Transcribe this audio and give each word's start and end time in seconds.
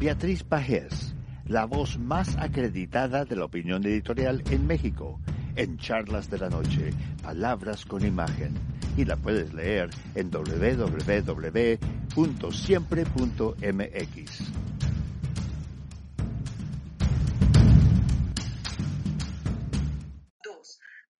Beatriz 0.00 0.42
Pajés, 0.42 1.14
la 1.44 1.66
voz 1.66 1.98
más 1.98 2.34
acreditada 2.38 3.26
de 3.26 3.36
la 3.36 3.44
opinión 3.44 3.84
editorial 3.84 4.42
en 4.50 4.66
México, 4.66 5.20
en 5.56 5.76
Charlas 5.76 6.30
de 6.30 6.38
la 6.38 6.48
Noche, 6.48 6.94
Palabras 7.22 7.84
con 7.84 8.02
Imagen. 8.02 8.54
Y 8.96 9.04
la 9.04 9.16
puedes 9.16 9.52
leer 9.52 9.90
en 10.14 10.30
www.siempre.mx. 10.30 11.80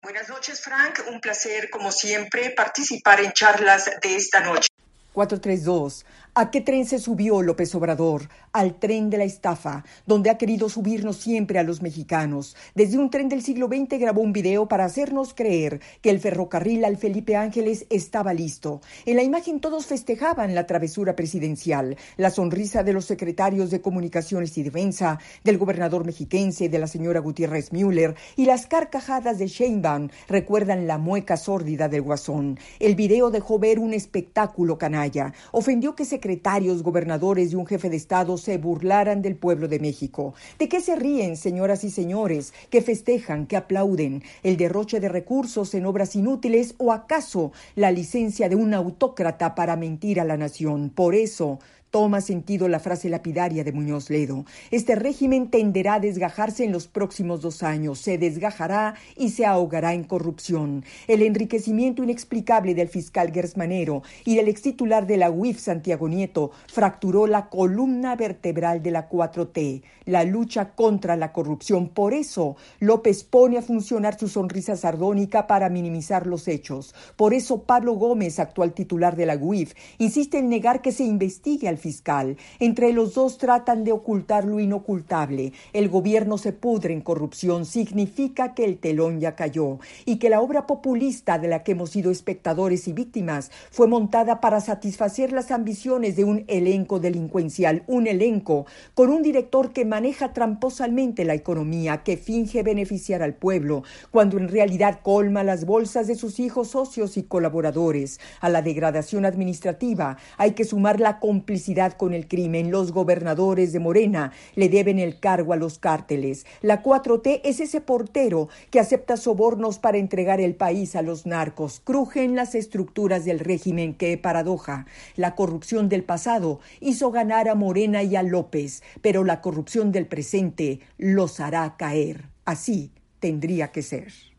Buenas 0.02 0.28
noches, 0.30 0.62
Frank. 0.62 1.00
Un 1.12 1.20
placer, 1.20 1.68
como 1.68 1.92
siempre, 1.92 2.55
participar 2.56 3.20
en 3.20 3.33
charlas 3.33 3.91
de 4.02 4.16
esta 4.16 4.41
noche. 4.41 4.69
432. 5.12 6.06
¿A 6.34 6.50
qué 6.50 6.60
tren 6.60 6.86
se 6.86 6.98
subió 6.98 7.42
López 7.42 7.74
Obrador? 7.74 8.28
Al 8.52 8.78
tren 8.78 9.10
de 9.10 9.18
la 9.18 9.24
estafa, 9.24 9.84
donde 10.06 10.30
ha 10.30 10.38
querido 10.38 10.68
subirnos 10.68 11.16
siempre 11.16 11.58
a 11.58 11.64
los 11.64 11.82
mexicanos. 11.82 12.56
Desde 12.74 12.98
un 12.98 13.10
tren 13.10 13.28
del 13.28 13.42
siglo 13.42 13.66
XX 13.66 13.98
grabó 13.98 14.20
un 14.20 14.32
video 14.32 14.68
para 14.68 14.84
hacernos 14.84 15.34
creer 15.34 15.80
que 16.00 16.10
el 16.10 16.20
ferrocarril 16.20 16.84
al 16.84 16.96
Felipe 16.96 17.34
Ángeles 17.34 17.86
estaba 17.91 18.32
listo. 18.32 18.80
En 19.06 19.16
la 19.16 19.24
imagen 19.24 19.60
todos 19.60 19.86
festejaban 19.86 20.55
la 20.55 20.66
travesura 20.66 21.16
presidencial, 21.16 21.96
la 22.16 22.30
sonrisa 22.30 22.82
de 22.84 22.92
los 22.92 23.06
secretarios 23.06 23.70
de 23.70 23.80
Comunicaciones 23.80 24.56
y 24.56 24.62
Defensa, 24.62 25.19
del 25.42 25.58
gobernador 25.58 26.05
mexiquense, 26.05 26.69
de 26.69 26.78
la 26.78 26.86
señora 26.86 27.19
Gutiérrez 27.19 27.72
Müller 27.72 28.14
y 28.36 28.46
las 28.46 28.66
carcajadas 28.66 29.38
de 29.38 29.48
Sheinbaum 29.48 30.08
recuerdan 30.28 30.86
la 30.86 30.98
mueca 30.98 31.36
sórdida 31.36 31.88
del 31.88 32.02
guasón. 32.02 32.58
El 32.78 32.94
video 32.94 33.30
dejó 33.30 33.58
ver 33.58 33.80
un 33.80 33.94
espectáculo 33.94 34.78
canalla. 34.78 35.32
Ofendió 35.50 35.97
que 35.97 36.05
se 36.05 36.20
secretarios, 36.20 36.82
gobernadores 36.82 37.53
y 37.53 37.56
un 37.56 37.66
jefe 37.66 37.88
de 37.88 37.97
Estado 37.97 38.36
se 38.41 38.58
burlaran 38.58 39.22
del 39.22 39.36
pueblo 39.36 39.69
de 39.69 39.78
México. 39.78 40.34
¿De 40.58 40.69
qué 40.69 40.80
se 40.80 40.96
ríen, 40.96 41.36
señoras 41.36 41.84
y 41.84 41.91
señores, 41.91 42.52
que 42.70 42.82
festejan, 42.82 43.47
que 43.47 43.56
aplauden? 43.56 44.22
¿El 44.42 44.56
derroche 44.56 44.98
de 44.98 45.08
recursos 45.08 45.74
en 45.74 45.86
obras 45.86 46.16
inútiles 46.16 46.74
o 46.78 46.92
acaso 46.92 47.52
la 47.77 47.92
licencia 47.92 48.48
de 48.48 48.56
un 48.56 48.74
autócrata 48.74 49.55
para 49.55 49.77
mentir 49.77 50.20
a 50.20 50.24
la 50.24 50.36
nación? 50.36 50.91
Por 50.91 51.14
eso, 51.14 51.60
Toma 51.91 52.20
sentido 52.20 52.69
la 52.69 52.78
frase 52.78 53.08
lapidaria 53.08 53.64
de 53.64 53.72
Muñoz 53.72 54.10
Ledo. 54.10 54.44
Este 54.70 54.94
régimen 54.94 55.50
tenderá 55.50 55.94
a 55.94 56.00
desgajarse 56.00 56.62
en 56.62 56.70
los 56.70 56.86
próximos 56.86 57.41
dos 57.42 57.64
años, 57.64 57.98
se 57.98 58.16
desgajará 58.16 58.94
y 59.16 59.30
se 59.30 59.44
ahogará 59.44 59.92
en 59.92 60.05
corrupción. 60.05 60.84
El 61.08 61.22
enriquecimiento 61.22 62.05
inexplicable 62.05 62.77
del 62.77 62.86
fiscal 62.86 63.32
Gersmanero 63.32 64.05
y 64.24 64.36
del 64.36 64.47
ex 64.47 64.62
titular 64.62 65.08
de 65.08 65.16
la 65.16 65.32
UIF, 65.32 65.58
Santiago 65.58 66.08
Nieto, 66.08 66.52
fracturó 66.69 67.27
la 67.27 67.48
columna 67.48 68.14
vertebral 68.14 68.84
de 68.84 68.92
la 68.92 69.08
4T, 69.08 69.82
la 70.04 70.22
lucha 70.22 70.70
contra 70.77 71.16
la 71.16 71.32
corrupción. 71.32 71.88
Por 71.88 72.14
eso, 72.14 72.56
López 72.78 73.25
pone 73.25 73.58
a 73.58 73.62
funcionar 73.62 74.16
su 74.16 74.28
sonrisa 74.28 74.77
sardónica 74.77 75.48
para 75.48 75.69
minimizar 75.69 76.28
los 76.28 76.47
hechos. 76.47 76.94
Por 77.16 77.34
eso, 77.34 77.64
Pablo 77.64 77.94
Gómez, 77.94 78.38
actual 78.38 78.75
titular 78.75 79.16
de 79.16 79.27
la 79.27 79.36
UIF, 79.36 79.75
insiste 79.98 80.38
en 80.38 80.48
negar 80.48 80.82
que 80.82 80.92
se 80.92 81.02
investigue 81.02 81.69
al 81.69 81.80
fiscal. 81.81 82.36
Entre 82.61 82.92
los 82.92 83.14
dos 83.14 83.39
tratan 83.39 83.83
de 83.83 83.92
ocultar 83.92 84.45
lo 84.45 84.61
inocultable. 84.61 85.53
El 85.73 85.89
gobierno 85.89 86.39
se 86.39 86.53
pudre 86.53 86.95
en 86.95 87.00
corrupción. 87.00 87.64
Significa 87.64 88.55
que 88.55 88.64
el 88.64 88.78
telón 88.78 89.19
ya 89.19 89.34
cayó 89.34 89.78
y 90.05 90.19
que 90.19 90.31
la 90.31 90.41
obra 90.41 90.67
populista 90.67 91.39
de 91.39 91.48
la 91.48 91.62
que 91.62 91.72
hemos 91.72 91.91
sido 91.91 92.11
espectadores 92.11 92.87
y 92.87 92.92
víctimas 92.92 93.50
fue 93.70 93.89
montada 93.89 94.41
para 94.41 94.61
satisfacer 94.61 95.33
las 95.33 95.50
ambiciones 95.50 96.17
de 96.17 96.25
un 96.25 96.45
elenco 96.47 97.00
delincuencial, 97.00 97.83
un 97.87 98.06
elenco 98.06 98.66
con 98.94 99.10
un 99.10 99.22
director 99.22 99.72
que 99.72 99.84
maneja 99.84 100.33
tramposamente 100.33 101.25
la 101.25 101.34
economía, 101.34 102.03
que 102.03 102.16
finge 102.16 102.62
beneficiar 102.62 103.22
al 103.22 103.34
pueblo, 103.34 103.83
cuando 104.10 104.37
en 104.38 104.49
realidad 104.49 105.00
colma 105.03 105.43
las 105.43 105.65
bolsas 105.65 106.06
de 106.06 106.15
sus 106.15 106.41
hijos 106.41 106.69
socios 106.69 107.16
y 107.16 107.22
colaboradores. 107.22 108.21
A 108.41 108.49
la 108.49 108.62
degradación 108.62 109.25
administrativa 109.25 110.16
hay 110.37 110.53
que 110.53 110.65
sumar 110.65 111.00
la 111.00 111.19
complicidad 111.19 111.69
con 111.97 112.14
el 112.14 112.26
crimen. 112.26 112.72
Los 112.72 112.91
gobernadores 112.91 113.72
de 113.72 113.78
Morena 113.78 114.32
le 114.56 114.69
deben 114.69 114.98
el 114.98 115.20
cargo 115.20 115.53
a 115.53 115.56
los 115.56 115.78
cárteles. 115.78 116.44
La 116.62 116.82
4T 116.82 117.42
es 117.44 117.60
ese 117.60 117.81
portero 117.81 118.48
que 118.70 118.81
acepta 118.81 119.16
sobornos 119.16 119.78
para 119.78 119.98
entregar 119.98 120.41
el 120.41 120.56
país 120.56 120.97
a 120.97 121.03
los 121.03 121.26
narcos. 121.26 121.80
Crujen 121.84 122.34
las 122.34 122.56
estructuras 122.56 123.25
del 123.25 123.38
régimen. 123.38 123.94
Qué 123.94 124.19
paradoja. 124.19 124.86
La 125.14 125.36
corrupción 125.36 125.88
del 125.88 126.03
pasado 126.03 126.59
hizo 126.80 127.12
ganar 127.12 127.48
a 127.48 127.54
Morena 127.54 128.03
y 128.03 128.16
a 128.16 128.25
López, 128.25 128.82
pero 129.00 129.22
la 129.22 129.41
corrupción 129.41 129.92
del 129.92 130.06
presente 130.06 130.80
los 130.98 131.38
hará 131.38 131.76
caer. 131.76 132.25
Así 132.44 132.91
tendría 133.20 133.70
que 133.70 133.82
ser. 133.82 134.29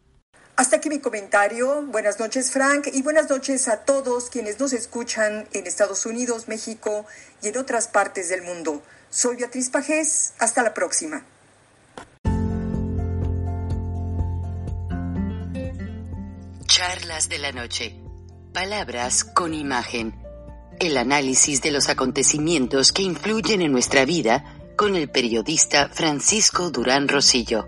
Hasta 0.62 0.76
aquí 0.76 0.90
mi 0.90 1.00
comentario. 1.00 1.82
Buenas 1.88 2.20
noches, 2.20 2.52
Frank, 2.52 2.86
y 2.94 3.02
buenas 3.02 3.28
noches 3.32 3.68
a 3.68 3.78
todos 3.78 4.30
quienes 4.30 4.60
nos 4.60 4.74
escuchan 4.74 5.48
en 5.54 5.66
Estados 5.66 6.06
Unidos, 6.06 6.48
México 6.48 7.08
y 7.42 7.48
en 7.48 7.58
otras 7.58 7.88
partes 7.88 8.30
del 8.30 8.44
mundo. 8.44 8.84
Soy 9.10 9.38
Beatriz 9.38 9.72
Pajés. 9.72 10.34
Hasta 10.38 10.62
la 10.62 10.76
próxima. 10.76 11.26
Charlas 16.68 17.28
de 17.28 17.40
la 17.40 17.52
noche. 17.54 18.00
Palabras 18.54 19.24
con 19.24 19.56
imagen. 19.56 20.14
El 20.80 20.98
análisis 20.98 21.64
de 21.64 21.72
los 21.72 21.90
acontecimientos 21.90 22.92
que 22.92 23.02
influyen 23.02 23.64
en 23.64 23.72
nuestra 23.72 24.06
vida 24.06 24.46
con 24.78 24.96
el 24.96 25.10
periodista 25.10 25.90
Francisco 25.90 26.70
Durán 26.70 27.08
Rosillo. 27.08 27.68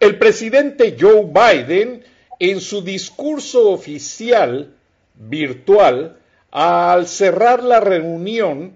El 0.00 0.18
presidente 0.18 0.96
Joe 0.98 1.24
Biden, 1.24 2.04
en 2.38 2.60
su 2.60 2.82
discurso 2.82 3.70
oficial 3.70 4.74
virtual, 5.14 6.18
al 6.50 7.06
cerrar 7.06 7.62
la 7.62 7.80
reunión 7.80 8.74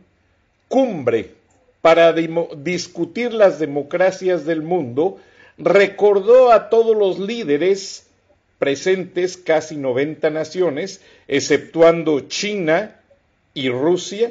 cumbre 0.68 1.34
para 1.80 2.12
discutir 2.12 3.32
las 3.32 3.58
democracias 3.58 4.44
del 4.44 4.62
mundo, 4.62 5.18
recordó 5.58 6.52
a 6.52 6.68
todos 6.68 6.96
los 6.96 7.18
líderes 7.18 8.06
presentes, 8.58 9.36
casi 9.36 9.76
90 9.76 10.30
naciones, 10.30 11.00
exceptuando 11.28 12.20
China 12.28 13.00
y 13.54 13.70
Rusia, 13.70 14.30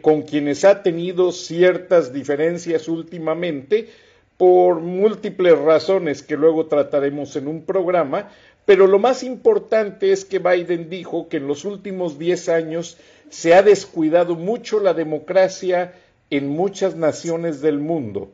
con 0.00 0.22
quienes 0.22 0.64
ha 0.64 0.82
tenido 0.82 1.30
ciertas 1.30 2.12
diferencias 2.12 2.88
últimamente 2.88 3.88
por 4.36 4.80
múltiples 4.80 5.56
razones 5.58 6.22
que 6.22 6.36
luego 6.36 6.66
trataremos 6.66 7.36
en 7.36 7.46
un 7.46 7.62
programa, 7.62 8.30
pero 8.64 8.86
lo 8.86 8.98
más 8.98 9.22
importante 9.22 10.12
es 10.12 10.24
que 10.24 10.38
Biden 10.38 10.88
dijo 10.90 11.28
que 11.28 11.36
en 11.36 11.46
los 11.46 11.64
últimos 11.64 12.18
10 12.18 12.48
años 12.48 12.96
se 13.28 13.54
ha 13.54 13.62
descuidado 13.62 14.34
mucho 14.34 14.80
la 14.80 14.92
democracia 14.92 15.94
en 16.30 16.48
muchas 16.48 16.96
naciones 16.96 17.60
del 17.60 17.78
mundo 17.78 18.30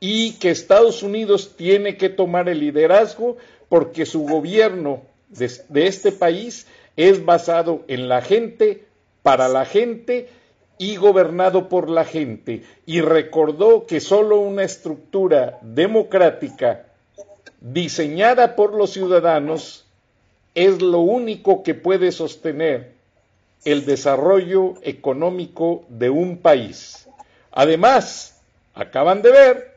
y 0.00 0.32
que 0.34 0.50
Estados 0.50 1.02
Unidos 1.02 1.54
tiene 1.56 1.96
que 1.96 2.08
tomar 2.08 2.48
el 2.48 2.58
liderazgo 2.58 3.36
porque 3.68 4.04
su 4.04 4.22
gobierno 4.22 5.02
de, 5.28 5.50
de 5.68 5.86
este 5.86 6.12
país 6.12 6.66
es 6.96 7.24
basado 7.24 7.84
en 7.88 8.08
la 8.08 8.20
gente, 8.20 8.84
para 9.22 9.48
la 9.48 9.64
gente 9.64 10.28
y 10.78 10.96
gobernado 10.96 11.68
por 11.68 11.88
la 11.88 12.04
gente, 12.04 12.62
y 12.84 13.00
recordó 13.00 13.86
que 13.86 14.00
sólo 14.00 14.38
una 14.38 14.62
estructura 14.62 15.58
democrática 15.62 16.86
diseñada 17.60 18.56
por 18.56 18.74
los 18.74 18.92
ciudadanos 18.92 19.86
es 20.54 20.80
lo 20.82 21.00
único 21.00 21.62
que 21.62 21.74
puede 21.74 22.12
sostener 22.12 22.92
el 23.64 23.84
desarrollo 23.84 24.74
económico 24.82 25.84
de 25.88 26.10
un 26.10 26.38
país. 26.38 27.08
Además, 27.50 28.40
acaban 28.74 29.22
de 29.22 29.30
ver 29.30 29.76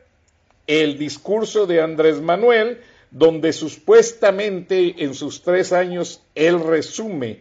el 0.66 0.98
discurso 0.98 1.66
de 1.66 1.80
Andrés 1.80 2.20
Manuel, 2.20 2.80
donde 3.10 3.52
supuestamente 3.52 5.02
en 5.02 5.14
sus 5.14 5.42
tres 5.42 5.72
años 5.72 6.22
él 6.34 6.62
resume 6.62 7.40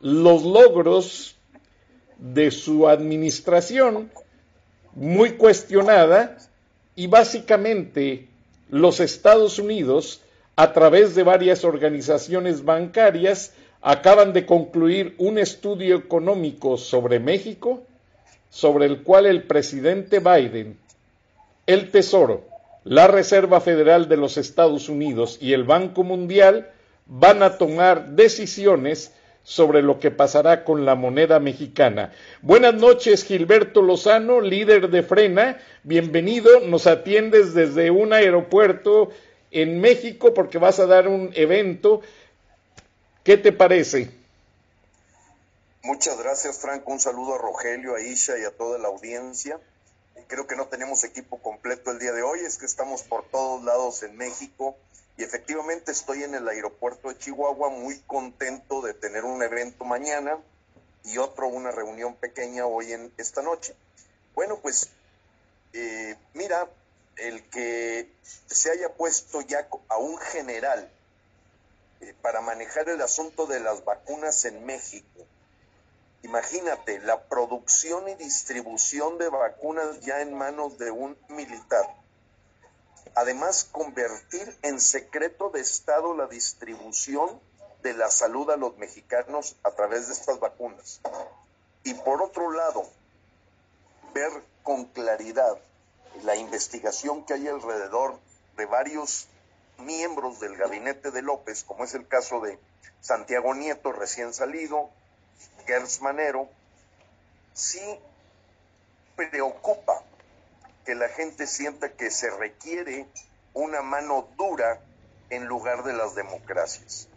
los 0.00 0.44
logros 0.44 1.35
de 2.18 2.50
su 2.50 2.88
administración, 2.88 4.10
muy 4.94 5.32
cuestionada, 5.32 6.38
y 6.94 7.06
básicamente 7.06 8.28
los 8.70 9.00
Estados 9.00 9.58
Unidos, 9.58 10.22
a 10.56 10.72
través 10.72 11.14
de 11.14 11.22
varias 11.22 11.64
organizaciones 11.64 12.64
bancarias, 12.64 13.52
acaban 13.82 14.32
de 14.32 14.46
concluir 14.46 15.14
un 15.18 15.38
estudio 15.38 15.96
económico 15.96 16.78
sobre 16.78 17.20
México, 17.20 17.82
sobre 18.48 18.86
el 18.86 19.02
cual 19.02 19.26
el 19.26 19.42
presidente 19.42 20.18
Biden, 20.18 20.78
el 21.66 21.90
Tesoro, 21.90 22.44
la 22.84 23.06
Reserva 23.06 23.60
Federal 23.60 24.08
de 24.08 24.16
los 24.16 24.38
Estados 24.38 24.88
Unidos 24.88 25.38
y 25.40 25.52
el 25.52 25.64
Banco 25.64 26.04
Mundial 26.04 26.70
van 27.06 27.42
a 27.42 27.58
tomar 27.58 28.10
decisiones 28.10 29.12
sobre 29.46 29.80
lo 29.80 30.00
que 30.00 30.10
pasará 30.10 30.64
con 30.64 30.84
la 30.84 30.96
moneda 30.96 31.38
mexicana. 31.38 32.12
Buenas 32.42 32.74
noches, 32.74 33.24
Gilberto 33.24 33.80
Lozano, 33.80 34.40
líder 34.40 34.90
de 34.90 35.04
Frena. 35.04 35.62
Bienvenido, 35.84 36.58
nos 36.66 36.88
atiendes 36.88 37.54
desde 37.54 37.92
un 37.92 38.12
aeropuerto 38.12 39.12
en 39.52 39.80
México 39.80 40.34
porque 40.34 40.58
vas 40.58 40.80
a 40.80 40.86
dar 40.86 41.06
un 41.06 41.30
evento. 41.34 42.00
¿Qué 43.22 43.36
te 43.36 43.52
parece? 43.52 44.10
Muchas 45.84 46.18
gracias, 46.18 46.58
Franco. 46.58 46.90
Un 46.90 46.98
saludo 46.98 47.36
a 47.36 47.38
Rogelio, 47.38 47.94
a 47.94 48.00
Isha 48.00 48.36
y 48.38 48.44
a 48.44 48.50
toda 48.50 48.78
la 48.78 48.88
audiencia. 48.88 49.60
Creo 50.28 50.46
que 50.46 50.56
no 50.56 50.66
tenemos 50.66 51.04
equipo 51.04 51.40
completo 51.40 51.90
el 51.92 51.98
día 51.98 52.12
de 52.12 52.22
hoy, 52.22 52.40
es 52.40 52.58
que 52.58 52.66
estamos 52.66 53.02
por 53.02 53.28
todos 53.28 53.62
lados 53.62 54.02
en 54.02 54.16
México 54.16 54.76
y 55.16 55.22
efectivamente 55.22 55.92
estoy 55.92 56.24
en 56.24 56.34
el 56.34 56.48
aeropuerto 56.48 57.08
de 57.08 57.18
Chihuahua 57.18 57.70
muy 57.70 57.98
contento 58.00 58.82
de 58.82 58.92
tener 58.92 59.24
un 59.24 59.42
evento 59.42 59.84
mañana 59.84 60.38
y 61.04 61.18
otro, 61.18 61.46
una 61.46 61.70
reunión 61.70 62.16
pequeña 62.16 62.66
hoy 62.66 62.92
en 62.92 63.12
esta 63.16 63.40
noche. 63.40 63.76
Bueno, 64.34 64.58
pues 64.60 64.90
eh, 65.72 66.16
mira, 66.34 66.68
el 67.16 67.48
que 67.48 68.10
se 68.46 68.70
haya 68.72 68.92
puesto 68.94 69.40
ya 69.42 69.68
a 69.88 69.96
un 69.96 70.18
general 70.18 70.90
eh, 72.00 72.14
para 72.20 72.40
manejar 72.40 72.88
el 72.88 73.00
asunto 73.00 73.46
de 73.46 73.60
las 73.60 73.84
vacunas 73.84 74.44
en 74.44 74.66
México. 74.66 75.26
Imagínate, 76.26 76.98
la 77.00 77.22
producción 77.28 78.08
y 78.08 78.14
distribución 78.16 79.16
de 79.18 79.28
vacunas 79.28 80.00
ya 80.00 80.20
en 80.20 80.34
manos 80.34 80.76
de 80.76 80.90
un 80.90 81.16
militar 81.28 81.86
Además, 83.16 83.66
convertir 83.72 84.54
en 84.60 84.78
secreto 84.78 85.48
de 85.48 85.60
Estado 85.60 86.14
la 86.14 86.26
distribución 86.26 87.40
de 87.82 87.94
la 87.94 88.10
salud 88.10 88.50
a 88.50 88.58
los 88.58 88.76
mexicanos 88.76 89.56
a 89.62 89.70
través 89.70 90.08
de 90.08 90.12
estas 90.12 90.38
vacunas. 90.38 91.00
Y 91.82 91.94
por 91.94 92.20
otro 92.20 92.52
lado, 92.52 92.84
ver 94.12 94.30
con 94.62 94.84
claridad 94.84 95.56
la 96.24 96.36
investigación 96.36 97.24
que 97.24 97.32
hay 97.32 97.48
alrededor 97.48 98.18
de 98.58 98.66
varios 98.66 99.28
miembros 99.78 100.38
del 100.38 100.54
gabinete 100.58 101.10
de 101.10 101.22
López, 101.22 101.64
como 101.64 101.84
es 101.84 101.94
el 101.94 102.06
caso 102.06 102.40
de 102.40 102.58
Santiago 103.00 103.54
Nieto, 103.54 103.92
recién 103.92 104.34
salido, 104.34 104.90
Gers 105.66 106.00
Manero, 106.00 106.48
sí 107.54 107.80
preocupa 109.16 110.02
que 110.84 110.94
la 110.94 111.08
gente 111.08 111.46
sienta 111.46 111.92
que 111.92 112.10
se 112.10 112.30
requiere 112.30 113.06
una 113.54 113.82
mano 113.82 114.28
dura 114.36 114.80
en 115.30 115.46
lugar 115.46 115.82
de 115.82 115.92
las 115.92 116.14
democracias. 116.14 117.08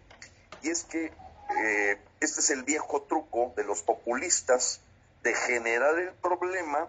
Y 0.61 0.69
es 0.69 0.83
que 0.83 1.11
eh, 1.57 2.01
este 2.19 2.39
es 2.39 2.49
el 2.49 2.63
viejo 2.63 3.03
truco 3.03 3.53
de 3.55 3.63
los 3.63 3.81
populistas 3.83 4.81
de 5.23 5.33
generar 5.35 5.97
el 5.99 6.11
problema 6.13 6.87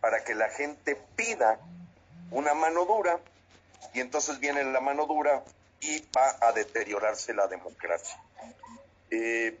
para 0.00 0.24
que 0.24 0.34
la 0.34 0.48
gente 0.48 0.96
pida 1.16 1.58
una 2.30 2.54
mano 2.54 2.84
dura 2.84 3.18
y 3.92 4.00
entonces 4.00 4.38
viene 4.38 4.64
la 4.64 4.80
mano 4.80 5.06
dura 5.06 5.42
y 5.80 6.00
va 6.16 6.36
a 6.40 6.52
deteriorarse 6.52 7.34
la 7.34 7.46
democracia. 7.48 8.16
Eh, 9.10 9.58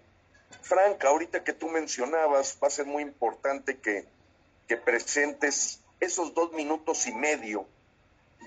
Franca, 0.60 1.08
ahorita 1.08 1.44
que 1.44 1.52
tú 1.52 1.68
mencionabas, 1.68 2.58
va 2.62 2.68
a 2.68 2.70
ser 2.70 2.86
muy 2.86 3.02
importante 3.02 3.78
que, 3.78 4.06
que 4.68 4.76
presentes 4.76 5.80
esos 6.00 6.34
dos 6.34 6.52
minutos 6.52 7.06
y 7.06 7.12
medio 7.12 7.66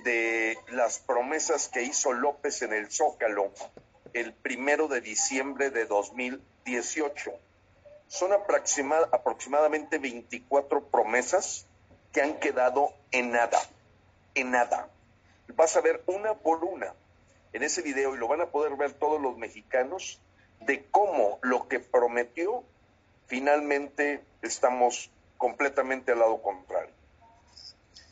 de 0.03 0.57
las 0.69 0.99
promesas 0.99 1.67
que 1.67 1.83
hizo 1.83 2.13
López 2.13 2.61
en 2.61 2.73
el 2.73 2.91
Zócalo 2.91 3.51
el 4.15 4.31
primero 4.33 4.87
de 4.87 5.01
diciembre 5.01 5.71
de 5.71 5.85
2018. 5.85 7.31
Son 8.07 8.31
aproximadamente 8.31 9.97
24 9.97 10.85
promesas 10.85 11.65
que 12.13 12.21
han 12.21 12.39
quedado 12.39 12.93
en 13.11 13.31
nada, 13.31 13.59
en 14.33 14.51
nada. 14.51 14.87
Vas 15.55 15.75
a 15.75 15.81
ver 15.81 16.01
una 16.05 16.33
por 16.33 16.63
una 16.63 16.93
en 17.51 17.63
ese 17.63 17.81
video 17.81 18.15
y 18.15 18.17
lo 18.17 18.29
van 18.29 18.39
a 18.39 18.51
poder 18.51 18.77
ver 18.77 18.93
todos 18.93 19.21
los 19.21 19.37
mexicanos 19.37 20.21
de 20.61 20.85
cómo 20.91 21.39
lo 21.41 21.67
que 21.67 21.79
prometió 21.79 22.63
finalmente 23.27 24.23
estamos 24.41 25.09
completamente 25.37 26.11
al 26.11 26.19
lado 26.19 26.41
contrario. 26.41 26.93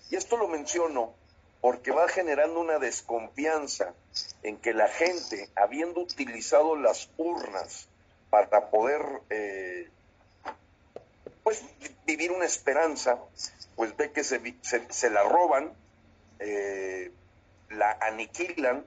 Y 0.10 0.16
esto 0.16 0.38
lo 0.38 0.48
menciono 0.48 1.14
porque 1.62 1.92
va 1.92 2.08
generando 2.10 2.60
una 2.60 2.78
desconfianza 2.78 3.94
en 4.44 4.58
que 4.58 4.74
la 4.74 4.90
gente, 4.90 5.50
habiendo 5.56 6.02
utilizado 6.02 6.76
las 6.76 7.10
urnas 7.18 7.88
para 8.30 8.70
poder 8.70 9.02
eh, 9.30 9.90
pues 11.44 11.64
vivir 12.06 12.32
una 12.32 12.46
esperanza, 12.46 13.18
pues 13.76 13.96
ve 13.96 14.12
que 14.12 14.24
se, 14.24 14.42
se, 14.62 15.10
la 15.10 15.24
roban, 15.24 15.72
eh, 16.40 17.12
la 17.70 17.98
aniquilan, 18.02 18.86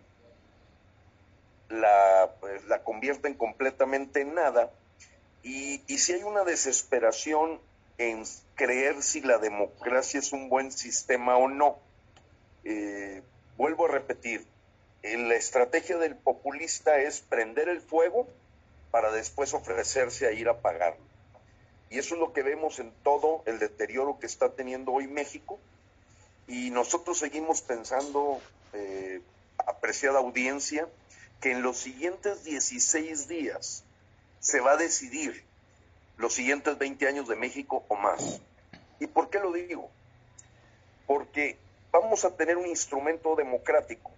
la, 1.68 2.30
pues, 2.40 2.64
la 2.66 2.82
convierten 2.82 3.34
completamente 3.34 4.20
en 4.20 4.34
nada, 4.34 4.70
y, 5.42 5.82
y 5.86 5.98
si 5.98 6.12
hay 6.12 6.22
una 6.22 6.44
desesperación 6.44 7.60
en 7.98 8.24
creer 8.54 9.02
si 9.02 9.20
la 9.20 9.38
democracia 9.38 10.20
es 10.20 10.32
un 10.32 10.48
buen 10.48 10.70
sistema 10.70 11.36
o 11.36 11.48
no. 11.48 11.78
Eh, 12.64 13.22
vuelvo 13.56 13.86
a 13.86 13.90
repetir, 13.90 14.44
la 15.02 15.34
estrategia 15.34 15.98
del 15.98 16.16
populista 16.16 16.98
es 16.98 17.20
prender 17.20 17.68
el 17.68 17.80
fuego 17.80 18.26
para 18.90 19.12
después 19.12 19.54
ofrecerse 19.54 20.26
a 20.26 20.32
ir 20.32 20.48
a 20.48 20.52
apagarlo. 20.52 21.04
Y 21.90 21.98
eso 21.98 22.14
es 22.14 22.20
lo 22.20 22.32
que 22.32 22.42
vemos 22.42 22.80
en 22.80 22.92
todo 23.04 23.42
el 23.46 23.60
deterioro 23.60 24.18
que 24.18 24.26
está 24.26 24.50
teniendo 24.50 24.92
hoy 24.92 25.06
México. 25.06 25.60
Y 26.48 26.70
nosotros 26.70 27.18
seguimos 27.18 27.62
pensando, 27.62 28.40
eh, 28.72 29.20
apreciada 29.58 30.18
audiencia, 30.18 30.88
que 31.40 31.52
en 31.52 31.62
los 31.62 31.78
siguientes 31.78 32.44
16 32.44 33.28
días 33.28 33.84
se 34.40 34.60
va 34.60 34.72
a 34.72 34.76
decidir 34.76 35.44
los 36.16 36.34
siguientes 36.34 36.78
20 36.78 37.06
años 37.08 37.28
de 37.28 37.36
México 37.36 37.84
o 37.88 37.96
más. 37.96 38.40
¿Y 39.00 39.06
por 39.06 39.28
qué 39.28 39.38
lo 39.38 39.52
digo? 39.52 39.90
Porque 41.06 41.58
vamos 41.92 42.24
a 42.24 42.36
tener 42.36 42.56
un 42.56 42.66
instrumento 42.66 43.34
democrático 43.36 44.10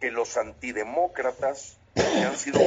que 0.00 0.10
los 0.10 0.36
antidemócratas, 0.36 1.76
que 1.94 2.02
han 2.02 2.36
sido 2.36 2.60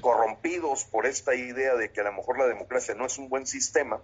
corrompidos 0.00 0.84
por 0.84 1.06
esta 1.06 1.34
idea 1.34 1.74
de 1.74 1.90
que 1.90 2.00
a 2.00 2.04
lo 2.04 2.12
mejor 2.12 2.38
la 2.38 2.46
democracia 2.46 2.94
no 2.94 3.06
es 3.06 3.18
un 3.18 3.28
buen 3.28 3.46
sistema, 3.46 4.00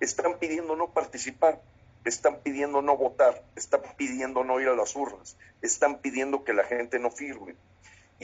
están 0.00 0.38
pidiendo 0.38 0.76
no 0.76 0.90
participar, 0.90 1.60
están 2.04 2.40
pidiendo 2.40 2.82
no 2.82 2.96
votar, 2.96 3.42
están 3.56 3.80
pidiendo 3.96 4.44
no 4.44 4.60
ir 4.60 4.68
a 4.68 4.74
las 4.74 4.94
urnas, 4.96 5.36
están 5.62 5.98
pidiendo 5.98 6.44
que 6.44 6.52
la 6.52 6.64
gente 6.64 6.98
no 6.98 7.10
firme. 7.10 7.54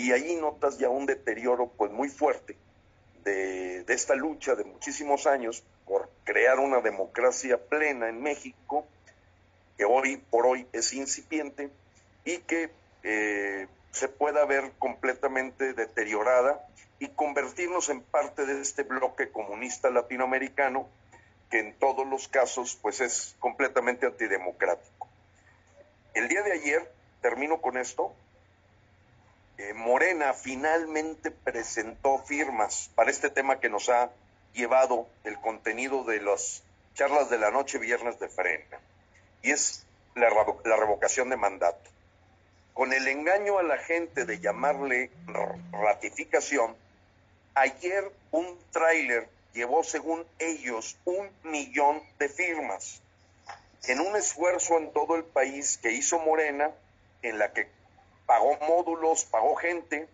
Y 0.00 0.12
ahí 0.12 0.34
notas 0.36 0.78
ya 0.78 0.88
un 0.88 1.04
deterioro 1.04 1.68
pues 1.76 1.92
muy 1.92 2.08
fuerte 2.08 2.56
de, 3.22 3.84
esta 3.86 4.14
lucha 4.14 4.54
de 4.54 4.64
muchísimos 4.64 5.26
años 5.26 5.62
por 5.84 6.08
crear 6.24 6.58
una 6.58 6.80
democracia 6.80 7.58
plena 7.58 8.08
en 8.08 8.22
México, 8.22 8.86
que 9.76 9.84
hoy 9.84 10.16
por 10.16 10.46
hoy 10.46 10.66
es 10.72 10.94
incipiente 10.94 11.68
y 12.24 12.38
que 12.38 12.70
eh, 13.02 13.66
se 13.90 14.08
pueda 14.08 14.46
ver 14.46 14.72
completamente 14.78 15.74
deteriorada 15.74 16.66
y 16.98 17.08
convertirnos 17.08 17.90
en 17.90 18.00
parte 18.00 18.46
de 18.46 18.62
este 18.62 18.84
bloque 18.84 19.30
comunista 19.30 19.90
latinoamericano 19.90 20.88
que 21.50 21.58
en 21.58 21.78
todos 21.78 22.06
los 22.06 22.26
casos 22.28 22.78
pues 22.80 23.02
es 23.02 23.36
completamente 23.38 24.06
antidemocrático. 24.06 25.08
El 26.14 26.28
día 26.28 26.42
de 26.42 26.52
ayer, 26.52 26.90
termino 27.20 27.60
con 27.60 27.76
esto, 27.76 28.14
eh, 29.60 29.74
Morena 29.74 30.32
finalmente 30.32 31.30
presentó 31.30 32.18
firmas 32.18 32.90
para 32.94 33.10
este 33.10 33.28
tema 33.28 33.60
que 33.60 33.68
nos 33.68 33.90
ha 33.90 34.10
llevado 34.54 35.06
el 35.24 35.38
contenido 35.38 36.02
de 36.04 36.20
los 36.20 36.62
charlas 36.94 37.28
de 37.28 37.38
la 37.38 37.50
noche, 37.50 37.76
viernes 37.76 38.18
de 38.18 38.30
frena, 38.30 38.80
y 39.42 39.50
es 39.50 39.84
la, 40.14 40.30
la 40.64 40.76
revocación 40.76 41.28
de 41.28 41.36
mandato. 41.36 41.90
Con 42.72 42.94
el 42.94 43.06
engaño 43.06 43.58
a 43.58 43.62
la 43.62 43.76
gente 43.76 44.24
de 44.24 44.40
llamarle 44.40 45.10
ratificación, 45.72 46.74
ayer 47.54 48.10
un 48.30 48.58
tráiler 48.70 49.28
llevó, 49.52 49.84
según 49.84 50.24
ellos, 50.38 50.96
un 51.04 51.28
millón 51.42 52.02
de 52.18 52.30
firmas 52.30 53.02
en 53.88 54.00
un 54.00 54.16
esfuerzo 54.16 54.78
en 54.78 54.90
todo 54.92 55.16
el 55.16 55.24
país 55.24 55.78
que 55.78 55.92
hizo 55.92 56.18
Morena, 56.18 56.70
en 57.22 57.38
la 57.38 57.52
que 57.52 57.68
pagó 58.30 58.56
módulos, 58.60 59.24
pagó 59.24 59.56
gente, 59.56 60.06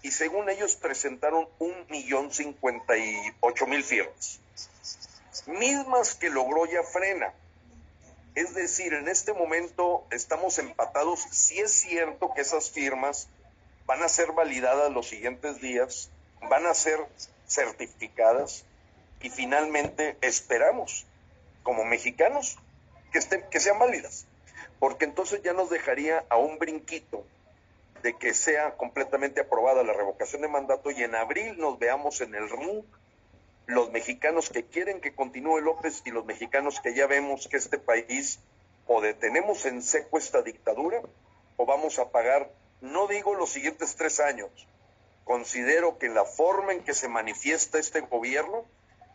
y 0.00 0.10
según 0.10 0.48
ellos 0.48 0.74
presentaron 0.76 1.46
un 1.58 1.74
millón 1.90 2.32
cincuenta 2.32 2.96
y 2.96 3.14
ocho 3.40 3.66
mil 3.66 3.84
firmas, 3.84 4.40
mismas 5.44 6.14
que 6.14 6.30
logró 6.30 6.64
ya 6.64 6.82
frena. 6.82 7.34
Es 8.34 8.54
decir, 8.54 8.94
en 8.94 9.06
este 9.06 9.34
momento 9.34 10.06
estamos 10.10 10.58
empatados. 10.58 11.20
Si 11.30 11.60
es 11.60 11.70
cierto 11.70 12.32
que 12.32 12.40
esas 12.40 12.70
firmas 12.70 13.28
van 13.84 14.02
a 14.02 14.08
ser 14.08 14.32
validadas 14.32 14.90
los 14.90 15.06
siguientes 15.06 15.60
días, 15.60 16.08
van 16.48 16.64
a 16.64 16.72
ser 16.72 16.98
certificadas 17.46 18.64
y 19.20 19.28
finalmente 19.28 20.16
esperamos, 20.22 21.04
como 21.62 21.84
mexicanos, 21.84 22.56
que, 23.12 23.18
estén, 23.18 23.44
que 23.50 23.60
sean 23.60 23.78
válidas, 23.78 24.24
porque 24.78 25.04
entonces 25.04 25.42
ya 25.42 25.52
nos 25.52 25.68
dejaría 25.68 26.24
a 26.30 26.38
un 26.38 26.58
brinquito 26.58 27.26
de 28.02 28.16
que 28.16 28.34
sea 28.34 28.76
completamente 28.76 29.40
aprobada 29.40 29.82
la 29.82 29.92
revocación 29.92 30.42
de 30.42 30.48
mandato 30.48 30.90
y 30.90 31.02
en 31.02 31.14
abril 31.14 31.58
nos 31.58 31.78
veamos 31.78 32.20
en 32.20 32.34
el 32.34 32.48
ring 32.48 32.84
los 33.66 33.90
mexicanos 33.92 34.48
que 34.48 34.64
quieren 34.64 35.00
que 35.00 35.14
continúe 35.14 35.60
López 35.60 36.02
y 36.04 36.10
los 36.10 36.24
mexicanos 36.24 36.80
que 36.80 36.94
ya 36.94 37.06
vemos 37.06 37.48
que 37.48 37.56
este 37.58 37.78
país 37.78 38.40
o 38.86 39.00
detenemos 39.00 39.66
en 39.66 39.82
seco 39.82 40.18
esta 40.18 40.42
dictadura 40.42 41.02
o 41.56 41.66
vamos 41.66 41.98
a 41.98 42.10
pagar, 42.10 42.50
no 42.80 43.06
digo 43.08 43.34
los 43.34 43.50
siguientes 43.50 43.96
tres 43.96 44.20
años, 44.20 44.50
considero 45.24 45.98
que 45.98 46.08
la 46.08 46.24
forma 46.24 46.72
en 46.72 46.82
que 46.82 46.94
se 46.94 47.08
manifiesta 47.08 47.78
este 47.78 48.00
gobierno 48.00 48.64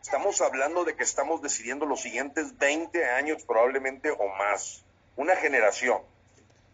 Estamos 0.03 0.41
hablando 0.41 0.83
de 0.83 0.97
que 0.97 1.03
estamos 1.03 1.41
decidiendo 1.41 1.85
los 1.85 2.01
siguientes 2.01 2.57
20 2.57 3.05
años 3.11 3.45
probablemente 3.45 4.11
o 4.11 4.27
más, 4.37 4.83
una 5.15 5.33
generación, 5.37 6.01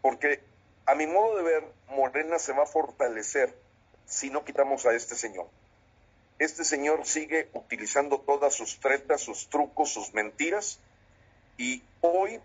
porque 0.01 0.41
a 0.89 0.95
mi 0.95 1.05
modo 1.05 1.37
de 1.37 1.43
ver, 1.43 1.63
Morena 1.89 2.39
se 2.39 2.51
va 2.51 2.63
a 2.63 2.65
fortalecer 2.65 3.53
si 4.07 4.31
no 4.31 4.43
quitamos 4.43 4.87
a 4.87 4.93
este 4.95 5.13
señor. 5.13 5.47
Este 6.39 6.63
señor 6.63 7.05
sigue 7.05 7.47
utilizando 7.53 8.21
todas 8.21 8.55
sus 8.55 8.79
tretas, 8.79 9.21
sus 9.21 9.49
trucos, 9.49 9.93
sus 9.93 10.15
mentiras, 10.15 10.79
y 11.57 11.83
hoy 12.01 12.39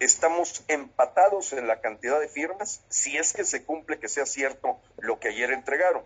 estamos 0.00 0.64
empatados 0.66 1.52
en 1.52 1.68
la 1.68 1.80
cantidad 1.80 2.18
de 2.18 2.26
firmas, 2.26 2.82
si 2.88 3.16
es 3.16 3.32
que 3.32 3.44
se 3.44 3.64
cumple 3.64 4.00
que 4.00 4.08
sea 4.08 4.26
cierto 4.26 4.80
lo 4.98 5.20
que 5.20 5.28
ayer 5.28 5.52
entregaron. 5.52 6.02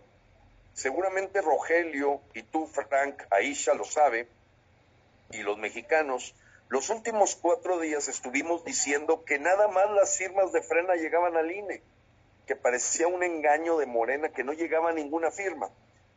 Seguramente 0.75 1.41
Rogelio 1.41 2.21
y 2.35 2.43
tú, 2.43 2.67
Frank, 2.67 3.23
Aisha 3.31 3.73
lo 3.73 3.85
sabe, 3.85 4.27
y 5.31 5.41
los 5.41 5.57
mexicanos, 5.57 6.35
los 6.67 6.89
últimos 6.89 7.35
cuatro 7.35 7.79
días 7.79 8.07
estuvimos 8.07 8.65
diciendo 8.65 9.23
que 9.23 9.37
nada 9.39 9.67
más 9.67 9.89
las 9.91 10.17
firmas 10.17 10.51
de 10.51 10.61
frena 10.61 10.95
llegaban 10.95 11.37
al 11.37 11.51
INE, 11.51 11.81
que 12.47 12.55
parecía 12.55 13.07
un 13.07 13.23
engaño 13.23 13.77
de 13.77 13.85
Morena, 13.85 14.29
que 14.29 14.43
no 14.43 14.53
llegaba 14.53 14.91
ninguna 14.91 15.31
firma. 15.31 15.69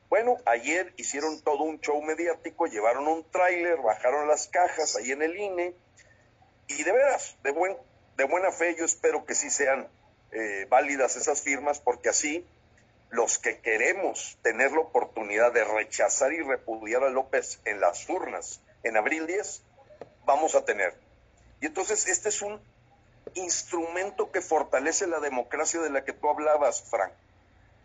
Bueno, 0.08 0.38
ayer 0.46 0.94
hicieron 0.96 1.42
todo 1.42 1.64
un 1.64 1.80
show 1.80 2.00
mediático, 2.02 2.66
llevaron 2.66 3.06
un 3.08 3.30
tráiler, 3.30 3.78
bajaron 3.78 4.26
las 4.26 4.48
cajas 4.48 4.96
ahí 4.96 5.12
en 5.12 5.22
el 5.22 5.36
INE, 5.36 5.74
y 6.68 6.82
de 6.82 6.92
veras, 6.92 7.36
de, 7.42 7.50
buen, 7.50 7.76
de 8.16 8.24
buena 8.24 8.50
fe, 8.50 8.74
yo 8.74 8.86
espero 8.86 9.26
que 9.26 9.34
sí 9.34 9.50
sean 9.50 9.86
eh, 10.32 10.66
válidas 10.70 11.16
esas 11.16 11.42
firmas, 11.42 11.78
porque 11.78 12.08
así 12.08 12.46
los 13.10 13.38
que 13.38 13.60
queremos 13.60 14.38
tener 14.42 14.72
la 14.72 14.80
oportunidad 14.80 15.52
de 15.52 15.64
rechazar 15.64 16.32
y 16.32 16.42
repudiar 16.42 17.04
a 17.04 17.10
López 17.10 17.60
en 17.64 17.80
las 17.80 18.08
urnas 18.08 18.60
en 18.82 18.96
abril 18.96 19.26
10, 19.26 19.62
vamos 20.28 20.54
a 20.54 20.64
tener. 20.64 20.94
Y 21.60 21.66
entonces 21.66 22.06
este 22.06 22.28
es 22.28 22.42
un 22.42 22.60
instrumento 23.34 24.30
que 24.30 24.42
fortalece 24.42 25.06
la 25.06 25.20
democracia 25.20 25.80
de 25.80 25.90
la 25.90 26.04
que 26.04 26.12
tú 26.12 26.28
hablabas, 26.28 26.82
Frank. 26.82 27.12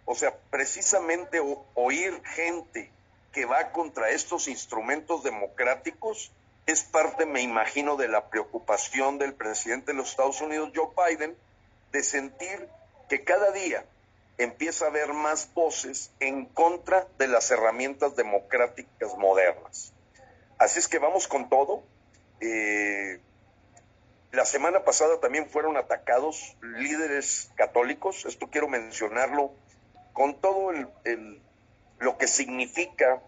O 0.05 0.13
sea, 0.13 0.35
precisamente 0.51 1.41
oír 1.73 2.21
gente 2.25 2.91
que 3.31 3.45
va 3.45 3.71
contra 3.71 4.09
estos 4.09 4.49
instrumentos 4.49 5.23
democráticos 5.23 6.31
es 6.65 6.83
parte, 6.83 7.25
me 7.25 7.41
imagino, 7.41 7.95
de 7.95 8.09
la 8.09 8.29
preocupación 8.29 9.17
del 9.17 9.33
presidente 9.33 9.91
de 9.91 9.97
los 9.97 10.09
Estados 10.09 10.41
Unidos, 10.41 10.71
Joe 10.75 10.89
Biden, 10.95 11.35
de 11.93 12.03
sentir 12.03 12.67
que 13.07 13.23
cada 13.23 13.51
día 13.51 13.85
empieza 14.37 14.85
a 14.85 14.89
haber 14.89 15.13
más 15.13 15.53
voces 15.53 16.11
en 16.19 16.45
contra 16.45 17.07
de 17.17 17.27
las 17.27 17.49
herramientas 17.51 18.15
democráticas 18.17 19.15
modernas. 19.17 19.93
Así 20.57 20.79
es 20.79 20.87
que 20.87 20.99
vamos 20.99 21.27
con 21.27 21.49
todo. 21.49 21.83
Eh, 22.45 23.19
la 24.31 24.45
semana 24.45 24.83
pasada 24.83 25.19
también 25.19 25.49
fueron 25.49 25.77
atacados 25.77 26.57
líderes 26.61 27.51
católicos, 27.55 28.25
esto 28.25 28.49
quiero 28.49 28.67
mencionarlo, 28.67 29.53
con 30.11 30.39
todo 30.41 30.71
lo 31.99 32.17
que 32.17 32.27
significa 32.27 33.21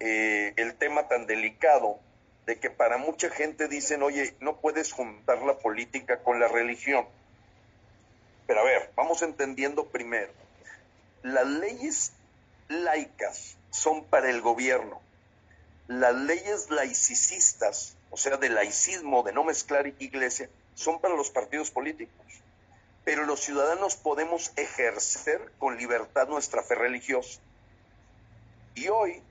eh, 0.00 0.52
el 0.56 0.74
tema 0.74 1.08
tan 1.08 1.26
delicado 1.26 1.98
de 2.46 2.58
que 2.58 2.70
para 2.70 2.98
mucha 2.98 3.30
gente 3.30 3.68
dicen, 3.68 4.02
oye, 4.02 4.36
no 4.40 4.60
puedes 4.60 4.92
juntar 4.92 5.42
la 5.42 5.58
política 5.58 6.22
con 6.22 6.38
la 6.38 6.48
religión. 6.48 7.06
Pero 8.46 8.60
a 8.60 8.64
ver, 8.64 8.90
vamos 8.94 9.22
entendiendo 9.22 9.86
primero 9.86 10.32
las 11.22 11.46
leyes 11.46 12.12
laicas 12.68 13.56
son 13.70 14.04
para 14.04 14.30
el 14.30 14.40
gobierno. 14.40 15.00
Las 15.88 16.14
leyes 16.14 16.68
laicistas, 16.68 17.96
o 18.10 18.18
sea, 18.18 18.36
de 18.36 18.50
laicismo, 18.50 19.22
de 19.22 19.32
no 19.32 19.42
mezclar 19.42 19.86
iglesia, 19.86 20.50
son 20.74 21.00
para 21.00 21.16
los 21.16 21.30
partidos 21.30 21.70
políticos. 21.70 22.26
Pero 23.06 23.24
los 23.24 23.40
ciudadanos 23.40 23.96
podemos 23.96 24.52
ejercer 24.56 25.50
con 25.58 25.78
libertad 25.78 26.28
nuestra 26.28 26.62
fe 26.62 26.74
religiosa. 26.74 27.40
Y 28.74 28.88
hoy, 28.88 29.22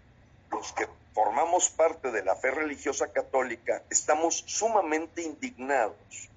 los 0.50 0.74
que 0.74 0.88
formamos 1.14 1.70
parte 1.70 2.12
de 2.12 2.24
la 2.24 2.36
fe 2.36 2.50
religiosa 2.50 3.14
católica, 3.14 3.84
estamos 3.92 4.44
sumamente 4.48 5.22
indignados 5.22 6.28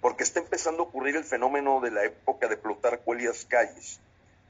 porque 0.00 0.22
está 0.22 0.40
empezando 0.40 0.82
a 0.82 0.86
ocurrir 0.86 1.16
el 1.16 1.24
fenómeno 1.24 1.80
de 1.80 1.90
la 1.90 2.04
época 2.04 2.48
de 2.48 2.56
Plutarco 2.56 3.12
Elias 3.12 3.44
Calles, 3.44 4.00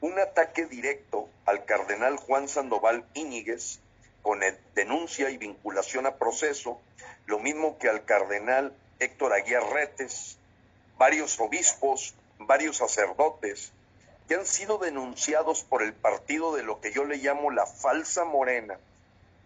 un 0.00 0.16
ataque 0.20 0.66
directo 0.66 1.28
al 1.44 1.64
cardenal 1.64 2.18
Juan 2.18 2.46
Sandoval 2.48 3.04
Íñiguez 3.14 3.80
con 4.28 4.40
denuncia 4.75 5.30
y 5.30 5.38
vinculación 5.38 6.04
a 6.04 6.16
proceso, 6.16 6.78
lo 7.25 7.38
mismo 7.38 7.78
que 7.78 7.88
al 7.88 8.04
cardenal 8.04 8.75
Héctor 8.99 9.32
Aguiar 9.32 9.62
Retes, 9.73 10.37
varios 10.99 11.40
obispos, 11.40 12.14
varios 12.38 12.76
sacerdotes, 12.76 13.73
que 14.28 14.35
han 14.35 14.44
sido 14.44 14.76
denunciados 14.76 15.62
por 15.62 15.82
el 15.82 15.94
partido 15.94 16.54
de 16.54 16.62
lo 16.62 16.78
que 16.82 16.92
yo 16.92 17.06
le 17.06 17.16
llamo 17.16 17.50
la 17.50 17.64
falsa 17.64 18.26
morena, 18.26 18.78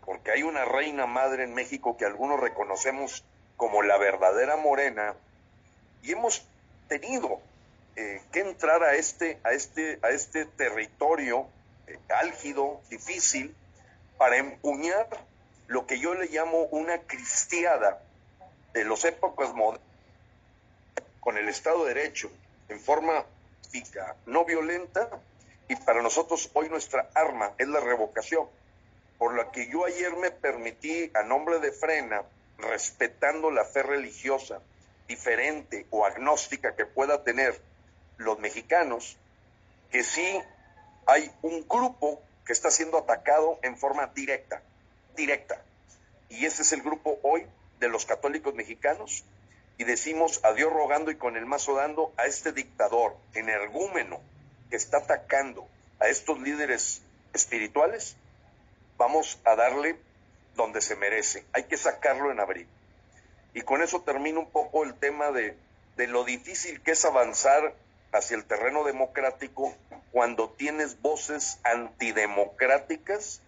porque 0.05 0.33
hay 0.33 0.43
una 0.43 0.65
reina 0.65 1.07
madre 1.07 1.45
en 1.45 1.55
México 1.55 1.97
que 1.97 2.05
algunos 2.05 2.41
reconocemos 2.41 3.23
como 3.57 3.85
la 3.85 3.99
verdadera 3.99 4.57
morena, 4.57 5.15
y 6.03 6.11
hemos 6.11 6.45
tenido 6.89 7.41
eh, 7.95 8.21
que 8.33 8.41
entrar 8.41 8.83
a 8.83 8.97
este, 8.97 9.39
a 9.45 9.53
este, 9.53 10.01
a 10.03 10.09
este 10.09 10.45
territorio 10.45 11.47
eh, 11.87 12.01
álgido, 12.09 12.81
difícil, 12.91 13.55
para 14.23 14.37
empuñar 14.37 15.09
lo 15.67 15.85
que 15.85 15.99
yo 15.99 16.15
le 16.15 16.27
llamo 16.27 16.69
una 16.71 16.97
cristiada 17.01 18.01
de 18.73 18.85
las 18.85 19.05
épocas 19.05 19.53
modernas 19.53 19.85
con 21.19 21.37
el 21.39 21.49
Estado 21.49 21.85
de 21.85 21.95
Derecho 21.95 22.31
en 22.69 22.79
forma 22.79 23.25
no 24.27 24.45
violenta 24.45 25.11
y 25.67 25.75
para 25.75 26.03
nosotros 26.03 26.49
hoy 26.53 26.69
nuestra 26.69 27.11
arma 27.15 27.51
es 27.59 27.67
la 27.67 27.81
revocación, 27.81 28.47
por 29.19 29.35
la 29.35 29.51
que 29.51 29.69
yo 29.69 29.87
ayer 29.87 30.15
me 30.15 30.31
permití 30.31 31.11
a 31.15 31.25
nombre 31.25 31.59
de 31.59 31.73
Frena, 31.73 32.23
respetando 32.59 33.51
la 33.51 33.65
fe 33.65 33.83
religiosa 33.83 34.61
diferente 35.09 35.85
o 35.91 36.07
agnóstica 36.07 36.77
que 36.77 36.87
pueda 36.87 37.25
tener 37.25 37.61
los 38.19 38.39
mexicanos 38.39 39.17
que 39.91 40.05
sí 40.05 40.41
hay 41.07 41.29
un 41.43 41.67
grupo 41.67 42.23
que 42.47 42.53
está 42.53 42.71
siendo 42.71 42.99
atacado 42.99 43.59
en 43.63 43.77
forma 43.77 44.07
directa, 44.09 44.63
directa. 45.17 45.63
Y 46.29 46.47
ese 46.47 46.63
es 46.63 46.73
el 46.73 46.83
grupo 46.83 47.19
hoy 47.23 47.47
de 47.79 47.89
los 47.89 48.07
católicos 48.07 48.55
mexicanos. 48.55 49.25
Y 49.79 49.85
decimos 49.85 50.41
adiós 50.45 50.73
rogando 50.73 51.11
y 51.11 51.17
con 51.17 51.37
el 51.37 51.47
mazo 51.47 51.75
dando 51.75 52.13
a 52.17 52.27
este 52.27 52.53
dictador 52.53 53.17
energúmeno 53.35 54.21
que 54.71 54.77
está 54.77 54.99
atacando 54.99 55.67
a 55.99 56.09
estos 56.09 56.41
líderes 56.41 57.03
espirituales. 57.33 58.17
Vamos 58.97 59.39
a 59.45 59.57
darle 59.57 59.97
donde 60.55 60.81
se 60.81 60.97
merece. 60.97 61.45
Hay 61.53 61.65
que 61.65 61.77
sacarlo 61.77 62.31
en 62.31 62.41
abril. 62.41 62.69
Y 63.55 63.63
con 63.63 63.83
eso 63.83 64.03
termino 64.03 64.41
un 64.41 64.51
poco 64.51 64.85
el 64.85 64.95
tema 64.95 65.31
de, 65.31 65.57
de 65.97 66.07
lo 66.07 66.25
difícil 66.25 66.81
que 66.83 66.93
es 66.93 67.05
avanzar 67.05 67.75
hacia 68.13 68.37
el 68.37 68.45
terreno 68.45 68.85
democrático 68.85 69.75
cuando 70.13 70.51
tienes 70.51 71.01
voces 71.01 71.59
antidemocráticas 71.65 73.41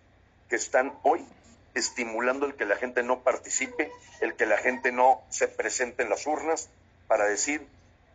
que 0.48 0.56
están 0.56 0.98
hoy 1.02 1.24
estimulando 1.74 2.46
el 2.46 2.54
que 2.54 2.64
la 2.64 2.76
gente 2.76 3.02
no 3.02 3.20
participe, 3.20 3.92
el 4.20 4.34
que 4.34 4.46
la 4.46 4.56
gente 4.56 4.90
no 4.90 5.22
se 5.28 5.46
presente 5.46 6.02
en 6.02 6.10
las 6.10 6.26
urnas 6.26 6.70
para 7.06 7.26
decir, 7.26 7.66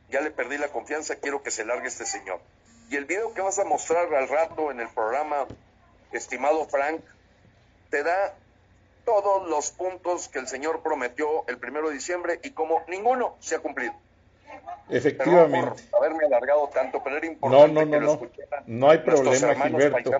ya 0.09 0.21
le 0.21 0.31
perdí 0.31 0.57
la 0.57 0.69
confianza, 0.69 1.15
quiero 1.17 1.43
que 1.43 1.51
se 1.51 1.65
largue 1.65 1.87
este 1.87 2.05
señor. 2.05 2.39
Y 2.89 2.95
el 2.95 3.05
video 3.05 3.33
que 3.33 3.41
vas 3.41 3.59
a 3.59 3.65
mostrar 3.65 4.11
al 4.13 4.27
rato 4.27 4.71
en 4.71 4.79
el 4.79 4.89
programa, 4.89 5.45
estimado 6.11 6.67
Frank, 6.67 7.01
te 7.91 8.01
da 8.01 8.33
todos 9.05 9.47
los 9.47 9.71
puntos 9.71 10.27
que 10.27 10.39
el 10.39 10.47
señor 10.47 10.81
prometió 10.81 11.47
el 11.47 11.59
primero 11.59 11.89
de 11.89 11.95
diciembre 11.95 12.39
y 12.43 12.51
como 12.51 12.83
ninguno 12.87 13.35
se 13.39 13.55
ha 13.55 13.59
cumplido. 13.59 13.93
Efectivamente. 14.89 15.83
haberme 15.97 16.25
alargado 16.25 16.69
tanto, 16.73 17.01
pero 17.03 17.17
era 17.17 17.27
importante 17.27 17.73
no, 17.73 17.85
no, 17.85 17.99
no, 17.99 18.17
no. 18.17 18.29
no 18.65 18.89
hay 18.89 18.99
problema, 18.99 19.55
Gilberto. 19.55 20.11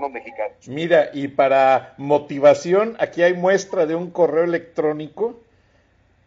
Mira, 0.68 1.10
y 1.14 1.28
para 1.28 1.96
motivación, 1.98 2.96
aquí 3.00 3.24
hay 3.24 3.34
muestra 3.34 3.86
de 3.86 3.96
un 3.96 4.12
correo 4.12 4.44
electrónico. 4.44 5.40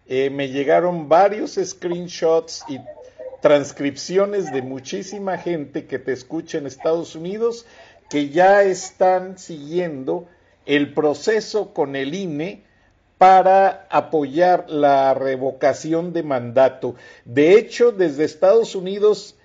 Eh, 0.09 0.31
me 0.31 0.49
llegaron 0.49 1.09
varios 1.09 1.59
screenshots 1.63 2.65
y 2.69 2.81
transcripciones 3.41 4.53
de 4.53 4.63
muchísima 4.63 5.39
gente 5.39 5.87
que 5.87 5.99
te 5.99 6.13
escucha 6.13 6.59
en 6.59 6.67
Estados 6.67 7.15
Unidos 7.15 7.67
que 8.09 8.29
ya 8.29 8.63
están 8.63 9.39
siguiendo 9.39 10.29
el 10.67 10.93
proceso 10.93 11.73
con 11.73 11.97
el 11.97 12.15
INE 12.15 12.63
para 13.23 13.87
apoyar 13.89 14.69
la 14.69 15.15
revocación 15.15 16.13
de 16.13 16.25
mandato. 16.25 16.97
De 17.25 17.57
hecho, 17.57 17.93
desde 17.93 18.25
Estados 18.25 18.75
Unidos 18.75 19.37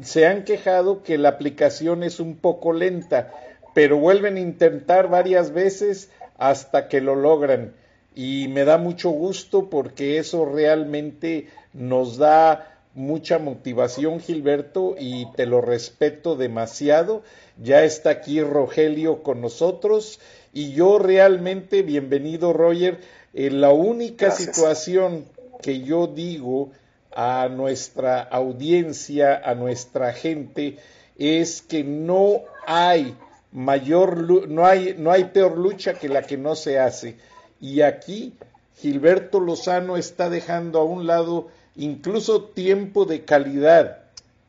se 0.00 0.26
han 0.26 0.44
quejado 0.44 1.02
que 1.02 1.18
la 1.18 1.28
aplicación 1.28 2.02
es 2.04 2.20
un 2.20 2.36
poco 2.36 2.72
lenta, 2.72 3.34
pero 3.74 3.98
vuelven 3.98 4.36
a 4.38 4.40
intentar 4.40 5.10
varias 5.10 5.52
veces 5.52 6.08
hasta 6.38 6.88
que 6.88 7.02
lo 7.02 7.16
logran. 7.16 7.74
Y 8.14 8.48
me 8.48 8.64
da 8.64 8.78
mucho 8.78 9.10
gusto 9.10 9.68
porque 9.68 10.16
eso 10.16 10.46
realmente 10.46 11.48
nos 11.74 12.16
da 12.16 12.78
mucha 12.94 13.38
motivación, 13.38 14.20
Gilberto, 14.20 14.96
y 14.98 15.30
te 15.32 15.44
lo 15.44 15.60
respeto 15.60 16.34
demasiado. 16.34 17.22
Ya 17.62 17.84
está 17.84 18.08
aquí 18.08 18.40
Rogelio 18.40 19.22
con 19.22 19.42
nosotros 19.42 20.18
y 20.52 20.72
yo 20.72 20.98
realmente, 20.98 21.82
bienvenido 21.82 22.52
Roger, 22.52 23.00
eh, 23.34 23.50
la 23.50 23.72
única 23.72 24.30
situación 24.30 25.24
que 25.62 25.80
yo 25.80 26.06
digo 26.06 26.70
a 27.14 27.48
nuestra 27.48 28.20
audiencia, 28.20 29.40
a 29.44 29.54
nuestra 29.54 30.12
gente, 30.12 30.78
es 31.16 31.62
que 31.62 31.82
no 31.84 32.42
hay 32.66 33.16
mayor, 33.52 34.48
no 34.48 34.66
hay, 34.66 34.94
no 34.98 35.10
hay 35.10 35.24
peor 35.24 35.58
lucha 35.58 35.94
que 35.94 36.08
la 36.08 36.22
que 36.22 36.36
no 36.36 36.54
se 36.54 36.78
hace. 36.78 37.16
Y 37.60 37.80
aquí 37.80 38.34
Gilberto 38.76 39.40
Lozano 39.40 39.96
está 39.96 40.30
dejando 40.30 40.78
a 40.78 40.84
un 40.84 41.06
lado 41.06 41.48
incluso 41.76 42.44
tiempo 42.44 43.04
de 43.04 43.24
calidad 43.24 43.98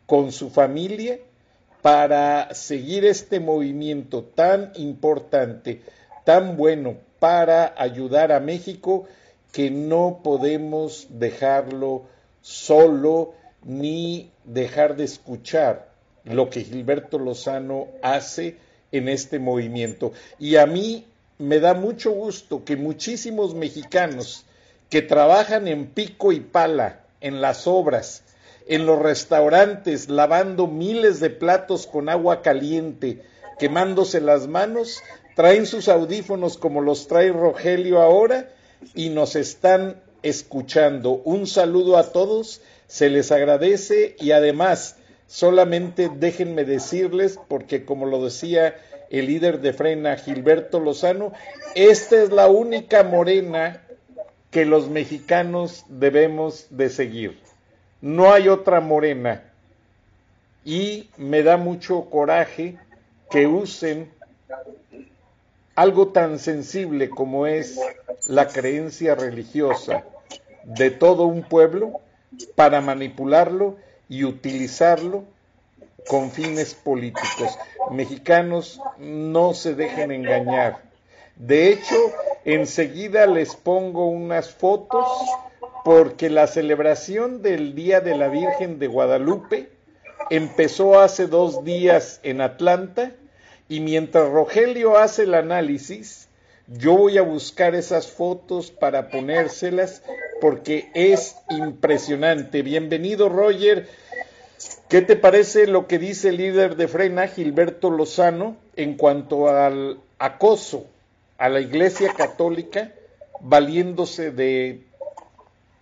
con 0.05 0.31
su 0.31 0.49
familia 0.49 1.19
para 1.81 2.53
seguir 2.53 3.05
este 3.05 3.39
movimiento 3.39 4.23
tan 4.23 4.71
importante, 4.75 5.81
tan 6.25 6.57
bueno 6.57 6.97
para 7.19 7.73
ayudar 7.77 8.31
a 8.31 8.39
México 8.39 9.05
que 9.51 9.69
no 9.71 10.21
podemos 10.23 11.07
dejarlo 11.09 12.03
solo 12.41 13.33
ni 13.63 14.31
dejar 14.45 14.95
de 14.95 15.03
escuchar 15.03 15.89
lo 16.23 16.49
que 16.49 16.63
Gilberto 16.63 17.19
Lozano 17.19 17.87
hace 18.01 18.57
en 18.91 19.09
este 19.09 19.39
movimiento. 19.39 20.13
Y 20.37 20.55
a 20.55 20.65
mí 20.65 21.05
me 21.37 21.59
da 21.59 21.73
mucho 21.73 22.11
gusto 22.11 22.63
que 22.63 22.75
muchísimos 22.75 23.55
mexicanos 23.55 24.45
que 24.89 25.01
trabajan 25.01 25.67
en 25.67 25.87
pico 25.87 26.31
y 26.31 26.39
pala, 26.39 27.01
en 27.21 27.41
las 27.41 27.67
obras, 27.67 28.23
en 28.67 28.85
los 28.85 28.99
restaurantes, 28.99 30.09
lavando 30.09 30.67
miles 30.67 31.19
de 31.19 31.29
platos 31.29 31.87
con 31.87 32.09
agua 32.09 32.41
caliente, 32.41 33.21
quemándose 33.57 34.21
las 34.21 34.47
manos, 34.47 35.01
traen 35.39 35.65
sus 35.65 35.87
audífonos 35.87 36.57
como 36.57 36.81
los 36.81 37.07
trae 37.07 37.31
Rogelio 37.31 38.01
ahora 38.01 38.49
y 38.93 39.07
nos 39.07 39.37
están 39.37 39.95
escuchando. 40.21 41.11
Un 41.23 41.47
saludo 41.47 41.95
a 41.97 42.11
todos, 42.11 42.61
se 42.87 43.09
les 43.09 43.31
agradece 43.31 44.17
y 44.19 44.31
además 44.31 44.97
solamente 45.27 46.11
déjenme 46.13 46.65
decirles, 46.65 47.39
porque 47.47 47.85
como 47.85 48.05
lo 48.05 48.21
decía 48.21 48.75
el 49.11 49.27
líder 49.27 49.61
de 49.61 49.71
Frena, 49.71 50.17
Gilberto 50.17 50.81
Lozano, 50.81 51.31
esta 51.73 52.21
es 52.21 52.33
la 52.33 52.49
única 52.49 53.03
morena 53.03 53.81
que 54.51 54.65
los 54.65 54.89
mexicanos 54.89 55.85
debemos 55.87 56.67
de 56.69 56.89
seguir. 56.89 57.39
No 58.01 58.33
hay 58.33 58.49
otra 58.49 58.81
morena. 58.81 59.45
Y 60.65 61.09
me 61.15 61.43
da 61.43 61.55
mucho 61.55 62.09
coraje 62.09 62.77
que 63.31 63.47
usen 63.47 64.11
algo 65.79 66.09
tan 66.09 66.39
sensible 66.39 67.09
como 67.09 67.47
es 67.47 67.79
la 68.27 68.49
creencia 68.49 69.15
religiosa 69.15 70.03
de 70.65 70.91
todo 70.91 71.23
un 71.23 71.41
pueblo 71.41 72.01
para 72.55 72.81
manipularlo 72.81 73.77
y 74.09 74.25
utilizarlo 74.25 75.23
con 76.05 76.31
fines 76.31 76.73
políticos. 76.73 77.57
Mexicanos, 77.91 78.81
no 78.97 79.53
se 79.53 79.73
dejen 79.73 80.11
engañar. 80.11 80.81
De 81.37 81.69
hecho, 81.69 81.95
enseguida 82.43 83.25
les 83.25 83.55
pongo 83.55 84.07
unas 84.07 84.49
fotos 84.49 85.07
porque 85.85 86.29
la 86.29 86.47
celebración 86.47 87.41
del 87.41 87.73
Día 87.73 88.01
de 88.01 88.17
la 88.17 88.27
Virgen 88.27 88.79
de 88.79 88.87
Guadalupe 88.87 89.69
empezó 90.29 90.99
hace 90.99 91.27
dos 91.27 91.63
días 91.63 92.19
en 92.23 92.41
Atlanta 92.41 93.13
y 93.69 93.79
mientras 93.81 94.27
Rogelio 94.29 94.97
hace 94.97 95.23
el 95.23 95.35
análisis, 95.35 96.27
yo 96.67 96.97
voy 96.97 97.19
a 97.19 97.21
buscar 97.21 97.75
esas 97.75 98.07
fotos 98.07 98.71
para 98.71 99.09
ponérselas 99.09 100.01
porque 100.41 100.89
es 100.95 101.35
impresionante. 101.49 102.63
Bienvenido, 102.63 103.29
Roger. 103.29 103.87
¿Qué 104.89 105.01
te 105.01 105.15
parece 105.15 105.67
lo 105.67 105.87
que 105.87 105.99
dice 105.99 106.29
el 106.29 106.37
líder 106.37 106.75
de 106.77 106.87
Frena, 106.87 107.27
Gilberto 107.27 107.91
Lozano, 107.91 108.57
en 108.75 108.95
cuanto 108.95 109.47
al 109.47 109.99
acoso 110.17 110.87
a 111.37 111.47
la 111.47 111.61
Iglesia 111.61 112.13
Católica, 112.17 112.91
valiéndose 113.39 114.31
de 114.31 114.83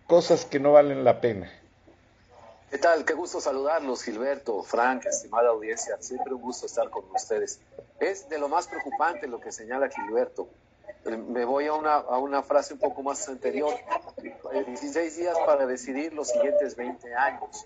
cosas 0.07 0.43
que 0.43 0.59
no 0.59 0.73
valen 0.73 1.05
la 1.05 1.21
pena? 1.21 1.49
¿Qué 2.69 2.77
tal? 2.79 3.05
Qué 3.05 3.13
gusto 3.13 3.39
saludarlos, 3.39 4.03
Gilberto, 4.03 4.61
Frank, 4.61 5.05
estimada 5.05 5.51
audiencia. 5.51 5.95
Siempre 6.01 6.33
un 6.33 6.41
gusto 6.41 6.65
estar 6.65 6.89
con 6.89 7.05
ustedes. 7.15 7.61
Es 7.97 8.27
de 8.27 8.37
lo 8.37 8.49
más 8.49 8.67
preocupante 8.67 9.25
lo 9.25 9.39
que 9.39 9.53
señala 9.53 9.87
Gilberto. 9.87 10.49
Eh, 11.05 11.15
me 11.15 11.45
voy 11.45 11.67
a 11.67 11.73
una, 11.73 11.93
a 11.93 12.17
una 12.17 12.43
frase 12.43 12.73
un 12.73 12.79
poco 12.81 13.01
más 13.03 13.25
anterior. 13.29 13.73
16 14.51 14.97
eh, 14.97 15.21
días 15.21 15.37
para 15.45 15.65
decidir 15.65 16.13
los 16.13 16.27
siguientes 16.27 16.75
20 16.75 17.15
años. 17.15 17.65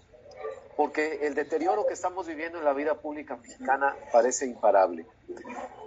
Porque 0.78 1.26
el 1.26 1.34
deterioro 1.34 1.88
que 1.88 1.94
estamos 1.94 2.28
viviendo 2.28 2.60
en 2.60 2.64
la 2.64 2.74
vida 2.74 2.94
pública 2.94 3.38
mexicana 3.38 3.96
parece 4.12 4.46
imparable. 4.46 5.08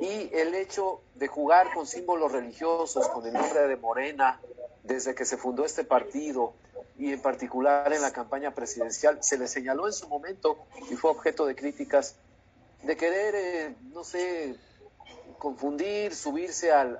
Y 0.00 0.28
el 0.34 0.56
hecho 0.56 1.02
de 1.14 1.28
jugar 1.28 1.72
con 1.72 1.86
símbolos 1.86 2.32
religiosos, 2.32 3.06
con 3.10 3.24
el 3.24 3.32
nombre 3.32 3.68
de 3.68 3.76
Morena, 3.76 4.40
desde 4.84 5.14
que 5.14 5.24
se 5.24 5.36
fundó 5.36 5.64
este 5.64 5.84
partido, 5.84 6.54
y 6.96 7.12
en 7.12 7.20
particular 7.20 7.92
en 7.92 8.02
la 8.02 8.12
campaña 8.12 8.54
presidencial, 8.54 9.18
se 9.22 9.36
le 9.36 9.48
señaló 9.48 9.86
en 9.86 9.92
su 9.92 10.08
momento 10.08 10.58
y 10.90 10.94
fue 10.94 11.10
objeto 11.10 11.44
de 11.46 11.56
críticas 11.56 12.16
de 12.82 12.96
querer, 12.96 13.34
eh, 13.34 13.74
no 13.92 14.04
sé, 14.04 14.56
confundir, 15.38 16.14
subirse 16.14 16.70
al, 16.70 16.96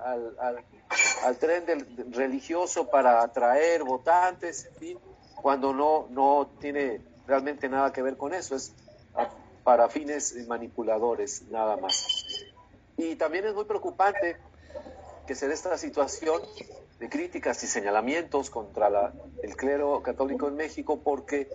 al, 1.23 1.37
tren 1.37 1.65
del, 1.65 2.13
religioso 2.13 2.89
para 2.89 3.21
atraer 3.21 3.83
votantes, 3.83 4.65
en 4.65 4.75
fin, 4.75 4.99
cuando 5.41 5.73
no, 5.73 6.07
no 6.09 6.49
tiene 6.59 7.01
realmente 7.27 7.69
nada 7.69 7.93
que 7.93 8.01
ver 8.01 8.17
con 8.17 8.33
eso, 8.33 8.55
es 8.55 8.73
para 9.63 9.89
fines 9.89 10.35
manipuladores, 10.47 11.43
nada 11.49 11.77
más. 11.77 12.07
Y 12.97 13.15
también 13.15 13.45
es 13.45 13.53
muy 13.53 13.65
preocupante 13.65 14.37
que 15.25 15.35
se 15.35 15.47
dé 15.47 15.53
esta 15.53 15.77
situación 15.77 16.41
de 16.99 17.09
críticas 17.09 17.61
y 17.63 17.67
señalamientos 17.67 18.49
contra 18.49 19.13
el 19.43 19.55
clero 19.55 20.01
católico 20.01 20.47
en 20.47 20.55
México 20.55 21.01
porque 21.03 21.49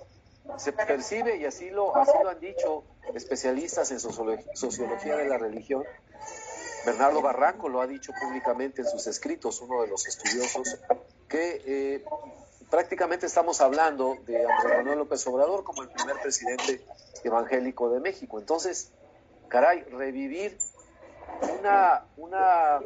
se 0.58 0.72
percibe, 0.72 1.36
y 1.36 1.44
así 1.44 1.70
lo, 1.70 1.96
así 1.96 2.12
lo 2.22 2.30
han 2.30 2.40
dicho 2.40 2.84
especialistas 3.14 3.90
en 3.90 4.00
sociología 4.00 5.16
de 5.16 5.28
la 5.28 5.38
religión, 5.38 5.84
Bernardo 6.84 7.20
Barranco 7.20 7.68
lo 7.68 7.80
ha 7.80 7.86
dicho 7.86 8.12
públicamente 8.20 8.82
en 8.82 8.88
sus 8.88 9.06
escritos, 9.06 9.60
uno 9.60 9.82
de 9.82 9.88
los 9.88 10.06
estudiosos, 10.06 10.78
que 11.28 11.62
eh, 11.66 12.04
prácticamente 12.70 13.26
estamos 13.26 13.60
hablando 13.60 14.16
de 14.26 14.46
Manuel 14.64 14.98
López 14.98 15.26
Obrador 15.26 15.62
como 15.62 15.82
el 15.82 15.90
primer 15.90 16.16
presidente 16.20 16.84
evangélico 17.22 17.90
de 17.90 18.00
México. 18.00 18.38
Entonces, 18.38 18.92
caray, 19.48 19.82
revivir 19.84 20.58
una 22.16 22.80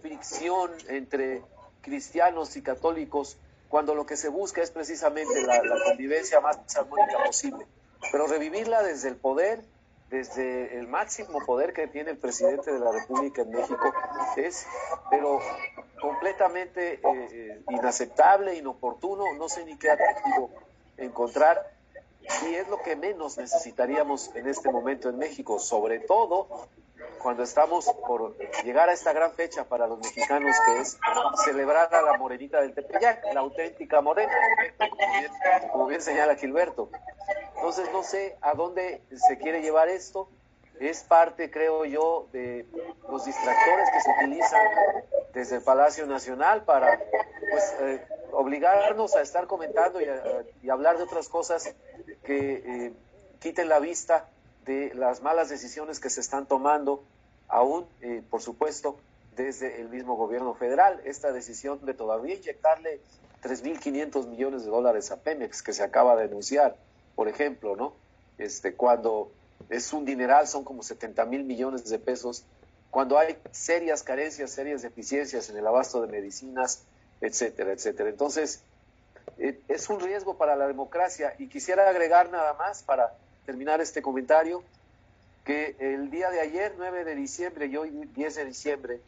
fricción 0.00 0.70
entre 0.88 1.42
cristianos 1.80 2.56
y 2.56 2.62
católicos 2.62 3.38
cuando 3.68 3.94
lo 3.94 4.04
que 4.04 4.16
se 4.16 4.28
busca 4.28 4.62
es 4.62 4.70
precisamente 4.70 5.42
la, 5.42 5.62
convivencia 5.84 6.40
más 6.40 6.58
armónica 6.76 7.24
posible. 7.24 7.66
Pero 8.10 8.26
revivirla 8.26 8.82
desde 8.82 9.08
el 9.08 9.16
poder, 9.16 9.62
desde 10.10 10.78
el 10.78 10.88
máximo 10.88 11.38
poder 11.46 11.72
que 11.72 11.86
tiene 11.86 12.10
el 12.10 12.18
presidente 12.18 12.72
de 12.72 12.80
la 12.80 12.90
República 12.90 13.42
en 13.42 13.50
México, 13.50 13.92
es, 14.36 14.66
pero 15.08 15.38
completamente 16.00 16.94
eh, 16.94 17.00
eh, 17.04 17.62
inaceptable, 17.70 18.56
inoportuno, 18.56 19.24
no 19.38 19.48
sé 19.48 19.64
ni 19.64 19.78
qué 19.78 19.90
adjetivo 19.90 20.50
encontrar, 20.96 21.72
y 22.46 22.54
es 22.54 22.68
lo 22.68 22.82
que 22.82 22.96
menos 22.96 23.38
necesitaríamos 23.38 24.34
en 24.34 24.48
este 24.48 24.70
momento 24.70 25.08
en 25.08 25.18
México, 25.18 25.58
sobre 25.58 26.00
todo 26.00 26.68
cuando 27.22 27.42
estamos 27.42 27.86
por 28.06 28.36
llegar 28.64 28.88
a 28.88 28.92
esta 28.92 29.12
gran 29.12 29.32
fecha 29.32 29.64
para 29.64 29.86
los 29.86 29.98
mexicanos, 29.98 30.56
que 30.66 30.80
es 30.80 30.98
celebrar 31.44 31.94
a 31.94 32.02
la 32.02 32.18
morenita 32.18 32.60
del 32.60 32.74
Tepeyac, 32.74 33.24
la 33.32 33.40
auténtica 33.40 34.00
morena, 34.00 34.32
como 35.70 35.86
bien 35.86 36.02
señala 36.02 36.36
Gilberto. 36.36 36.90
Entonces 37.56 37.90
no 37.92 38.02
sé 38.02 38.36
a 38.40 38.54
dónde 38.54 39.02
se 39.14 39.38
quiere 39.38 39.62
llevar 39.62 39.88
esto, 39.88 40.28
es 40.80 41.02
parte, 41.04 41.50
creo 41.50 41.84
yo, 41.84 42.28
de 42.32 42.66
los 43.08 43.24
distractores 43.26 43.90
que 43.90 44.00
se 44.00 44.10
utilizan 44.10 44.66
desde 45.34 45.56
el 45.56 45.62
Palacio 45.62 46.06
Nacional 46.06 46.64
para 46.64 46.98
pues, 47.50 47.76
eh, 47.80 48.06
obligarnos 48.32 49.14
a 49.14 49.20
estar 49.20 49.46
comentando 49.46 50.00
y, 50.00 50.70
hablar 50.70 50.96
de 50.96 51.02
otras 51.02 51.28
cosas 51.28 51.74
que 52.24 52.86
eh, 52.86 52.92
quiten 53.40 53.68
la 53.68 53.78
vista 53.78 54.30
de 54.64 54.92
las 54.94 55.22
malas 55.22 55.48
decisiones 55.48 56.00
que 56.00 56.10
se 56.10 56.20
están 56.20 56.46
tomando, 56.46 57.02
aún, 57.48 57.86
eh, 58.00 58.22
por 58.30 58.42
supuesto, 58.42 58.98
desde 59.36 59.80
el 59.80 59.88
mismo 59.88 60.16
gobierno 60.16 60.54
federal. 60.54 61.00
Esta 61.04 61.32
decisión 61.32 61.84
de 61.84 61.94
todavía 61.94 62.34
inyectarle 62.34 63.00
3.500 63.42 64.26
millones 64.28 64.64
de 64.64 64.70
dólares 64.70 65.10
a 65.10 65.16
Pemex, 65.16 65.62
que 65.62 65.72
se 65.72 65.82
acaba 65.82 66.16
de 66.16 66.24
anunciar, 66.24 66.76
por 67.14 67.28
ejemplo, 67.28 67.76
¿no? 67.76 67.94
Este, 68.38 68.74
cuando 68.74 69.30
es 69.68 69.92
un 69.92 70.04
dineral, 70.04 70.46
son 70.46 70.64
como 70.64 70.82
70 70.82 71.24
mil 71.26 71.44
millones 71.44 71.88
de 71.88 71.98
pesos, 71.98 72.44
cuando 72.90 73.18
hay 73.18 73.38
serias 73.52 74.02
carencias, 74.02 74.50
serias 74.50 74.82
deficiencias 74.82 75.48
en 75.48 75.56
el 75.56 75.66
abasto 75.66 76.02
de 76.02 76.08
medicinas, 76.08 76.82
etcétera, 77.20 77.72
etcétera. 77.72 78.08
Entonces, 78.08 78.62
eh, 79.38 79.60
es 79.68 79.88
un 79.88 80.00
riesgo 80.00 80.36
para 80.36 80.56
la 80.56 80.66
democracia 80.66 81.34
y 81.38 81.48
quisiera 81.48 81.88
agregar 81.88 82.30
nada 82.30 82.54
más 82.54 82.82
para 82.82 83.14
terminar 83.46 83.80
este 83.80 84.02
comentario, 84.02 84.62
que 85.44 85.76
el 85.78 86.10
día 86.10 86.30
de 86.30 86.40
ayer, 86.40 86.74
9 86.76 87.04
de 87.04 87.14
diciembre 87.14 87.66
y 87.66 87.76
hoy 87.76 87.90
10 87.90 88.34
de 88.34 88.44
diciembre, 88.44 89.00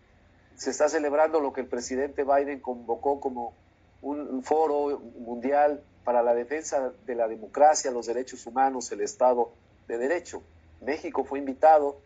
se 0.56 0.70
está 0.70 0.88
celebrando 0.88 1.40
lo 1.40 1.52
que 1.52 1.60
el 1.60 1.66
presidente 1.66 2.24
Biden 2.24 2.60
convocó 2.60 3.20
como 3.20 3.54
un 4.00 4.42
foro 4.42 4.98
mundial 5.18 5.82
para 6.04 6.22
la 6.22 6.34
defensa 6.34 6.92
de 7.06 7.14
la 7.14 7.28
democracia, 7.28 7.90
los 7.90 8.06
derechos 8.06 8.46
humanos, 8.46 8.90
el 8.92 9.00
Estado 9.00 9.52
de 9.86 9.98
Derecho. 9.98 10.42
México 10.80 11.24
fue 11.24 11.38
invitado 11.38 11.98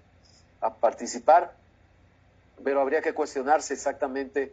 a 0.61 0.75
participar, 0.75 1.55
pero 2.63 2.81
habría 2.81 3.01
que 3.01 3.15
cuestionarse 3.15 3.75
exactamente 3.75 4.53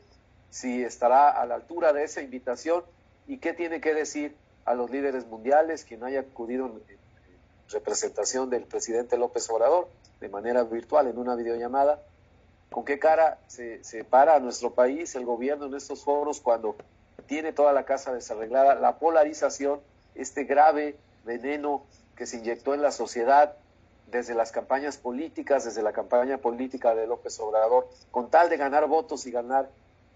si 0.50 0.84
estará 0.84 1.30
a 1.30 1.46
la 1.46 1.56
altura 1.56 1.94
de 1.94 2.04
esa 2.04 2.22
invitación 2.22 2.84
y 3.28 3.38
qué 3.38 3.54
tiene 3.54 3.82
que 3.82 3.94
decir 3.94 4.36
a 4.66 4.74
los 4.74 4.90
líderes 4.90 5.26
mundiales, 5.26 5.84
quien 5.84 6.04
haya 6.04 6.22
acudido 6.22 6.68
en, 6.68 7.03
representación 7.74 8.50
del 8.50 8.64
presidente 8.64 9.18
López 9.18 9.50
Obrador 9.50 9.90
de 10.22 10.30
manera 10.30 10.64
virtual 10.64 11.08
en 11.08 11.18
una 11.18 11.36
videollamada, 11.36 12.02
con 12.72 12.86
qué 12.86 12.98
cara 12.98 13.38
se, 13.48 13.82
para 14.10 14.36
a 14.36 14.40
nuestro 14.40 14.74
país, 14.74 15.14
el 15.16 15.26
gobierno 15.26 15.66
en 15.66 15.76
estos 15.76 16.04
foros 16.04 16.40
cuando 16.40 16.76
tiene 17.28 17.54
toda 17.54 17.74
la 17.74 17.86
casa 17.86 18.14
desarreglada, 18.14 18.76
la 18.76 18.98
polarización, 18.98 19.82
este 20.16 20.46
grave 20.46 20.96
veneno 21.26 21.84
que 22.16 22.26
se 22.26 22.38
inyectó 22.38 22.74
en 22.74 22.82
la 22.82 22.92
sociedad 22.92 23.56
desde 24.08 24.36
las 24.36 24.52
campañas 24.52 24.98
políticas, 24.98 25.66
desde 25.66 25.82
la 25.82 25.92
campaña 25.92 26.38
política 26.38 26.96
de 26.96 27.08
López 27.08 27.40
Obrador, 27.40 27.90
con 28.12 28.30
tal 28.30 28.50
de 28.50 28.58
ganar 28.58 28.88
votos 28.88 29.26
y 29.26 29.32
ganar 29.32 29.70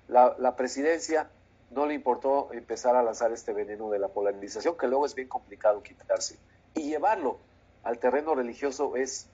la, 0.08 0.56
presidencia, 0.56 1.30
no 1.72 1.86
le 1.86 1.96
importó 1.96 2.50
empezar 2.54 2.96
a 2.96 3.04
lanzar 3.04 3.32
este 3.32 3.54
veneno 3.54 3.90
de 3.90 4.00
la 4.00 4.08
polarización, 4.08 4.78
que 4.78 4.88
luego 4.88 5.06
es 5.06 5.16
bien 5.16 5.28
complicado 5.28 5.84
quitarse. 5.84 6.38
Y 6.78 6.90
llevarlo 6.90 7.38
al 7.84 8.00
terreno 8.00 8.36
religioso 8.36 8.96
es, 8.96 9.28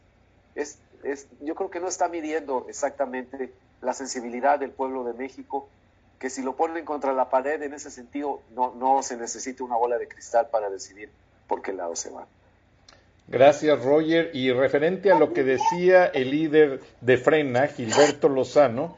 es, 0.56 0.80
es, 1.04 1.28
yo 1.42 1.56
creo 1.56 1.70
que 1.70 1.80
no 1.80 1.88
está 1.88 2.08
midiendo 2.08 2.66
exactamente 2.70 3.52
la 3.82 3.94
sensibilidad 3.94 4.60
del 4.60 4.72
pueblo 4.72 5.04
de 5.04 5.14
México, 5.14 5.68
que 6.20 6.30
si 6.30 6.42
lo 6.42 6.56
ponen 6.56 6.86
contra 6.86 7.14
la 7.14 7.30
pared 7.30 7.62
en 7.62 7.74
ese 7.74 7.92
sentido, 7.92 8.42
no, 8.56 8.74
no 8.76 9.04
se 9.04 9.18
necesita 9.18 9.64
una 9.64 9.76
bola 9.76 9.98
de 9.98 10.08
cristal 10.08 10.48
para 10.50 10.70
decidir 10.70 11.10
por 11.48 11.62
qué 11.62 11.74
lado 11.74 11.96
se 11.96 12.10
va. 12.10 12.26
Gracias, 13.28 13.84
Roger. 13.84 14.32
Y 14.34 14.52
referente 14.52 15.12
a 15.12 15.18
lo 15.18 15.34
que 15.34 15.44
decía 15.44 16.06
el 16.06 16.32
líder 16.32 16.82
de 17.02 17.18
Frena, 17.18 17.68
Gilberto 17.68 18.30
Lozano, 18.30 18.98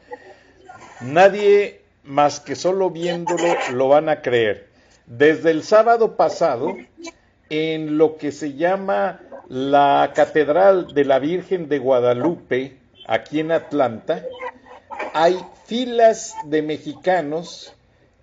nadie 1.00 1.80
más 2.04 2.40
que 2.40 2.54
solo 2.54 2.90
viéndolo 2.90 3.54
lo 3.72 3.88
van 3.88 4.08
a 4.08 4.22
creer. 4.22 4.68
Desde 5.06 5.50
el 5.50 5.62
sábado 5.62 6.16
pasado, 6.16 6.76
en 7.50 7.98
lo 7.98 8.16
que 8.16 8.32
se 8.32 8.54
llama 8.54 9.20
la 9.48 10.12
Catedral 10.14 10.92
de 10.94 11.04
la 11.04 11.18
Virgen 11.18 11.68
de 11.68 11.78
Guadalupe, 11.78 12.78
aquí 13.06 13.40
en 13.40 13.52
Atlanta, 13.52 14.24
hay 15.14 15.38
filas 15.64 16.34
de 16.44 16.62
mexicanos 16.62 17.74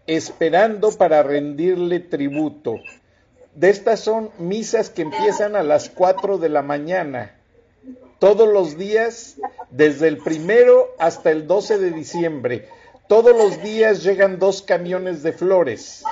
esperando 0.05 0.91
para 0.91 1.23
rendirle 1.23 1.99
tributo 1.99 2.75
de 3.55 3.69
estas 3.69 3.99
son 3.99 4.31
misas 4.39 4.89
que 4.89 5.03
empiezan 5.03 5.55
a 5.55 5.63
las 5.63 5.89
4 5.89 6.37
de 6.37 6.49
la 6.49 6.61
mañana, 6.61 7.35
todos 8.19 8.51
los 8.51 8.77
días, 8.77 9.35
desde 9.69 10.07
el 10.07 10.17
primero 10.17 10.95
hasta 10.97 11.29
el 11.31 11.45
12 11.45 11.77
de 11.77 11.91
diciembre. 11.91 12.67
Todos 13.07 13.35
los 13.35 13.61
días 13.61 14.03
llegan 14.03 14.39
dos 14.39 14.61
camiones 14.61 15.23
de 15.23 15.33
flores. 15.33 16.03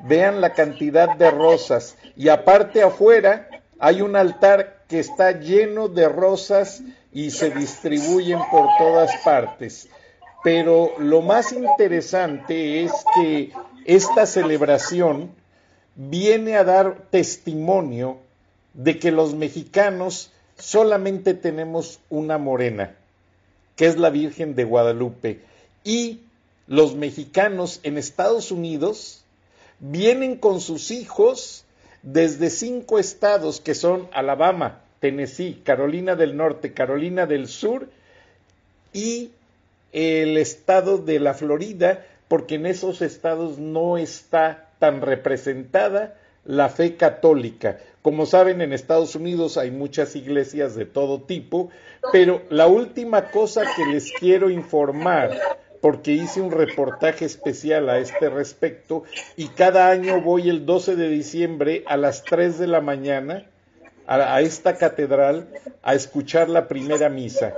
Vean 0.00 0.40
la 0.40 0.52
cantidad 0.52 1.16
de 1.16 1.30
rosas. 1.30 1.96
Y 2.16 2.28
aparte 2.28 2.82
afuera 2.82 3.48
hay 3.78 4.02
un 4.02 4.16
altar 4.16 4.84
que 4.88 5.00
está 5.00 5.32
lleno 5.32 5.88
de 5.88 6.08
rosas 6.08 6.82
y 7.12 7.30
se 7.30 7.50
distribuyen 7.50 8.38
por 8.50 8.68
todas 8.78 9.10
partes. 9.24 9.88
Pero 10.44 10.92
lo 10.98 11.22
más 11.22 11.52
interesante 11.52 12.84
es 12.84 12.92
que 13.14 13.52
esta 13.84 14.26
celebración 14.26 15.30
viene 15.96 16.56
a 16.56 16.64
dar 16.64 17.06
testimonio 17.10 18.18
de 18.74 18.98
que 18.98 19.10
los 19.10 19.34
mexicanos 19.34 20.30
solamente 20.58 21.34
tenemos 21.34 22.00
una 22.10 22.38
morena, 22.38 22.94
que 23.74 23.86
es 23.86 23.96
la 23.96 24.10
Virgen 24.10 24.54
de 24.54 24.64
Guadalupe, 24.64 25.40
y 25.84 26.20
los 26.66 26.94
mexicanos 26.94 27.80
en 27.82 27.96
Estados 27.98 28.50
Unidos 28.50 29.24
vienen 29.78 30.36
con 30.36 30.60
sus 30.60 30.90
hijos 30.90 31.64
desde 32.02 32.50
cinco 32.50 32.98
estados 32.98 33.60
que 33.60 33.74
son 33.74 34.08
Alabama, 34.12 34.80
Tennessee, 35.00 35.60
Carolina 35.64 36.14
del 36.14 36.36
Norte, 36.36 36.72
Carolina 36.72 37.26
del 37.26 37.48
Sur 37.48 37.88
y 38.92 39.30
el 39.92 40.36
estado 40.36 40.98
de 40.98 41.20
la 41.20 41.34
Florida, 41.34 42.04
porque 42.28 42.56
en 42.56 42.66
esos 42.66 43.02
estados 43.02 43.58
no 43.58 43.98
está 43.98 44.68
tan 44.78 45.00
representada 45.00 46.16
la 46.44 46.68
fe 46.68 46.96
católica. 46.96 47.78
Como 48.02 48.24
saben, 48.26 48.60
en 48.60 48.72
Estados 48.72 49.16
Unidos 49.16 49.56
hay 49.56 49.70
muchas 49.70 50.14
iglesias 50.14 50.74
de 50.76 50.86
todo 50.86 51.22
tipo, 51.22 51.70
pero 52.12 52.42
la 52.50 52.68
última 52.68 53.30
cosa 53.30 53.62
que 53.74 53.84
les 53.86 54.12
quiero 54.12 54.48
informar, 54.48 55.36
porque 55.80 56.12
hice 56.12 56.40
un 56.40 56.50
reportaje 56.50 57.24
especial 57.24 57.88
a 57.88 57.98
este 57.98 58.28
respecto, 58.28 59.04
y 59.36 59.48
cada 59.48 59.90
año 59.90 60.20
voy 60.20 60.48
el 60.48 60.66
12 60.66 60.96
de 60.96 61.08
diciembre 61.08 61.84
a 61.86 61.96
las 61.96 62.24
3 62.24 62.58
de 62.58 62.66
la 62.66 62.80
mañana 62.80 63.46
a, 64.06 64.34
a 64.34 64.40
esta 64.40 64.76
catedral 64.76 65.48
a 65.82 65.94
escuchar 65.94 66.48
la 66.48 66.68
primera 66.68 67.08
misa. 67.08 67.54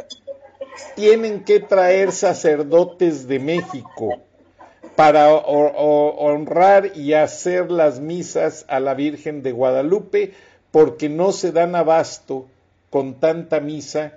Tienen 0.95 1.45
que 1.45 1.61
traer 1.61 2.13
sacerdotes 2.13 3.27
de 3.27 3.39
México 3.39 4.21
para 4.99 5.33
honrar 5.33 6.97
y 6.97 7.13
hacer 7.13 7.71
las 7.71 8.01
misas 8.01 8.65
a 8.69 8.81
la 8.81 8.95
Virgen 8.95 9.45
de 9.45 9.53
Guadalupe, 9.53 10.33
porque 10.73 11.09
no 11.09 11.31
se 11.31 11.53
dan 11.53 11.77
abasto 11.77 12.47
con 12.91 13.15
tanta 13.15 13.61
misa 13.61 14.15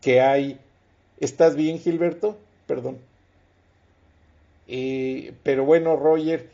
que 0.00 0.22
hay. 0.22 0.58
¿Estás 1.20 1.56
bien, 1.56 1.78
Gilberto? 1.78 2.38
Perdón. 2.66 2.96
Eh, 4.66 5.34
pero 5.42 5.64
bueno, 5.64 5.96
Roger, 5.96 6.48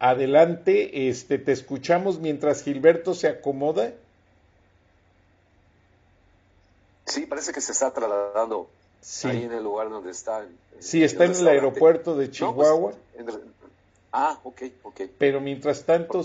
Adelante, 0.00 1.10
este, 1.10 1.36
te 1.36 1.52
escuchamos 1.52 2.20
mientras 2.20 2.62
Gilberto 2.62 3.12
se 3.12 3.28
acomoda. 3.28 3.92
Sí, 7.04 7.26
parece 7.26 7.52
que 7.52 7.60
se 7.60 7.72
está 7.72 7.92
trasladando 7.92 8.70
ahí 9.24 9.44
en 9.44 9.52
el 9.52 9.62
lugar 9.62 9.90
donde 9.90 10.10
está. 10.10 10.46
sí, 10.78 11.04
está 11.04 11.26
en 11.26 11.34
el 11.34 11.48
aeropuerto 11.48 12.16
de 12.16 12.28
pues, 12.28 12.38
Chihuahua. 12.38 12.94
ah, 14.10 14.40
ok, 14.42 14.62
ok. 14.84 15.00
Pero 15.18 15.42
mientras 15.42 15.84
tanto 15.84 16.24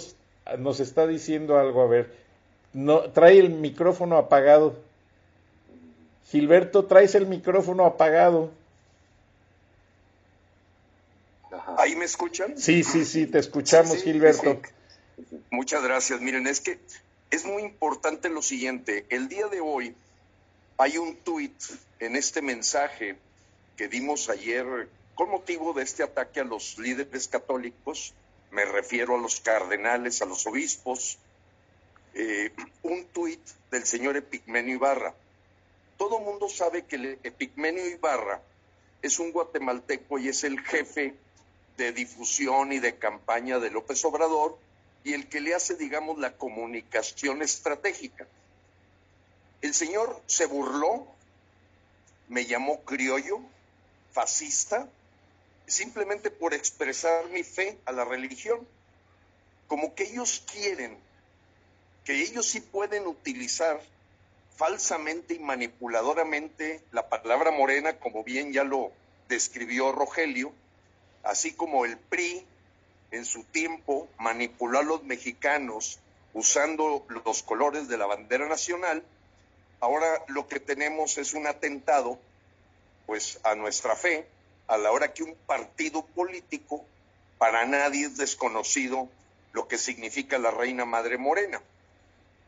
nos 0.57 0.79
está 0.79 1.05
diciendo 1.05 1.59
algo, 1.59 1.81
a 1.81 1.87
ver, 1.87 2.13
no, 2.71 3.09
trae 3.11 3.39
el 3.39 3.49
micrófono 3.49 4.17
apagado. 4.17 4.77
Gilberto, 6.29 6.85
traes 6.85 7.13
el 7.13 7.27
micrófono 7.27 7.85
apagado. 7.85 8.51
¿Ahí 11.77 11.95
me 11.95 12.05
escuchan? 12.05 12.57
Sí, 12.57 12.83
sí, 12.83 13.05
sí, 13.05 13.27
te 13.27 13.39
escuchamos, 13.39 14.03
Gilberto. 14.03 14.61
Muchas 15.49 15.83
gracias. 15.83 16.21
Miren, 16.21 16.47
es 16.47 16.61
que 16.61 16.79
es 17.31 17.45
muy 17.45 17.63
importante 17.63 18.29
lo 18.29 18.41
siguiente. 18.41 19.05
El 19.09 19.27
día 19.27 19.47
de 19.47 19.61
hoy 19.61 19.95
hay 20.77 20.97
un 20.97 21.15
tuit 21.17 21.55
en 21.99 22.15
este 22.15 22.41
mensaje 22.41 23.17
que 23.77 23.87
dimos 23.87 24.29
ayer 24.29 24.89
con 25.15 25.29
motivo 25.29 25.73
de 25.73 25.83
este 25.83 26.03
ataque 26.03 26.41
a 26.41 26.43
los 26.43 26.77
líderes 26.77 27.27
católicos. 27.27 28.13
Me 28.51 28.65
refiero 28.65 29.15
a 29.15 29.21
los 29.21 29.39
cardenales, 29.39 30.21
a 30.21 30.25
los 30.25 30.45
obispos. 30.45 31.17
Eh, 32.13 32.51
un 32.83 33.05
tuit 33.05 33.41
del 33.71 33.85
señor 33.85 34.17
Epigmenio 34.17 34.75
Ibarra. 34.75 35.13
Todo 35.97 36.19
mundo 36.19 36.47
sabe 36.49 36.83
que 36.83 36.95
el 36.97 37.19
Epigmenio 37.23 37.87
Ibarra 37.87 38.41
es 39.01 39.19
un 39.19 39.31
guatemalteco 39.31 40.19
y 40.19 40.29
es 40.29 40.43
el 40.43 40.59
jefe 40.61 41.15
de 41.77 41.91
difusión 41.91 42.71
y 42.71 42.79
de 42.79 42.97
campaña 42.97 43.59
de 43.59 43.69
López 43.69 44.03
Obrador 44.05 44.57
y 45.03 45.13
el 45.13 45.27
que 45.27 45.41
le 45.41 45.53
hace, 45.53 45.75
digamos, 45.75 46.17
la 46.17 46.35
comunicación 46.37 47.41
estratégica. 47.41 48.25
El 49.61 49.73
señor 49.73 50.21
se 50.25 50.45
burló, 50.45 51.07
me 52.27 52.45
llamó 52.45 52.81
criollo, 52.81 53.39
fascista, 54.11 54.89
simplemente 55.67 56.31
por 56.31 56.53
expresar 56.53 57.29
mi 57.29 57.43
fe 57.43 57.77
a 57.85 57.91
la 57.91 58.05
religión. 58.05 58.67
Como 59.67 59.93
que 59.95 60.03
ellos 60.03 60.43
quieren, 60.51 60.97
que 62.03 62.21
ellos 62.21 62.47
sí 62.47 62.61
pueden 62.61 63.07
utilizar 63.07 63.81
falsamente 64.55 65.33
y 65.33 65.39
manipuladoramente 65.39 66.81
la 66.91 67.09
palabra 67.09 67.51
morena, 67.51 67.99
como 67.99 68.23
bien 68.23 68.53
ya 68.53 68.63
lo 68.63 68.91
describió 69.27 69.91
Rogelio, 69.91 70.53
así 71.25 71.53
como 71.53 71.85
el 71.85 71.97
PRI 71.97 72.45
en 73.11 73.25
su 73.25 73.43
tiempo 73.43 74.07
manipuló 74.17 74.79
a 74.79 74.83
los 74.83 75.03
mexicanos 75.03 75.99
usando 76.33 77.05
los 77.25 77.43
colores 77.43 77.87
de 77.87 77.97
la 77.97 78.05
bandera 78.05 78.47
nacional, 78.47 79.03
ahora 79.79 80.23
lo 80.27 80.47
que 80.47 80.59
tenemos 80.59 81.17
es 81.17 81.33
un 81.33 81.47
atentado 81.47 82.19
pues 83.05 83.39
a 83.43 83.55
nuestra 83.55 83.95
fe 83.95 84.27
a 84.67 84.77
la 84.77 84.91
hora 84.91 85.13
que 85.13 85.23
un 85.23 85.35
partido 85.45 86.05
político 86.05 86.83
para 87.37 87.65
nadie 87.65 88.05
es 88.05 88.17
desconocido 88.17 89.09
lo 89.53 89.67
que 89.67 89.77
significa 89.77 90.37
la 90.37 90.51
reina 90.51 90.85
madre 90.85 91.17
morena. 91.17 91.61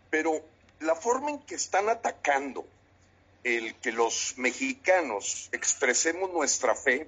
Pero 0.10 0.42
la 0.80 0.96
forma 0.96 1.30
en 1.30 1.40
que 1.40 1.56
están 1.56 1.90
atacando 1.90 2.66
el 3.44 3.76
que 3.76 3.92
los 3.92 4.34
mexicanos 4.38 5.50
expresemos 5.52 6.32
nuestra 6.32 6.76
fe 6.76 7.08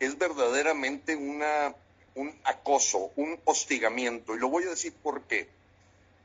es 0.00 0.18
verdaderamente 0.18 1.16
una, 1.16 1.74
un 2.14 2.34
acoso, 2.44 3.12
un 3.16 3.38
hostigamiento. 3.44 4.34
Y 4.34 4.38
lo 4.38 4.48
voy 4.48 4.64
a 4.64 4.70
decir 4.70 4.92
por 4.94 5.22
qué. 5.22 5.48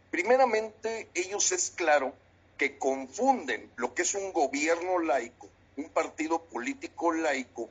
Primeramente, 0.10 1.10
ellos 1.14 1.52
es 1.52 1.72
claro 1.72 2.14
que 2.58 2.78
confunden 2.78 3.72
lo 3.76 3.94
que 3.94 4.04
es 4.04 4.14
un 4.14 4.34
gobierno 4.34 5.00
laico, 5.00 5.50
un 5.78 5.90
partido 5.90 6.44
político 6.44 7.12
laico, 7.12 7.70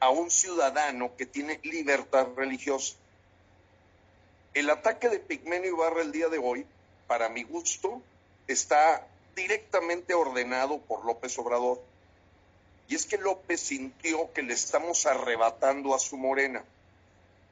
a 0.00 0.10
un 0.10 0.30
ciudadano 0.30 1.14
que 1.16 1.26
tiene 1.26 1.60
libertad 1.62 2.26
religiosa. 2.34 2.96
El 4.52 4.68
ataque 4.68 5.08
de 5.08 5.20
Pigmenio 5.20 5.70
Ibarra 5.70 6.02
el 6.02 6.10
día 6.10 6.28
de 6.28 6.38
hoy, 6.38 6.66
para 7.06 7.28
mi 7.28 7.44
gusto, 7.44 8.02
está 8.48 9.06
directamente 9.36 10.14
ordenado 10.14 10.78
por 10.78 11.04
López 11.04 11.38
Obrador. 11.38 11.80
Y 12.90 12.96
es 12.96 13.06
que 13.06 13.18
López 13.18 13.60
sintió 13.60 14.32
que 14.32 14.42
le 14.42 14.52
estamos 14.52 15.06
arrebatando 15.06 15.94
a 15.94 16.00
su 16.00 16.16
morena. 16.16 16.64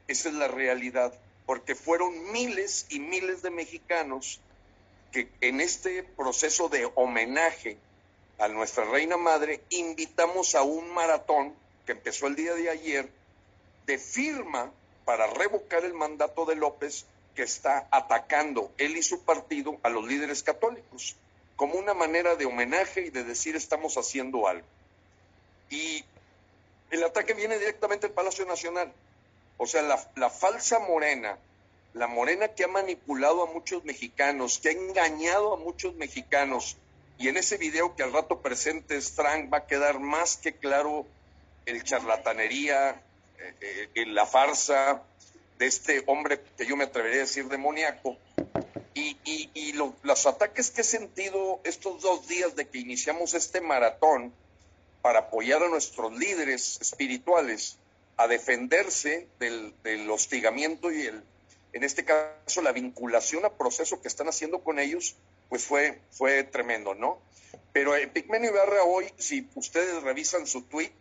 Esa 0.09 0.27
es 0.27 0.35
la 0.35 0.49
realidad, 0.49 1.13
porque 1.45 1.75
fueron 1.75 2.33
miles 2.33 2.85
y 2.89 2.99
miles 2.99 3.41
de 3.41 3.49
mexicanos 3.49 4.41
que 5.13 5.29
en 5.39 5.61
este 5.61 6.03
proceso 6.03 6.67
de 6.67 6.91
homenaje 6.93 7.77
a 8.37 8.49
nuestra 8.49 8.83
reina 8.83 9.15
madre 9.15 9.63
invitamos 9.69 10.55
a 10.55 10.63
un 10.63 10.93
maratón 10.93 11.55
que 11.85 11.93
empezó 11.93 12.27
el 12.27 12.35
día 12.35 12.53
de 12.53 12.69
ayer 12.69 13.09
de 13.85 13.97
firma 13.97 14.69
para 15.05 15.25
revocar 15.27 15.85
el 15.85 15.93
mandato 15.93 16.45
de 16.45 16.57
López 16.57 17.05
que 17.33 17.43
está 17.43 17.87
atacando 17.91 18.73
él 18.77 18.97
y 18.97 19.03
su 19.03 19.23
partido 19.23 19.77
a 19.83 19.89
los 19.89 20.05
líderes 20.05 20.43
católicos 20.43 21.15
como 21.55 21.75
una 21.75 21.93
manera 21.93 22.35
de 22.35 22.45
homenaje 22.45 23.05
y 23.05 23.09
de 23.09 23.23
decir 23.23 23.55
estamos 23.55 23.95
haciendo 23.95 24.45
algo. 24.45 24.67
Y 25.69 26.03
el 26.91 27.03
ataque 27.03 27.33
viene 27.33 27.59
directamente 27.59 28.07
del 28.07 28.15
Palacio 28.15 28.45
Nacional. 28.45 28.91
O 29.57 29.67
sea, 29.67 29.81
la, 29.81 30.29
falsa 30.29 30.79
morena, 30.79 31.37
la 31.93 32.07
morena 32.07 32.47
que 32.47 32.63
ha 32.63 32.69
manipulado 32.69 33.43
a 33.43 33.51
muchos 33.51 33.83
mexicanos, 33.83 34.57
que 34.59 34.69
ha 34.69 34.71
engañado 34.71 35.53
a 35.53 35.57
muchos 35.57 35.95
mexicanos, 35.95 36.77
y 37.17 37.27
en 37.27 37.35
ese 37.35 37.57
video 37.57 37.93
que 37.95 38.03
al 38.03 38.13
rato 38.13 38.41
presentes, 38.41 39.11
Frank, 39.11 39.51
va 39.53 39.57
a 39.59 39.67
quedar 39.67 39.99
más 39.99 40.37
que 40.37 40.53
claro 40.53 41.05
el 41.65 41.83
charlatanería, 41.83 43.01
eh, 43.37 43.89
eh, 43.93 44.05
la 44.05 44.25
farsa 44.25 45.03
de 45.57 45.67
este 45.67 46.03
hombre 46.07 46.41
que 46.57 46.65
yo 46.65 46.77
me 46.77 46.85
atrevería 46.85 47.17
a 47.17 47.25
decir 47.25 47.45
demoníaco. 47.49 48.15
Y, 48.93 49.17
y, 49.25 49.73
los 49.73 50.25
ataques 50.25 50.71
que 50.71 50.81
he 50.81 50.85
sentido 50.85 51.59
estos 51.63 52.01
dos 52.01 52.27
días 52.27 52.55
de 52.55 52.67
que 52.67 52.79
iniciamos 52.79 53.33
este 53.33 53.61
maratón, 53.61 54.33
para 55.01 55.19
apoyar 55.19 55.63
a 55.63 55.69
nuestros 55.69 56.17
líderes 56.17 56.79
espirituales 56.81 57.77
a 58.17 58.27
defenderse 58.27 59.27
del, 59.39 60.09
hostigamiento 60.09 60.91
y 60.91 61.07
el, 61.07 61.23
en 61.71 61.83
este 61.83 62.03
caso 62.03 62.61
la 62.61 62.73
vinculación 62.73 63.45
a 63.45 63.53
proceso 63.53 64.01
que 64.01 64.09
están 64.09 64.27
haciendo 64.27 64.59
con 64.59 64.77
ellos, 64.77 65.15
pues 65.47 65.63
fue, 65.63 65.99
fue 66.11 66.43
tremendo, 66.43 66.95
¿no? 66.95 67.17
Pero 67.71 67.95
eh, 67.95 68.07
Pigmenio 68.07 68.49
Ibarra 68.51 68.83
hoy, 68.83 69.05
si 69.17 69.47
ustedes 69.55 70.03
revisan 70.03 70.47
su 70.47 70.63
tweet, 70.63 70.91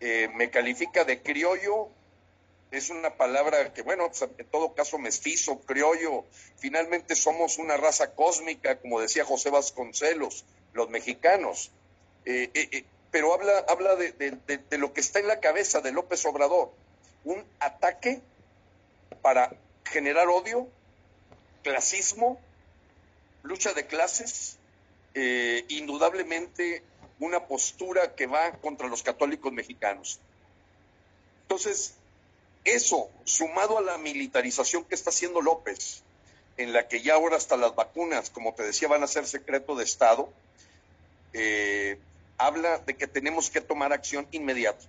eh, 0.00 0.28
me 0.34 0.50
califica 0.50 1.04
de 1.04 1.22
criollo, 1.22 1.88
es 2.72 2.90
una 2.90 3.14
palabra 3.16 3.72
que, 3.72 3.82
bueno, 3.82 4.10
en 4.38 4.46
todo 4.46 4.74
caso 4.74 4.98
mestizo, 4.98 5.60
criollo, 5.60 6.24
finalmente 6.58 7.14
somos 7.14 7.58
una 7.58 7.76
raza 7.76 8.14
cósmica, 8.14 8.80
como 8.80 9.00
decía 9.00 9.24
José 9.24 9.50
Vasconcelos, 9.50 10.44
los 10.72 10.90
mexicanos. 10.90 11.70
Eh, 12.24 12.50
eh 12.52 12.84
pero 13.10 13.34
habla, 13.34 13.64
habla 13.68 13.96
de, 13.96 14.38
lo 14.78 14.92
que 14.92 15.00
está 15.00 15.20
en 15.20 15.28
la 15.28 15.40
cabeza 15.40 15.80
de 15.80 15.92
López 15.92 16.24
Obrador. 16.26 16.72
Un 17.24 17.44
ataque 17.60 18.20
para 19.22 19.52
generar 19.84 20.28
odio, 20.28 20.68
clasismo, 21.62 22.38
lucha 23.42 23.72
de 23.72 23.86
clases, 23.86 24.58
eh, 25.14 25.64
indudablemente 25.68 26.82
una 27.18 27.46
postura 27.46 28.14
que 28.14 28.26
va 28.26 28.52
contra 28.52 28.88
los 28.88 29.02
católicos 29.02 29.52
mexicanos. 29.52 30.20
Entonces, 31.42 31.94
eso, 32.64 33.10
sumado 33.24 33.78
a 33.78 33.80
la 33.80 33.96
militarización 33.96 34.84
que 34.84 34.94
está 34.94 35.10
haciendo 35.10 35.40
López, 35.40 36.02
en 36.56 36.72
la 36.72 36.88
que 36.88 37.02
ya 37.02 37.14
ahora 37.14 37.36
hasta 37.36 37.56
las 37.56 37.74
vacunas, 37.74 38.30
como 38.30 38.54
te 38.54 38.64
decía, 38.64 38.88
van 38.88 39.02
a 39.02 39.06
ser 39.06 39.26
secreto 39.26 39.76
de 39.76 39.84
Estado, 39.84 40.28
eh, 41.32 41.98
habla 42.38 42.78
de 42.78 42.94
que 42.94 43.06
tenemos 43.06 43.50
que 43.50 43.60
tomar 43.60 43.92
acción 43.92 44.26
inmediata. 44.30 44.84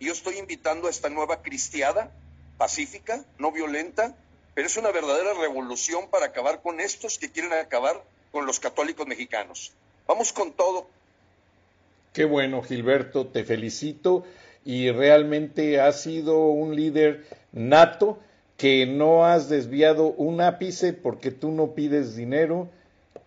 Yo 0.00 0.12
estoy 0.12 0.38
invitando 0.38 0.86
a 0.86 0.90
esta 0.90 1.08
nueva 1.08 1.42
cristiada, 1.42 2.10
pacífica, 2.58 3.24
no 3.38 3.52
violenta, 3.52 4.14
pero 4.54 4.66
es 4.66 4.76
una 4.76 4.90
verdadera 4.90 5.34
revolución 5.34 6.08
para 6.10 6.26
acabar 6.26 6.62
con 6.62 6.80
estos 6.80 7.18
que 7.18 7.30
quieren 7.30 7.52
acabar 7.52 8.02
con 8.30 8.46
los 8.46 8.60
católicos 8.60 9.06
mexicanos. 9.06 9.72
Vamos 10.06 10.32
con 10.32 10.52
todo. 10.52 10.86
Qué 12.12 12.24
bueno, 12.24 12.62
Gilberto, 12.62 13.26
te 13.26 13.44
felicito 13.44 14.24
y 14.64 14.90
realmente 14.90 15.80
has 15.80 16.02
sido 16.02 16.46
un 16.46 16.76
líder 16.76 17.26
nato 17.52 18.18
que 18.56 18.86
no 18.86 19.26
has 19.26 19.48
desviado 19.48 20.06
un 20.06 20.40
ápice 20.40 20.92
porque 20.92 21.30
tú 21.30 21.50
no 21.50 21.74
pides 21.74 22.14
dinero, 22.14 22.68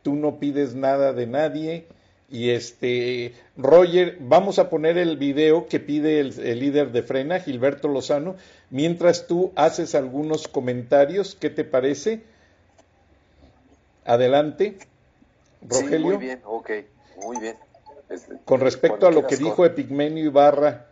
tú 0.03 0.15
no 0.15 0.39
pides 0.39 0.73
nada 0.73 1.12
de 1.12 1.27
nadie, 1.27 1.88
Y 2.29 2.49
este, 2.49 3.33
Roger, 3.55 4.17
vamos 4.19 4.59
a 4.59 4.69
poner 4.69 4.97
el 4.97 5.15
video 5.15 5.67
que 5.67 5.79
pide 5.79 6.19
el, 6.19 6.59
líder 6.59 6.91
de 6.91 7.01
Frena, 7.01 7.39
Gilberto 7.39 7.87
Lozano, 7.87 8.35
mientras 8.69 9.27
tú 9.27 9.53
haces 9.55 9.95
algunos 9.95 10.49
comentarios. 10.49 11.37
¿Qué 11.39 11.49
te 11.49 11.63
parece? 11.63 12.23
Adelante, 14.03 14.77
Rogelio. 15.61 16.05
muy 16.05 16.17
bien, 16.17 16.41
ok, 16.43 16.71
muy 17.23 17.39
bien. 17.39 17.55
Con 18.43 18.59
respecto 18.59 19.07
a 19.07 19.11
lo 19.11 19.25
que 19.25 19.37
dijo 19.37 19.65
Epigmenio 19.65 20.25
Ibarra, 20.25 20.87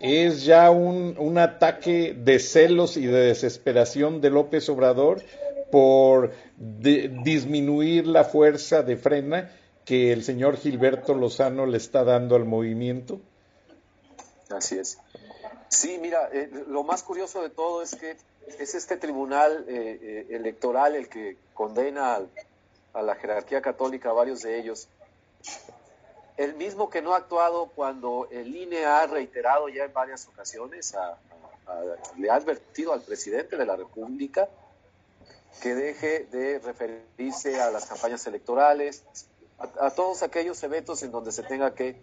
es 0.00 0.44
ya 0.44 0.72
un, 0.72 1.14
un 1.18 1.38
ataque 1.38 2.16
de 2.18 2.40
celos 2.40 2.96
y 2.96 3.06
de 3.06 3.26
desesperación 3.26 4.20
de 4.20 4.30
López 4.30 4.68
Obrador 4.68 5.22
por 5.70 6.32
disminuir 6.56 8.06
la 8.06 8.24
fuerza 8.24 8.82
de 8.82 8.96
frena 8.96 9.50
que 9.84 10.12
el 10.12 10.22
señor 10.22 10.56
Gilberto 10.56 11.14
Lozano 11.14 11.66
le 11.66 11.76
está 11.76 12.04
dando 12.04 12.36
al 12.36 12.44
movimiento? 12.44 13.20
Así 14.50 14.78
es. 14.78 14.98
Sí, 15.68 15.98
mira, 15.98 16.28
eh, 16.32 16.50
lo 16.68 16.84
más 16.84 17.02
curioso 17.02 17.42
de 17.42 17.50
todo 17.50 17.82
es 17.82 17.94
que 17.94 18.16
es 18.58 18.74
este 18.74 18.96
tribunal 18.96 19.64
eh, 19.68 19.98
eh, 20.02 20.26
electoral 20.30 20.94
el 20.94 21.08
que 21.08 21.36
condena 21.54 22.20
a 22.92 23.02
la 23.02 23.14
jerarquía 23.14 23.62
católica, 23.62 24.12
varios 24.12 24.42
de 24.42 24.58
ellos, 24.58 24.88
el 26.36 26.54
mismo 26.54 26.90
que 26.90 27.00
no 27.00 27.14
ha 27.14 27.18
actuado 27.18 27.66
cuando 27.74 28.28
el 28.30 28.54
INE 28.54 28.84
ha 28.84 29.06
reiterado 29.06 29.68
ya 29.68 29.84
en 29.84 29.92
varias 29.92 30.26
ocasiones, 30.28 30.94
le 32.18 32.30
ha 32.30 32.34
advertido 32.34 32.92
al 32.92 33.00
presidente 33.00 33.56
de 33.56 33.64
la 33.64 33.76
República 33.76 34.48
que 35.62 35.74
deje 35.74 36.26
de 36.30 36.58
referirse 36.58 37.60
a 37.60 37.70
las 37.70 37.86
campañas 37.86 38.26
electorales, 38.26 39.04
a, 39.80 39.90
todos 39.90 40.22
aquellos 40.22 40.62
eventos 40.62 41.02
en 41.02 41.10
donde 41.10 41.32
se 41.32 41.42
tenga 41.42 41.74
que 41.74 41.96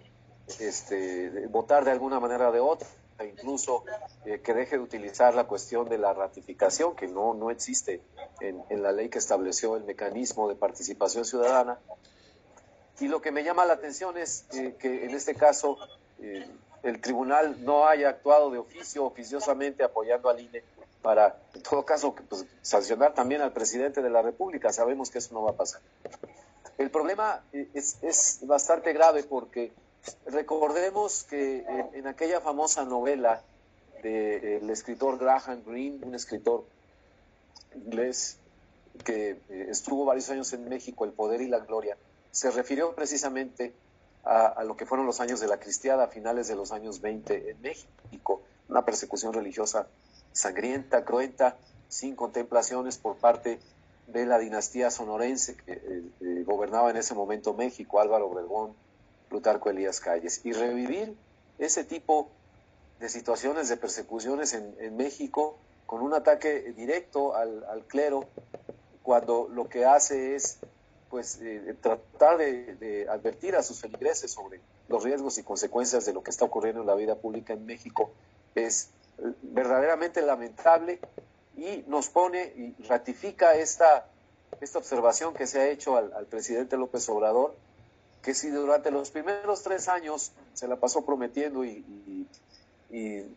este, 0.60 1.48
votar 1.48 1.86
de 1.86 1.91
alguna 1.91 2.19
manera 2.19 2.50
o 2.50 2.52
de 2.52 2.60
otra, 2.60 2.88
e 3.19 3.26
incluso 3.26 3.84
eh, 4.26 4.39
que 4.39 4.54
deje 4.54 4.78
de 4.78 4.84
utilizar 4.84 5.36
la 5.36 5.45
cuestión 5.45 5.89
de 5.89 5.98
la 5.98 6.13
ratificación, 6.13 6.95
que 6.95 7.08
no, 7.08 7.34
no 7.34 7.52
existe 7.52 8.02
en, 8.39 8.82
la 8.82 8.91
ley 8.91 9.10
que 9.10 9.19
estableció 9.19 9.76
el 9.76 9.84
mecanismo 9.84 10.48
de 10.48 10.56
participación 10.56 11.26
ciudadana. 11.26 11.78
Y 13.00 13.08
lo 13.08 13.22
que 13.22 13.32
me 13.32 13.43
llama 13.43 13.65
la 13.65 13.74
atención 13.74 14.17
es 14.17 14.45
eh, 14.54 14.76
que 14.80 15.06
en 15.06 15.12
este 15.12 15.36
caso 15.36 15.78
eh, 16.19 16.48
el 16.84 17.02
tribunal 17.02 17.63
no 17.63 17.88
haya 17.88 18.10
actuado 18.10 18.52
de 18.52 18.58
oficio, 18.58 19.06
oficiosamente 19.06 19.84
apoyando 19.84 20.30
al 20.30 20.39
INE 20.39 20.63
para, 21.02 21.38
en 21.54 21.63
todo 21.63 21.86
caso, 21.86 22.13
pues, 22.13 22.45
sancionar 22.62 23.13
también 23.13 23.41
al 23.41 23.54
presidente 23.54 24.02
de 24.02 24.10
la 24.10 24.22
República. 24.22 24.72
Sabemos 24.72 25.10
que 25.10 25.19
eso 25.19 25.34
no 25.34 25.43
va 25.43 25.52
a 25.52 25.56
pasar. 25.56 25.82
El 26.80 26.92
problema 26.92 27.44
es, 27.52 28.39
bastante 28.44 28.94
grave 28.94 29.24
porque 29.24 29.74
recordemos 30.28 31.26
que 31.26 31.65
en, 31.94 32.08
aquella 32.08 32.39
famosa 32.39 32.86
novela 32.86 33.44
del 34.02 34.70
escritor 34.70 35.20
Graham 35.20 35.62
Greene, 35.68 36.00
un 36.06 36.15
escritor 36.15 36.63
inglés 37.76 38.38
que 39.04 39.32
eh, 39.32 39.68
estuvo 39.70 40.06
varios 40.06 40.30
años 40.30 40.54
en 40.54 40.70
México, 40.70 41.04
El 41.04 41.12
Poder 41.12 41.42
y 41.42 41.50
la 41.50 41.60
Gloria, 41.60 41.98
se 42.32 42.50
refirió 42.50 42.96
precisamente 42.96 43.74
a, 44.24 44.48
a, 44.48 44.63
lo 44.63 44.78
que 44.78 44.86
fueron 44.86 45.06
los 45.06 45.20
años 45.20 45.42
de 45.42 45.48
la 45.48 45.60
cristiada 45.60 46.06
a 46.06 46.08
finales 46.08 46.48
de 46.48 46.56
los 46.56 46.72
años 46.72 47.02
20 47.02 47.52
en 47.52 47.62
México, 47.62 48.42
una 48.70 48.86
persecución 48.86 49.34
religiosa 49.34 49.88
sangrienta, 50.32 51.04
cruenta, 51.04 51.58
sin 51.89 52.15
contemplaciones 52.15 52.98
por 52.98 53.18
parte 53.18 53.60
de 54.12 54.26
la 54.26 54.39
dinastía 54.39 54.91
sonorense 54.91 55.56
que 55.56 55.74
eh, 55.74 56.04
eh, 56.22 56.43
gobernaba 56.45 56.89
en 56.89 56.98
ese 56.98 57.13
momento 57.13 57.54
México, 57.54 58.00
Álvaro 58.00 58.28
Obregón, 58.28 58.74
Plutarco 59.30 59.69
Elías 59.69 60.00
Calles, 60.00 60.41
y 60.43 60.54
revivir 60.54 61.15
ese 61.58 61.84
tipo 61.84 62.30
de 63.00 63.10
situaciones 63.10 63.69
de 63.69 63.78
persecuciones 63.78 64.54
en, 64.54 64.98
México 64.98 65.58
con 65.86 66.02
un 66.02 66.13
ataque 66.13 66.74
directo 66.76 67.36
al, 67.36 67.84
clero, 67.88 68.28
cuando 69.04 69.48
lo 69.50 69.69
que 69.69 69.86
hace 69.86 70.36
es 70.36 70.60
pues 71.10 71.39
eh, 71.41 71.76
tratar 71.82 72.38
de, 72.38 72.76
de, 72.76 73.10
advertir 73.10 73.56
a 73.56 73.63
sus 73.63 73.80
feligreses 73.80 74.32
sobre 74.32 74.60
los 74.89 75.04
riesgos 75.04 75.38
y 75.38 75.43
consecuencias 75.43 76.06
de 76.06 76.13
lo 76.13 76.22
que 76.22 76.30
está 76.30 76.45
ocurriendo 76.45 76.82
en 76.82 76.88
la 76.88 76.95
vida 76.95 77.15
pública 77.15 77.54
en 77.54 77.65
México, 77.65 78.12
es 78.54 78.89
verdaderamente 79.41 80.22
lamentable 80.22 81.00
y 81.60 81.84
nos 81.88 82.10
pone 82.10 82.43
y 82.56 82.84
ratifica 82.84 83.54
esta, 83.56 84.06
esta 84.62 84.80
observación 84.80 85.34
que 85.34 85.45
se 85.45 85.60
ha 85.60 85.69
hecho 85.69 85.98
al, 85.98 86.26
presidente 86.28 86.78
López 86.78 87.08
Obrador, 87.10 87.54
que 88.22 88.34
si 88.34 88.50
durante 88.50 88.91
los 88.91 89.12
primeros 89.12 89.62
tres 89.62 89.89
años 89.89 90.32
se 90.54 90.67
la 90.67 90.78
pasó 90.78 91.06
prometiendo 91.06 91.65
y, 91.65 92.28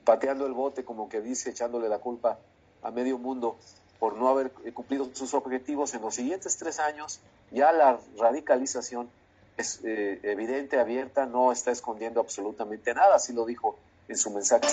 pateando 0.04 0.46
el 0.46 0.52
bote, 0.52 0.84
como 0.84 1.08
que 1.08 1.20
dice, 1.20 1.50
echándole 1.50 1.88
la 1.88 1.98
culpa 1.98 2.38
a 2.82 2.90
medio 2.90 3.18
mundo 3.18 3.56
por 3.98 4.16
no 4.16 4.28
haber 4.28 4.50
cumplido 4.72 5.08
sus 5.12 5.34
objetivos, 5.34 5.94
en 5.94 6.02
los 6.02 6.14
siguientes 6.14 6.56
tres 6.56 6.78
años 6.78 7.20
ya 7.50 7.70
la 7.72 7.98
radicalización 8.18 9.10
es 9.56 9.80
eh, 9.84 10.18
evidente, 10.22 10.80
abierta, 10.80 11.26
no 11.26 11.52
está 11.52 11.70
escondiendo 11.70 12.20
absolutamente 12.20 12.94
nada, 12.94 13.16
así 13.16 13.32
lo 13.32 13.44
dijo 13.44 13.76
en 14.08 14.16
su 14.16 14.30
mensaje. 14.30 14.66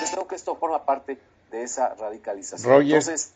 Yo 0.00 0.06
creo 0.12 0.28
que 0.28 0.36
esto 0.36 0.54
forma 0.56 0.84
parte 0.84 1.18
de 1.52 1.62
esa 1.62 1.94
radicalización. 1.94 2.82
Entonces, 2.82 3.32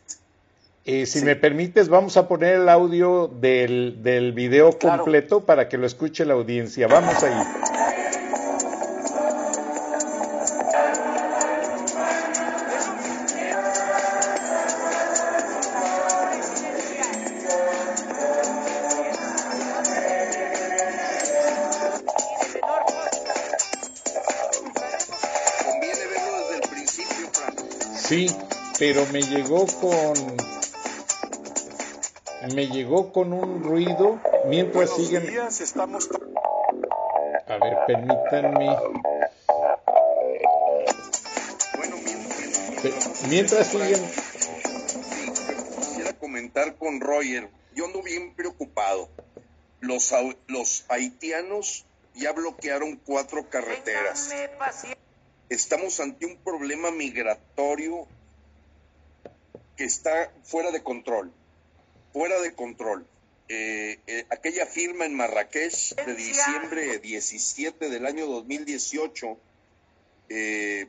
eh, 0.83 1.05
si 1.05 1.23
me 1.23 1.35
permites, 1.35 1.87
vamos 1.87 2.17
a 2.17 2.27
poner 2.27 2.55
el 2.55 2.69
audio 2.69 3.27
del, 3.27 4.01
del 4.03 4.33
video 4.33 4.77
completo 4.77 5.45
para 5.45 5.69
que 5.69 5.77
lo 5.77 5.85
escuche 5.85 6.25
la 6.25 6.33
audiencia. 6.33 6.87
Vamos 6.87 7.23
ahí. 7.23 7.76
Pero 28.77 29.05
me 29.07 29.21
llegó 29.21 29.65
con 29.65 30.37
me 32.53 32.67
llegó 32.67 33.11
con 33.11 33.33
un 33.33 33.63
ruido 33.63 34.21
mientras 34.45 34.95
siguen. 34.95 35.27
estamos... 35.47 36.09
A 37.47 37.57
ver, 37.57 37.77
permítanme. 37.87 38.77
Bueno, 41.77 41.95
mientras, 43.29 43.67
siguen. 43.67 44.01
quisiera 45.79 46.13
comentar 46.13 46.75
con 46.75 47.01
Roger. 47.01 47.49
Yo 47.73 47.85
ando 47.85 48.03
bien 48.03 48.33
preocupado. 48.35 49.09
Los, 49.79 50.13
los 50.47 50.85
haitianos 50.89 51.85
ya 52.13 52.31
bloquearon 52.33 52.99
cuatro 53.05 53.49
carreteras 53.49 54.31
estamos 55.49 55.99
ante 55.99 56.25
un 56.25 56.37
problema 56.37 56.91
migratorio 56.91 58.07
que 59.77 59.85
está 59.85 60.33
fuera 60.43 60.71
de 60.71 60.83
control, 60.83 61.31
fuera 62.11 62.41
de 62.41 62.53
control. 62.53 63.07
Eh, 63.47 63.99
eh, 64.07 64.25
aquella 64.29 64.65
firma 64.65 65.05
en 65.05 65.15
Marrakech 65.15 65.95
de 65.95 66.15
diciembre 66.15 66.99
17 66.99 67.89
del 67.89 68.05
año 68.05 68.25
2018 68.25 69.37
eh, 70.27 70.87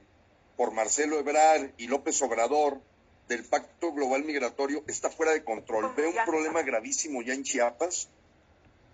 por 0.57 0.73
Marcelo 0.73 1.21
Ebrard 1.21 1.71
y 1.77 1.87
López 1.87 2.21
Obrador 2.23 2.81
del 3.29 3.45
Pacto 3.45 3.93
Global 3.93 4.25
Migratorio 4.25 4.83
está 4.89 5.11
fuera 5.11 5.33
de 5.33 5.45
control. 5.45 5.95
Ve 5.95 6.09
un 6.09 6.25
problema 6.25 6.63
gravísimo 6.63 7.23
ya 7.23 7.35
en 7.35 7.45
Chiapas. 7.45 8.09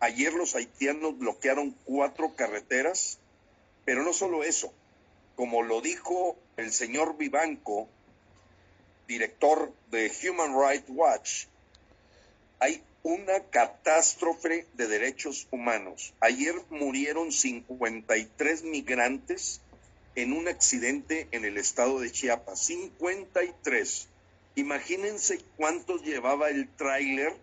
Ayer 0.01 0.35
los 0.35 0.57
haitianos 0.57 1.17
bloquearon 1.17 1.75
cuatro 1.85 2.35
carreteras, 2.35 3.19
pero 3.87 4.03
no 4.03 4.13
solo 4.13 4.43
eso, 4.43 4.75
como 5.37 5.63
lo 5.63 5.81
dijo 5.81 6.37
el 6.57 6.73
señor 6.73 7.17
Vivanco, 7.17 7.89
director 9.07 9.73
de 9.91 10.11
Human 10.23 10.55
Rights 10.59 10.89
Watch, 10.89 11.45
hay 12.61 12.83
una 13.03 13.41
catástrofe 13.51 14.67
de 14.75 14.89
derechos 14.89 15.47
humanos. 15.51 16.15
Ayer 16.21 16.55
murieron 16.71 17.33
53 17.33 18.63
migrantes 18.65 19.61
en 20.15 20.33
un 20.33 20.49
accidente 20.49 21.29
en 21.33 21.45
el 21.45 21.59
estado 21.59 22.01
de 22.01 22.11
Chiapas. 22.11 22.61
53. 22.61 24.09
Imagínense 24.57 25.41
cuántos 25.57 26.03
llevaba 26.03 26.49
el 26.49 26.69
tráiler 26.69 27.35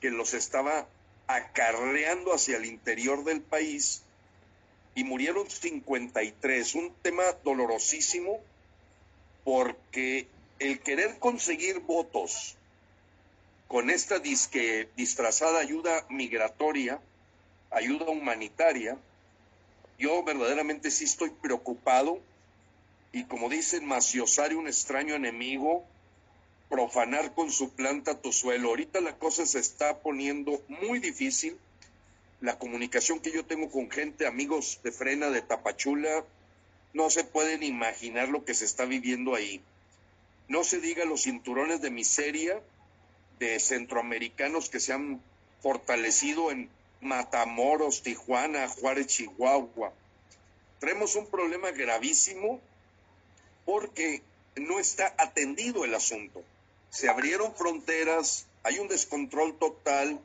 que 0.00 0.10
los 0.10 0.34
estaba 0.34 0.86
acarreando 1.28 2.34
hacia 2.34 2.56
el 2.56 2.66
interior 2.66 3.24
del 3.24 3.40
país 3.40 4.02
y 4.94 5.04
murieron 5.04 5.48
53. 5.48 6.74
Un 6.74 6.92
tema 7.02 7.22
dolorosísimo 7.44 8.40
porque 9.44 10.26
el 10.60 10.80
querer 10.80 11.18
conseguir 11.18 11.80
votos 11.80 12.56
con 13.66 13.90
esta 13.90 14.18
disque, 14.18 14.88
disfrazada 14.96 15.58
ayuda 15.58 16.06
migratoria 16.08 17.00
ayuda 17.70 18.06
humanitaria. 18.06 18.98
Yo 19.98 20.22
verdaderamente 20.22 20.90
sí 20.90 21.04
estoy 21.04 21.30
preocupado 21.30 22.20
y 23.12 23.24
como 23.24 23.48
dicen, 23.48 23.86
maciosar 23.86 24.54
un 24.54 24.68
extraño 24.68 25.14
enemigo, 25.14 25.84
profanar 26.68 27.34
con 27.34 27.50
su 27.50 27.70
planta 27.70 28.20
tu 28.20 28.32
suelo. 28.32 28.68
Ahorita 28.68 29.00
la 29.00 29.16
cosa 29.16 29.46
se 29.46 29.58
está 29.58 29.98
poniendo 29.98 30.62
muy 30.68 31.00
difícil. 31.00 31.56
La 32.40 32.58
comunicación 32.58 33.20
que 33.20 33.32
yo 33.32 33.44
tengo 33.44 33.70
con 33.70 33.90
gente, 33.90 34.26
amigos 34.26 34.80
de 34.82 34.92
Frena, 34.92 35.30
de 35.30 35.42
Tapachula, 35.42 36.24
no 36.94 37.10
se 37.10 37.24
pueden 37.24 37.62
imaginar 37.62 38.28
lo 38.28 38.44
que 38.44 38.54
se 38.54 38.64
está 38.64 38.84
viviendo 38.84 39.34
ahí. 39.34 39.60
No 40.50 40.64
se 40.64 40.80
diga 40.80 41.04
los 41.04 41.22
cinturones 41.22 41.80
de 41.80 41.92
miseria 41.92 42.60
de 43.38 43.60
centroamericanos 43.60 44.68
que 44.68 44.80
se 44.80 44.92
han 44.92 45.22
fortalecido 45.62 46.50
en 46.50 46.68
Matamoros, 47.00 48.02
Tijuana, 48.02 48.66
Juárez, 48.66 49.06
Chihuahua. 49.06 49.92
Tenemos 50.80 51.14
un 51.14 51.28
problema 51.28 51.70
gravísimo 51.70 52.60
porque 53.64 54.22
no 54.56 54.80
está 54.80 55.14
atendido 55.18 55.84
el 55.84 55.94
asunto. 55.94 56.42
Se 56.88 57.08
abrieron 57.08 57.54
fronteras, 57.54 58.44
hay 58.64 58.80
un 58.80 58.88
descontrol 58.88 59.56
total 59.56 60.18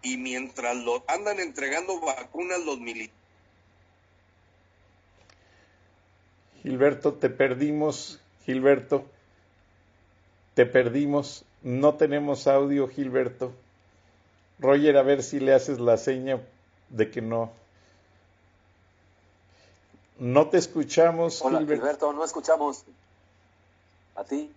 y 0.00 0.16
mientras 0.16 0.78
lo 0.78 1.04
andan 1.08 1.40
entregando 1.40 2.00
vacunas 2.00 2.60
los 2.60 2.80
militares. 2.80 3.20
Gilberto, 6.62 7.12
te 7.12 7.28
perdimos, 7.28 8.18
Gilberto, 8.46 9.04
te 10.54 10.66
perdimos, 10.66 11.44
no 11.62 11.94
tenemos 11.94 12.46
audio, 12.46 12.88
Gilberto. 12.88 13.52
Roger, 14.58 14.96
a 14.96 15.02
ver 15.02 15.22
si 15.22 15.40
le 15.40 15.54
haces 15.54 15.80
la 15.80 15.96
seña 15.96 16.40
de 16.90 17.10
que 17.10 17.20
no. 17.20 17.50
No 20.18 20.48
te 20.48 20.58
escuchamos. 20.58 21.42
Hola, 21.42 21.58
Gilberto, 21.60 22.12
no 22.12 22.24
escuchamos. 22.24 22.84
A 24.14 24.24
ti. 24.24 24.52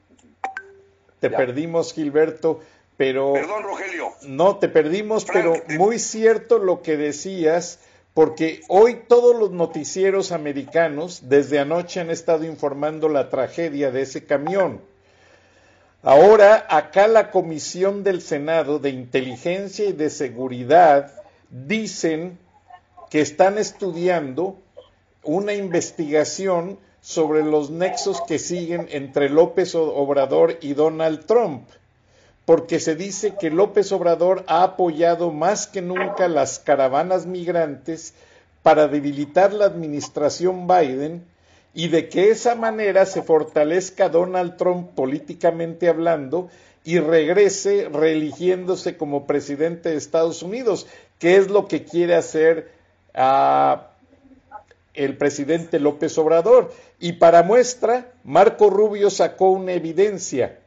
Te 1.19 1.29
perdimos, 1.29 1.93
Gilberto, 1.93 2.59
pero... 2.97 3.33
Perdón, 3.33 3.63
Rogelio. 3.63 4.11
No, 4.23 4.57
te 4.57 4.67
perdimos, 4.67 5.25
pero 5.25 5.55
muy 5.69 5.97
cierto 5.97 6.59
lo 6.59 6.81
que 6.81 6.97
decías, 6.97 7.79
porque 8.13 8.61
hoy 8.67 9.01
todos 9.07 9.35
los 9.35 9.51
noticieros 9.51 10.31
americanos 10.31 11.21
desde 11.29 11.57
anoche 11.57 12.01
han 12.01 12.11
estado 12.11 12.43
informando 12.43 13.09
la 13.09 13.29
tragedia 13.29 13.91
de 13.91 14.01
ese 14.01 14.25
camión. 14.25 14.81
Ahora, 16.07 16.67
acá 16.69 17.07
la 17.07 17.31
Comisión 17.31 18.03
del 18.03 18.21
Senado 18.21 18.77
de 18.77 18.91
Inteligencia 18.91 19.89
y 19.89 19.91
de 19.91 20.11
Seguridad 20.11 21.11
dicen 21.49 22.37
que 23.09 23.21
están 23.21 23.57
estudiando 23.57 24.55
una 25.23 25.55
investigación 25.55 26.77
sobre 27.01 27.41
los 27.43 27.71
nexos 27.71 28.21
que 28.21 28.37
siguen 28.37 28.87
entre 28.91 29.29
López 29.29 29.73
Obrador 29.73 30.59
y 30.61 30.75
Donald 30.75 31.25
Trump, 31.25 31.67
porque 32.45 32.79
se 32.79 32.95
dice 32.95 33.33
que 33.39 33.49
López 33.49 33.91
Obrador 33.91 34.43
ha 34.45 34.61
apoyado 34.61 35.31
más 35.31 35.65
que 35.65 35.81
nunca 35.81 36.27
las 36.27 36.59
caravanas 36.59 37.25
migrantes 37.25 38.13
para 38.61 38.87
debilitar 38.87 39.53
la 39.53 39.65
administración 39.65 40.67
Biden 40.67 41.25
y 41.75 41.89
de 41.89 42.07
que 42.07 42.31
esa 42.31 42.55
manera 42.55 43.05
se 43.05 43.21
fortalezca 43.21 44.07
Donald 44.07 44.55
Trump 44.55 44.91
políticamente 44.95 45.89
hablando 45.89 46.49
y 46.85 46.99
regrese 46.99 47.89
reeligiéndose 47.91 48.95
como 48.95 49.27
presidente 49.27 49.89
de 49.89 49.97
Estados 49.97 50.41
Unidos, 50.41 50.87
que 51.19 51.35
es 51.35 51.49
lo 51.49 51.67
que 51.67 51.83
quiere 51.83 52.15
hacer 52.15 52.71
ah, 53.13 53.89
el 54.93 55.17
presidente 55.17 55.79
López 55.79 56.17
Obrador. 56.17 56.71
Y 56.97 57.13
para 57.13 57.43
muestra, 57.43 58.09
Marco 58.23 58.69
Rubio 58.69 59.09
sacó 59.09 59.49
una 59.49 59.73
evidencia. 59.73 60.59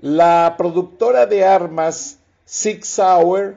La 0.00 0.56
productora 0.58 1.26
de 1.26 1.44
armas 1.44 2.18
Six 2.46 2.88
Sauer, 2.88 3.56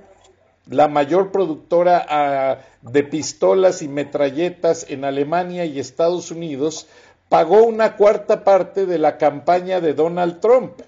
la 0.68 0.88
mayor 0.88 1.32
productora 1.32 2.06
ah, 2.08 2.60
de 2.82 3.04
pistolas 3.04 3.82
y 3.82 3.88
metralletas 3.88 4.86
en 4.90 5.06
Alemania 5.06 5.66
y 5.66 5.80
Estados 5.80 6.32
Unidos, 6.32 6.88
pagó 7.30 7.64
una 7.64 7.96
cuarta 7.96 8.44
parte 8.44 8.86
de 8.86 8.98
la 8.98 9.18
campaña 9.18 9.80
de 9.82 9.94
Donald 9.94 10.40
Trump. 10.40 10.82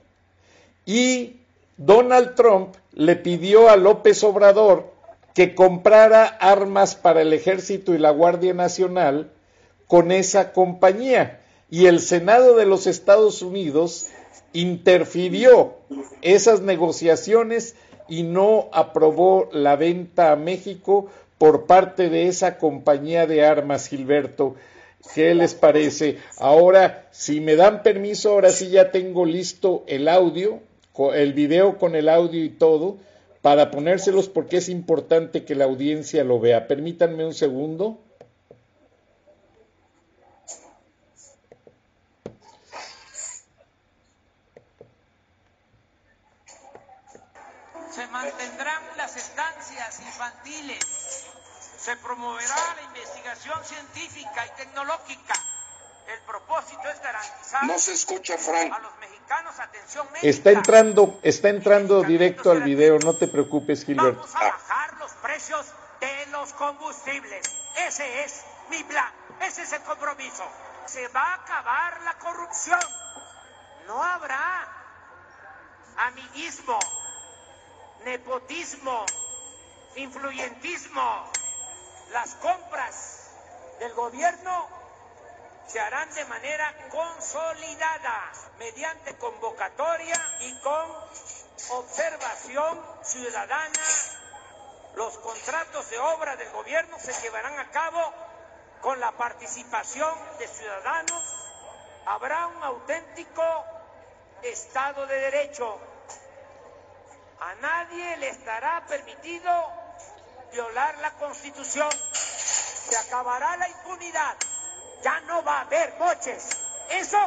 Y 0.85 1.37
Donald 1.77 2.35
Trump 2.35 2.75
le 2.93 3.15
pidió 3.15 3.69
a 3.69 3.77
López 3.77 4.23
Obrador 4.23 4.91
que 5.33 5.55
comprara 5.55 6.25
armas 6.25 6.95
para 6.95 7.21
el 7.21 7.33
ejército 7.33 7.95
y 7.95 7.97
la 7.97 8.11
Guardia 8.11 8.53
Nacional 8.53 9.31
con 9.87 10.11
esa 10.11 10.53
compañía. 10.53 11.41
Y 11.69 11.87
el 11.87 11.99
Senado 11.99 12.55
de 12.55 12.65
los 12.65 12.87
Estados 12.87 13.41
Unidos 13.41 14.07
interfirió 14.53 15.75
esas 16.21 16.61
negociaciones 16.61 17.75
y 18.13 18.21
no 18.21 18.69
aprobó 18.73 19.49
la 19.53 19.75
venta 19.75 20.31
a 20.31 20.35
México 20.35 21.09
por 21.39 21.65
parte 21.65 22.11
de 22.11 22.27
esa 22.27 22.59
compañía 22.59 23.25
de 23.25 23.43
armas, 23.43 23.87
Gilberto. 23.87 24.53
¿Qué 25.15 25.33
les 25.33 25.55
parece? 25.55 26.19
Ahora, 26.37 27.07
si 27.09 27.41
me 27.41 27.55
dan 27.55 27.81
permiso, 27.81 28.29
ahora 28.29 28.51
sí 28.51 28.69
ya 28.69 28.91
tengo 28.91 29.25
listo 29.25 29.83
el 29.87 30.07
audio, 30.07 30.59
el 31.15 31.33
video 31.33 31.79
con 31.79 31.95
el 31.95 32.07
audio 32.07 32.43
y 32.43 32.49
todo, 32.49 32.97
para 33.41 33.71
ponérselos 33.71 34.29
porque 34.29 34.57
es 34.57 34.69
importante 34.69 35.43
que 35.43 35.55
la 35.55 35.65
audiencia 35.65 36.23
lo 36.23 36.39
vea. 36.39 36.67
Permítanme 36.67 37.25
un 37.25 37.33
segundo. 37.33 37.97
Infantiles 50.23 51.25
se 51.77 51.97
promoverá 51.97 52.75
la 52.75 52.81
investigación 52.83 53.63
científica 53.65 54.45
y 54.45 54.49
tecnológica. 54.57 55.33
El 56.07 56.19
propósito 56.21 56.81
es 56.89 57.01
garantizar 57.01 57.65
no 57.65 57.79
se 57.79 57.93
escucha, 57.93 58.37
Frank. 58.37 58.73
a 58.73 58.79
los 58.79 58.97
mexicanos 58.99 59.59
atención 59.59 60.05
médica. 60.07 60.27
Está 60.27 60.51
entrando, 60.51 61.19
está 61.23 61.49
entrando 61.49 62.03
directo 62.03 62.51
al 62.51 62.63
video, 62.63 62.99
no 62.99 63.13
te 63.15 63.27
preocupes, 63.27 63.85
Gilberto. 63.85 64.21
Vamos 64.21 64.35
a 64.35 64.43
bajar 64.43 64.97
los 64.97 65.11
precios 65.13 65.65
de 65.99 66.25
los 66.27 66.53
combustibles. 66.53 67.45
Ese 67.87 68.23
es 68.23 68.43
mi 68.69 68.83
plan, 68.83 69.11
ese 69.41 69.63
es 69.63 69.73
el 69.73 69.81
compromiso. 69.81 70.43
Se 70.85 71.07
va 71.09 71.21
a 71.21 71.33
acabar 71.35 72.01
la 72.01 72.17
corrupción. 72.19 72.79
No 73.87 74.01
habrá 74.01 74.67
amiguismo, 75.97 76.79
nepotismo, 78.05 79.05
influyentismo 79.95 81.31
las 82.11 82.35
compras 82.35 83.31
del 83.79 83.93
gobierno 83.93 84.67
se 85.67 85.79
harán 85.79 86.13
de 86.13 86.25
manera 86.25 86.71
consolidada 86.89 88.31
mediante 88.59 89.15
convocatoria 89.17 90.15
y 90.41 90.59
con 90.59 90.91
observación 91.71 92.81
ciudadana. 93.03 93.81
Los 94.95 95.17
contratos 95.19 95.89
de 95.89 95.97
obra 95.97 96.35
del 96.35 96.51
gobierno 96.51 96.97
se 96.99 97.13
llevarán 97.21 97.57
a 97.59 97.71
cabo 97.71 98.13
con 98.81 98.99
la 98.99 99.11
participación 99.13 100.13
de 100.37 100.47
ciudadanos. 100.47 101.49
Habrá 102.05 102.47
un 102.47 102.63
auténtico 102.63 103.43
Estado 104.43 105.07
de 105.07 105.15
Derecho. 105.15 105.79
A 107.39 107.55
nadie 107.55 108.17
le 108.17 108.29
estará 108.29 108.85
permitido 108.85 109.82
violar 110.53 110.99
la 110.99 111.11
Constitución, 111.13 111.89
se 112.13 112.95
acabará 112.95 113.57
la 113.57 113.67
impunidad, 113.67 114.37
ya 115.03 115.19
no 115.21 115.43
va 115.43 115.57
a 115.57 115.61
haber 115.61 115.95
moches. 115.97 116.47
Eso 116.91 117.17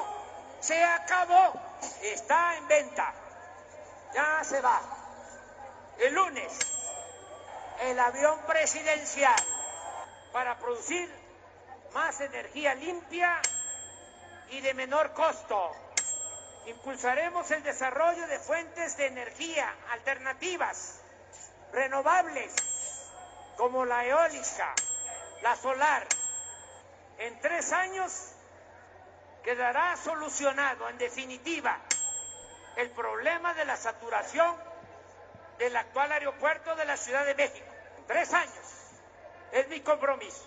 se 0.61 0.83
acabó, 0.83 1.61
está 2.03 2.57
en 2.57 2.69
venta, 2.69 3.13
ya 4.15 4.45
se 4.45 4.61
va. 4.61 4.81
El 5.99 6.15
lunes, 6.15 6.53
el 7.83 7.99
avión 7.99 8.39
presidencial 8.47 9.43
para 10.33 10.57
producir 10.59 11.13
más 11.93 12.21
energía 12.21 12.75
limpia 12.75 13.41
y 14.51 14.61
de 14.61 14.73
menor 14.75 15.13
costo. 15.15 15.73
Impulsaremos 16.67 17.51
el 17.51 17.63
desarrollo 17.63 18.27
de 18.29 18.39
fuentes 18.39 18.97
de 18.97 19.07
energía 19.07 19.75
alternativas, 19.91 21.01
renovables, 21.73 22.53
como 23.57 23.85
la 23.85 24.05
eólica, 24.05 24.75
la 25.43 25.57
solar, 25.57 26.07
en 27.19 27.41
tres 27.41 27.73
años 27.73 28.13
quedará 29.43 29.97
solucionado 29.97 30.89
en 30.89 30.99
definitiva 30.99 31.79
el 32.77 32.91
problema 32.91 33.55
de 33.55 33.65
la 33.65 33.77
saturación 33.77 34.55
del 35.59 35.77
actual 35.77 36.13
aeropuerto 36.13 36.75
de 36.77 36.85
la 36.85 36.97
Ciudad 36.97 37.25
de 37.25 37.35
México. 37.35 37.67
tres 38.07 38.33
años. 38.33 38.67
es 39.53 39.69
mi 39.69 39.81
compromiso. 39.81 40.45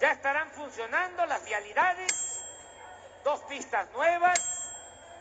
Ya 0.00 0.12
estarán 0.12 0.50
funcionando 0.50 1.24
las 1.26 1.44
vialidades, 1.44 2.12
dos 3.22 3.40
pistas 3.42 3.88
nuevas 3.92 4.38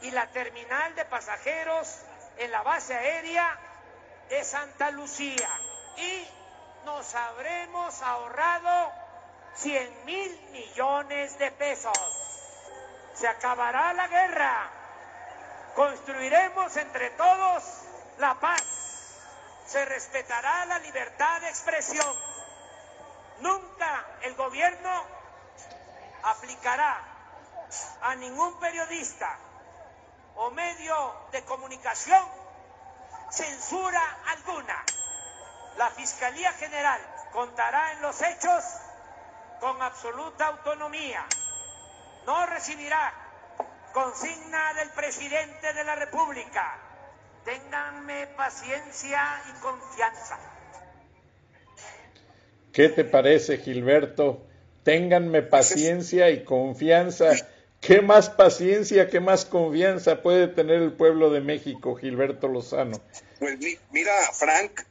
y 0.01 0.11
la 0.11 0.28
terminal 0.32 0.95
de 0.95 1.05
pasajeros 1.05 1.99
en 2.38 2.51
la 2.51 2.64
base 2.64 2.95
aérea 2.95 3.59
de 4.30 4.43
Santa 4.43 4.89
Lucía. 4.91 5.49
Y 5.97 6.28
nos 6.86 7.15
habremos 7.15 8.01
ahorrado 8.01 8.91
100 9.55 10.05
mil 10.05 10.49
millones 10.51 11.38
de 11.38 11.51
pesos. 11.51 11.97
Se 13.13 13.27
acabará 13.27 13.93
la 13.93 14.07
guerra. 14.07 14.69
Construiremos 15.75 16.75
entre 16.77 17.09
todos 17.11 17.63
la 18.19 18.36
paz. 18.36 18.63
Se 19.65 19.86
respetará 19.86 20.65
la 20.65 20.79
libertad 20.79 21.41
de 21.41 21.49
expresión. 21.49 22.15
Nunca 23.39 24.05
el 24.21 24.36
gobierno 24.36 25.03
aplicará 26.23 27.01
a 28.01 28.15
ningún 28.15 28.59
periodista 28.59 29.38
o 30.36 30.51
medio 30.51 31.15
de 31.31 31.43
comunicación 31.45 32.23
censura 33.29 34.01
alguna. 34.27 34.84
La 35.78 35.89
Fiscalía 35.91 36.51
General 36.53 37.01
contará 37.32 37.93
en 37.93 38.01
los 38.01 38.21
hechos 38.21 38.63
con 39.59 39.82
absoluta 39.82 40.47
autonomía. 40.47 41.26
No 42.26 42.45
recibirá 42.45 43.13
consigna 43.93 44.74
del 44.76 44.89
presidente 44.89 45.74
de 45.74 45.84
la 45.84 45.95
República. 45.95 46.80
Ténganme 47.45 48.28
paciencia 48.36 49.41
y 49.49 49.61
confianza. 49.61 50.39
¿Qué 52.71 52.89
te 52.89 53.03
parece, 53.03 53.57
Gilberto? 53.57 54.45
Ténganme 54.84 55.41
paciencia 55.41 56.30
y 56.30 56.43
confianza. 56.43 57.32
¿Qué 57.80 58.01
más 58.01 58.30
paciencia, 58.30 59.09
qué 59.09 59.19
más 59.19 59.45
confianza 59.45 60.21
puede 60.21 60.47
tener 60.47 60.82
el 60.82 60.93
pueblo 60.93 61.30
de 61.30 61.41
México, 61.41 61.95
Gilberto 61.95 62.47
Lozano? 62.47 62.99
Pues 63.39 63.59
mira, 63.91 64.13
Frank, 64.32 64.82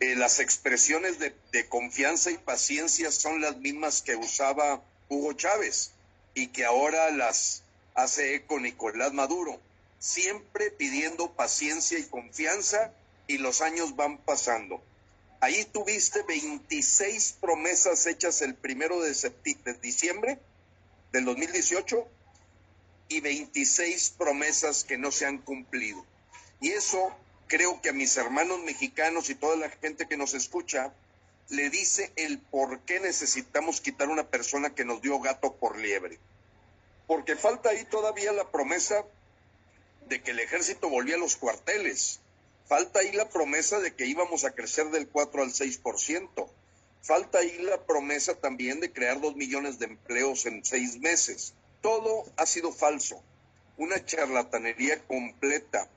eh, 0.00 0.14
las 0.14 0.38
expresiones 0.38 1.18
de, 1.18 1.34
confianza 1.68 2.30
y 2.30 2.38
paciencia 2.38 3.10
son 3.10 3.40
las 3.40 3.56
mismas 3.56 4.02
que 4.02 4.14
usaba 4.14 4.80
Hugo 5.08 5.32
Chávez 5.32 5.90
y 6.34 6.48
que 6.48 6.64
ahora 6.64 7.10
las 7.10 7.62
hace 7.94 8.36
eco 8.36 8.60
Nicolás 8.60 9.12
Maduro, 9.12 9.60
siempre 9.98 10.70
pidiendo 10.70 11.32
paciencia 11.32 11.98
y 11.98 12.04
confianza 12.04 12.92
y 13.26 13.38
los 13.38 13.60
años 13.60 13.96
van 13.96 14.18
pasando. 14.18 14.80
Ahí 15.40 15.64
tuviste 15.64 16.22
26 16.22 17.38
promesas 17.40 18.06
hechas 18.06 18.40
el 18.42 18.54
primero 18.54 19.00
de, 19.00 19.12
de 19.64 19.74
diciembre 19.74 20.38
del 21.10 21.24
2018 21.24 22.06
y 23.08 23.20
26 23.20 24.10
promesas 24.10 24.84
que 24.84 24.96
no 24.96 25.10
se 25.10 25.26
han 25.26 25.38
cumplido. 25.38 26.04
Y 26.60 26.70
eso 26.70 27.12
creo 27.48 27.80
que 27.80 27.88
a 27.88 27.92
mis 27.92 28.16
hermanos 28.16 28.60
mexicanos 28.62 29.30
y 29.30 29.34
toda 29.34 29.56
la 29.56 29.70
gente 29.70 30.06
que 30.06 30.16
nos 30.16 30.34
escucha 30.34 30.92
le 31.48 31.70
dice 31.70 32.12
el 32.16 32.38
por 32.38 32.80
qué 32.80 33.00
necesitamos 33.00 33.80
quitar 33.80 34.08
una 34.08 34.28
persona 34.28 34.74
que 34.74 34.84
nos 34.84 35.00
dio 35.00 35.18
gato 35.18 35.54
por 35.54 35.78
liebre. 35.78 36.18
Porque 37.06 37.36
falta 37.36 37.70
ahí 37.70 37.84
todavía 37.86 38.32
la 38.32 38.50
promesa 38.50 39.04
de 40.08 40.22
que 40.22 40.32
el 40.32 40.40
ejército 40.40 40.90
volvía 40.90 41.16
a 41.16 41.18
los 41.18 41.36
cuarteles. 41.36 42.20
Falta 42.66 43.00
ahí 43.00 43.12
la 43.12 43.30
promesa 43.30 43.80
de 43.80 43.94
que 43.94 44.06
íbamos 44.06 44.44
a 44.44 44.50
crecer 44.50 44.90
del 44.90 45.08
4 45.08 45.42
al 45.42 45.50
6%. 45.50 46.50
Falta 47.02 47.38
ahí 47.38 47.58
la 47.62 47.82
promesa 47.86 48.34
también 48.34 48.80
de 48.80 48.92
crear 48.92 49.20
dos 49.20 49.36
millones 49.36 49.78
de 49.78 49.86
empleos 49.86 50.44
en 50.44 50.64
seis 50.64 50.98
meses. 50.98 51.54
Todo 51.80 52.24
ha 52.36 52.44
sido 52.44 52.72
falso, 52.72 53.22
una 53.78 54.04
charlatanería 54.04 55.02
completa. 55.06 55.88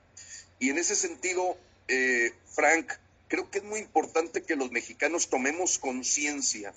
Y 0.62 0.70
en 0.70 0.78
ese 0.78 0.94
sentido, 0.94 1.58
eh, 1.88 2.32
Frank, 2.54 2.92
creo 3.26 3.50
que 3.50 3.58
es 3.58 3.64
muy 3.64 3.80
importante 3.80 4.44
que 4.44 4.54
los 4.54 4.70
mexicanos 4.70 5.28
tomemos 5.28 5.80
conciencia 5.80 6.72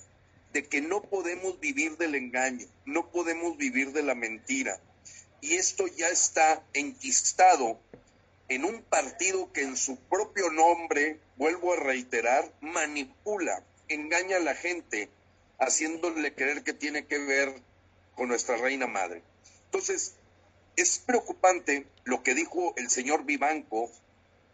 de 0.52 0.66
que 0.66 0.80
no 0.80 1.02
podemos 1.02 1.60
vivir 1.60 1.96
del 1.96 2.16
engaño, 2.16 2.66
no 2.84 3.08
podemos 3.12 3.56
vivir 3.56 3.92
de 3.92 4.02
la 4.02 4.16
mentira. 4.16 4.80
Y 5.40 5.54
esto 5.54 5.86
ya 5.86 6.08
está 6.08 6.64
enquistado 6.72 7.78
en 8.48 8.64
un 8.64 8.82
partido 8.82 9.52
que 9.52 9.62
en 9.62 9.76
su 9.76 9.94
propio 9.94 10.50
nombre, 10.50 11.20
vuelvo 11.36 11.72
a 11.72 11.76
reiterar, 11.76 12.52
manipula, 12.60 13.62
engaña 13.86 14.38
a 14.38 14.40
la 14.40 14.56
gente, 14.56 15.08
haciéndole 15.60 16.34
creer 16.34 16.64
que 16.64 16.72
tiene 16.72 17.06
que 17.06 17.18
ver 17.18 17.54
con 18.16 18.26
nuestra 18.26 18.56
reina 18.56 18.88
madre. 18.88 19.22
Entonces, 19.66 20.16
es 20.76 20.98
preocupante 20.98 21.86
lo 22.04 22.22
que 22.22 22.34
dijo 22.34 22.74
el 22.76 22.90
señor 22.90 23.24
Vivanco, 23.24 23.90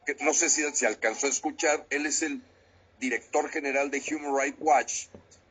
que 0.07 0.17
no 0.21 0.33
sé 0.33 0.49
si 0.49 0.63
se 0.75 0.87
alcanzó 0.87 1.27
a 1.27 1.31
escuchar, 1.31 1.87
él 1.91 2.07
es 2.07 2.23
el 2.23 2.43
director 3.01 3.51
general 3.51 3.91
de 3.91 4.03
Human 4.11 4.37
Rights 4.37 4.59
Watch, 4.61 5.07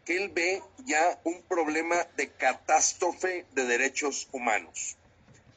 que 0.05 0.17
él 0.17 0.29
ve 0.29 0.63
ya 0.85 1.19
un 1.25 1.41
problema 1.43 2.07
de 2.15 2.29
catástrofe 2.29 3.45
de 3.53 3.65
derechos 3.65 4.29
humanos. 4.31 4.95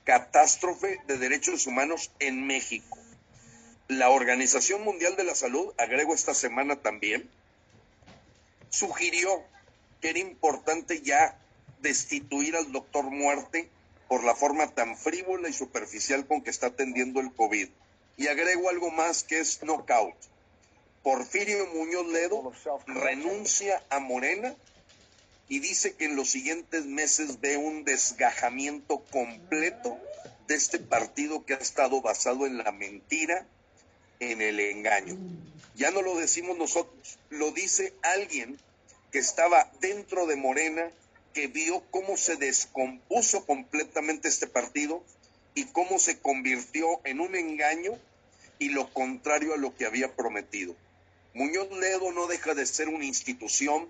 Catástrofe 0.04 1.00
de 1.06 1.16
derechos 1.16 1.66
humanos 1.66 2.10
en 2.18 2.46
México. 2.46 2.98
La 3.88 4.10
Organización 4.10 4.82
Mundial 4.82 5.16
de 5.16 5.24
la 5.24 5.34
Salud, 5.34 5.72
agrego 5.78 6.14
esta 6.14 6.34
semana 6.34 6.76
también, 6.76 7.30
sugirió 8.68 9.42
que 10.00 10.10
era 10.10 10.18
importante 10.18 11.00
ya 11.00 11.38
destituir 11.80 12.56
al 12.56 12.72
doctor 12.72 13.04
Muerte 13.04 13.70
por 14.08 14.24
la 14.24 14.34
forma 14.34 14.68
tan 14.68 14.96
frívola 14.96 15.48
y 15.48 15.52
superficial 15.52 16.26
con 16.26 16.42
que 16.42 16.50
está 16.50 16.68
atendiendo 16.68 17.20
el 17.20 17.32
COVID. 17.32 17.68
Y 18.16 18.26
agrego 18.28 18.68
algo 18.68 18.90
más 18.90 19.24
que 19.24 19.40
es 19.40 19.62
knockout. 19.62 20.14
Porfirio 21.02 21.66
Muñoz 21.74 22.06
Ledo 22.06 22.52
renuncia 22.86 23.82
a 23.90 23.98
Morena 23.98 24.54
y 25.48 25.58
dice 25.58 25.94
que 25.94 26.06
en 26.06 26.16
los 26.16 26.30
siguientes 26.30 26.86
meses 26.86 27.40
ve 27.40 27.56
un 27.56 27.84
desgajamiento 27.84 29.04
completo 29.10 29.98
de 30.46 30.54
este 30.54 30.78
partido 30.78 31.44
que 31.44 31.54
ha 31.54 31.58
estado 31.58 32.00
basado 32.00 32.46
en 32.46 32.58
la 32.58 32.72
mentira, 32.72 33.46
en 34.20 34.40
el 34.40 34.60
engaño. 34.60 35.16
Ya 35.74 35.90
no 35.90 36.02
lo 36.02 36.16
decimos 36.16 36.56
nosotros, 36.56 37.18
lo 37.30 37.50
dice 37.50 37.92
alguien 38.02 38.58
que 39.12 39.18
estaba 39.18 39.70
dentro 39.80 40.26
de 40.26 40.36
Morena 40.36 40.90
que 41.34 41.48
vio 41.48 41.82
cómo 41.90 42.16
se 42.16 42.36
descompuso 42.36 43.44
completamente 43.44 44.28
este 44.28 44.46
partido 44.46 45.04
y 45.54 45.64
cómo 45.66 45.98
se 45.98 46.18
convirtió 46.18 47.00
en 47.04 47.20
un 47.20 47.34
engaño 47.34 47.92
y 48.58 48.70
lo 48.70 48.92
contrario 48.94 49.52
a 49.52 49.58
lo 49.58 49.74
que 49.74 49.84
había 49.84 50.14
prometido. 50.14 50.74
Muñoz 51.34 51.70
Ledo 51.72 52.12
no 52.12 52.28
deja 52.28 52.54
de 52.54 52.64
ser 52.64 52.88
una 52.88 53.04
institución 53.04 53.88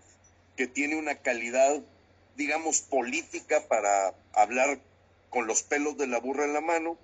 que 0.57 0.67
tiene 0.67 0.97
una 0.97 1.17
calidad, 1.17 1.83
digamos, 2.37 2.81
política 2.81 3.69
para 3.69 4.15
hablar 4.33 4.81
con 5.29 5.47
los 5.47 5.63
pelos 5.63 5.99
de 5.99 6.07
la 6.07 6.21
burra 6.21 6.45
en 6.45 6.55
la 6.55 6.63
mano 6.63 6.97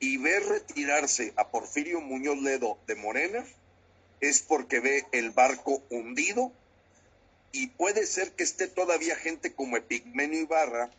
y 0.00 0.18
ver 0.18 0.44
retirarse 0.44 1.32
a 1.36 1.48
Porfirio 1.48 2.02
Muñoz 2.02 2.38
Ledo 2.38 2.78
de 2.86 2.94
Morena 2.94 3.44
es 4.20 4.40
porque 4.40 4.80
ve 4.80 5.06
el 5.12 5.30
barco 5.30 5.82
hundido 5.90 6.52
y 7.52 7.68
puede 7.68 8.06
ser 8.06 8.32
que 8.32 8.44
esté 8.44 8.68
todavía 8.68 9.16
gente 9.16 9.54
como 9.54 9.76
Epigmenio 9.76 10.40
Ibarra 10.40 10.90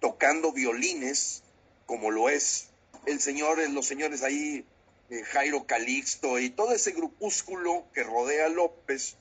tocando 0.00 0.52
violines, 0.52 1.42
como 1.86 2.10
lo 2.10 2.28
es 2.28 2.68
el 3.06 3.20
señor, 3.20 3.58
los 3.70 3.86
señores 3.86 4.22
ahí, 4.22 4.64
eh, 5.10 5.22
Jairo 5.24 5.66
Calixto 5.66 6.38
y 6.38 6.50
todo 6.50 6.72
ese 6.72 6.92
grupúsculo 6.92 7.84
que 7.94 8.02
rodea 8.02 8.46
a 8.46 8.50
López, 8.50 9.16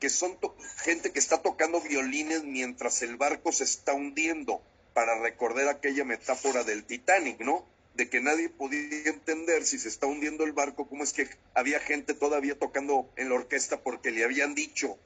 que 0.00 0.10
son 0.10 0.38
gente 0.78 1.12
que 1.12 1.18
está 1.18 1.42
tocando 1.42 1.80
violines 1.80 2.44
mientras 2.44 3.02
el 3.02 3.16
barco 3.16 3.52
se 3.52 3.64
está 3.64 3.94
hundiendo, 3.94 4.62
para 4.96 5.18
recordar 5.18 5.68
aquella 5.68 6.06
metáfora 6.06 6.64
del 6.64 6.84
Titanic, 6.84 7.40
¿no? 7.40 7.66
De 7.96 8.08
que 8.08 8.22
nadie 8.22 8.48
podía 8.48 9.10
entender 9.10 9.66
si 9.66 9.78
se 9.78 9.88
está 9.88 10.06
hundiendo 10.06 10.44
el 10.44 10.52
barco, 10.52 10.88
cómo 10.88 11.04
es 11.04 11.12
que 11.12 11.28
había 11.52 11.80
gente 11.80 12.14
todavía 12.14 12.58
tocando 12.58 13.06
en 13.16 13.28
la 13.28 13.34
orquesta 13.34 13.82
porque 13.82 14.10
le 14.10 14.24
habían 14.24 14.54
dicho 14.54 14.98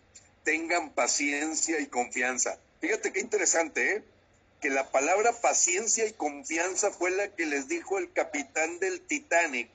tengan 0.44 0.90
paciencia 0.90 1.80
y 1.80 1.86
confianza. 1.86 2.58
Fíjate 2.80 3.12
qué 3.12 3.20
interesante, 3.20 3.96
¿eh? 3.96 4.02
Que 4.60 4.70
la 4.70 4.90
palabra 4.90 5.32
paciencia 5.32 6.06
y 6.06 6.12
confianza 6.12 6.90
fue 6.90 7.10
la 7.10 7.28
que 7.28 7.46
les 7.46 7.68
dijo 7.68 7.98
el 7.98 8.12
capitán 8.12 8.78
del 8.78 9.00
Titanic 9.00 9.68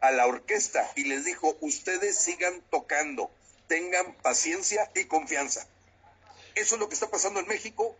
a 0.00 0.10
la 0.10 0.26
orquesta 0.26 0.90
y 0.96 1.04
les 1.04 1.24
dijo, 1.24 1.56
ustedes 1.60 2.16
sigan 2.16 2.62
tocando, 2.70 3.30
tengan 3.68 4.14
paciencia 4.22 4.90
y 4.94 5.04
confianza. 5.04 5.66
Eso 6.54 6.74
es 6.74 6.80
lo 6.80 6.88
que 6.88 6.94
está 6.94 7.10
pasando 7.10 7.40
en 7.40 7.48
México. 7.48 7.94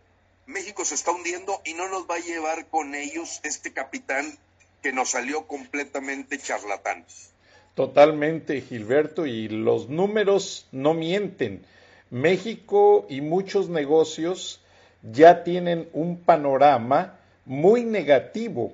México 0.47 0.83
se 0.83 0.95
está 0.95 1.11
hundiendo 1.11 1.61
y 1.63 1.73
no 1.73 1.87
nos 1.89 2.09
va 2.09 2.15
a 2.15 2.19
llevar 2.19 2.67
con 2.67 2.95
ellos 2.95 3.39
este 3.43 3.71
capitán 3.71 4.37
que 4.81 4.91
nos 4.91 5.11
salió 5.11 5.47
completamente 5.47 6.39
charlatán. 6.39 7.05
Totalmente, 7.75 8.61
Gilberto, 8.61 9.25
y 9.25 9.47
los 9.47 9.87
números 9.87 10.67
no 10.71 10.93
mienten 10.93 11.63
México 12.11 13.07
y 13.09 13.21
muchos 13.21 13.69
negocios 13.69 14.59
ya 15.01 15.43
tienen 15.43 15.89
un 15.93 16.17
panorama 16.17 17.17
muy 17.45 17.83
negativo. 17.83 18.73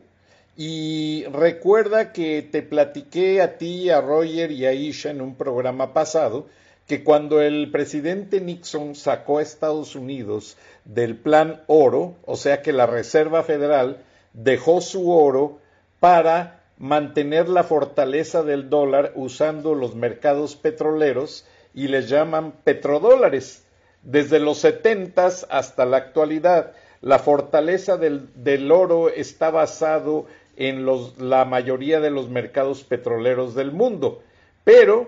Y 0.58 1.24
recuerda 1.26 2.12
que 2.12 2.42
te 2.42 2.64
platiqué 2.64 3.42
a 3.42 3.58
ti, 3.58 3.92
a 3.92 4.02
Roger 4.02 4.52
y 4.52 4.66
a 4.66 4.74
Isha 4.74 5.12
en 5.12 5.22
un 5.22 5.36
programa 5.36 5.94
pasado 5.94 6.48
que 6.88 7.04
cuando 7.04 7.42
el 7.42 7.70
presidente 7.70 8.42
Nixon 8.42 8.96
sacó 8.96 9.38
a 9.38 9.42
Estados 9.44 9.96
Unidos 9.96 10.58
del 10.86 11.18
plan 11.18 11.62
oro, 11.68 12.16
o 12.26 12.38
sea 12.38 12.62
que 12.62 12.72
la 12.72 12.88
Reserva 12.88 13.44
Federal 13.44 13.98
dejó 14.34 14.82
su 14.82 15.12
oro 15.12 15.60
para 16.00 16.64
mantener 16.78 17.50
la 17.50 17.64
fortaleza 17.64 18.42
del 18.42 18.70
dólar 18.70 19.12
usando 19.16 19.76
los 19.76 19.96
mercados 19.96 20.56
petroleros 20.56 21.46
y 21.78 21.89
les 21.89 22.09
llaman 22.09 22.53
petrodólares. 22.63 23.63
Desde 24.01 24.39
los 24.39 24.57
setentas 24.57 25.45
hasta 25.51 25.86
la 25.86 25.97
actualidad, 25.97 26.71
la 27.01 27.19
fortaleza 27.19 27.97
del, 27.97 28.30
del 28.34 28.71
oro 28.71 29.09
está 29.09 29.51
basado 29.51 30.25
en 30.55 30.86
los, 30.86 31.19
la 31.19 31.45
mayoría 31.45 31.99
de 31.99 32.09
los 32.09 32.30
mercados 32.30 32.84
petroleros 32.84 33.53
del 33.53 33.71
mundo. 33.71 34.23
Pero 34.63 35.07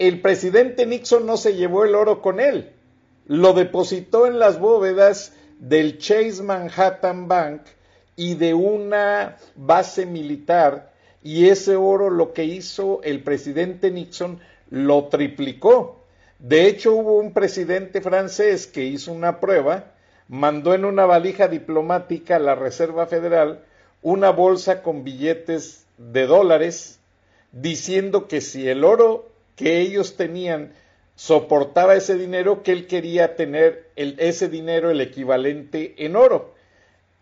el 0.00 0.20
presidente 0.20 0.86
Nixon 0.86 1.24
no 1.24 1.36
se 1.36 1.54
llevó 1.54 1.84
el 1.84 1.94
oro 1.94 2.20
con 2.20 2.40
él, 2.40 2.72
lo 3.28 3.52
depositó 3.52 4.26
en 4.26 4.40
las 4.40 4.58
bóvedas 4.58 5.36
del 5.60 5.98
Chase 5.98 6.42
Manhattan 6.42 7.28
Bank 7.28 7.62
y 8.16 8.34
de 8.34 8.54
una 8.54 9.36
base 9.54 10.04
militar 10.04 10.90
y 11.22 11.48
ese 11.48 11.76
oro 11.76 12.10
lo 12.10 12.32
que 12.32 12.42
hizo 12.42 13.00
el 13.04 13.22
presidente 13.22 13.92
Nixon 13.92 14.40
lo 14.72 15.08
triplicó. 15.08 16.02
De 16.38 16.66
hecho, 16.66 16.94
hubo 16.94 17.18
un 17.18 17.34
presidente 17.34 18.00
francés 18.00 18.66
que 18.66 18.84
hizo 18.84 19.12
una 19.12 19.38
prueba, 19.38 19.92
mandó 20.28 20.72
en 20.72 20.86
una 20.86 21.04
valija 21.04 21.46
diplomática 21.46 22.36
a 22.36 22.38
la 22.40 22.54
Reserva 22.54 23.06
Federal 23.06 23.66
una 24.00 24.30
bolsa 24.30 24.82
con 24.82 25.04
billetes 25.04 25.84
de 25.98 26.26
dólares, 26.26 26.98
diciendo 27.52 28.28
que 28.28 28.40
si 28.40 28.66
el 28.66 28.82
oro 28.82 29.28
que 29.56 29.80
ellos 29.80 30.16
tenían 30.16 30.72
soportaba 31.16 31.94
ese 31.94 32.16
dinero, 32.16 32.62
que 32.62 32.72
él 32.72 32.86
quería 32.86 33.36
tener 33.36 33.90
ese 33.94 34.48
dinero 34.48 34.90
el 34.90 35.02
equivalente 35.02 35.94
en 35.98 36.16
oro. 36.16 36.54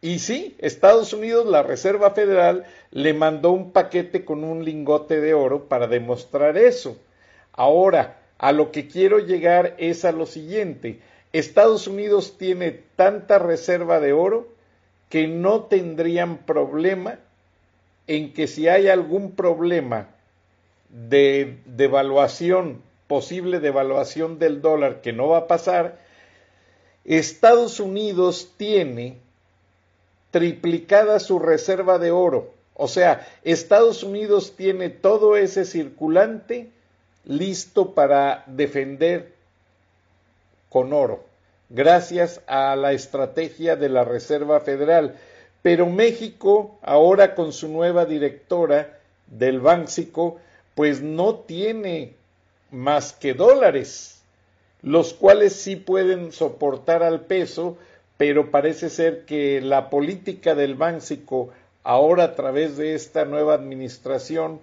Y 0.01 0.20
sí, 0.20 0.55
Estados 0.61 1.12
Unidos, 1.12 1.46
la 1.46 1.64
Reserva 1.64 2.12
Federal, 2.12 2.64
le 2.92 3.12
mandó 3.12 3.51
un 3.51 3.72
paquete 3.72 4.24
con 4.24 4.44
un 4.44 4.64
lingote 4.64 5.20
de 5.20 5.34
oro 5.34 5.68
para 5.68 5.88
demostrar 5.88 6.57
eso. 6.57 6.96
Ahora, 7.61 8.16
a 8.38 8.52
lo 8.52 8.72
que 8.72 8.88
quiero 8.88 9.18
llegar 9.18 9.74
es 9.76 10.06
a 10.06 10.12
lo 10.12 10.24
siguiente. 10.24 10.98
Estados 11.34 11.86
Unidos 11.86 12.38
tiene 12.38 12.70
tanta 12.96 13.38
reserva 13.38 14.00
de 14.00 14.14
oro 14.14 14.48
que 15.11 15.28
no 15.28 15.64
tendrían 15.64 16.38
problema 16.38 17.18
en 18.06 18.32
que 18.32 18.46
si 18.46 18.66
hay 18.66 18.88
algún 18.88 19.32
problema 19.32 20.08
de 20.88 21.58
devaluación, 21.66 22.80
posible 23.06 23.61
devaluación 23.61 24.38
del 24.38 24.62
dólar 24.62 25.02
que 25.02 25.12
no 25.12 25.28
va 25.28 25.40
a 25.40 25.46
pasar, 25.46 25.98
Estados 27.04 27.78
Unidos 27.78 28.54
tiene 28.56 29.18
triplicada 30.30 31.20
su 31.20 31.38
reserva 31.38 31.98
de 31.98 32.11
oro. 32.11 32.54
O 32.72 32.88
sea, 32.88 33.28
Estados 33.44 34.02
Unidos 34.02 34.54
tiene 34.56 34.88
todo 34.88 35.36
ese 35.36 35.66
circulante 35.66 36.70
listo 37.24 37.94
para 37.94 38.44
defender 38.46 39.32
con 40.68 40.92
oro, 40.92 41.24
gracias 41.68 42.40
a 42.46 42.76
la 42.76 42.92
estrategia 42.92 43.76
de 43.76 43.88
la 43.88 44.04
Reserva 44.04 44.60
Federal. 44.60 45.16
Pero 45.62 45.86
México, 45.86 46.78
ahora 46.82 47.34
con 47.34 47.52
su 47.52 47.68
nueva 47.68 48.06
directora 48.06 48.98
del 49.26 49.60
Bánxico, 49.60 50.38
pues 50.74 51.02
no 51.02 51.34
tiene 51.34 52.14
más 52.70 53.12
que 53.12 53.34
dólares, 53.34 54.22
los 54.82 55.12
cuales 55.12 55.54
sí 55.54 55.76
pueden 55.76 56.32
soportar 56.32 57.02
al 57.02 57.22
peso, 57.22 57.76
pero 58.16 58.50
parece 58.50 58.88
ser 58.88 59.24
que 59.26 59.60
la 59.60 59.90
política 59.90 60.54
del 60.54 60.74
Bánxico, 60.74 61.50
ahora 61.82 62.24
a 62.24 62.34
través 62.34 62.76
de 62.76 62.94
esta 62.94 63.24
nueva 63.24 63.54
administración, 63.54 64.60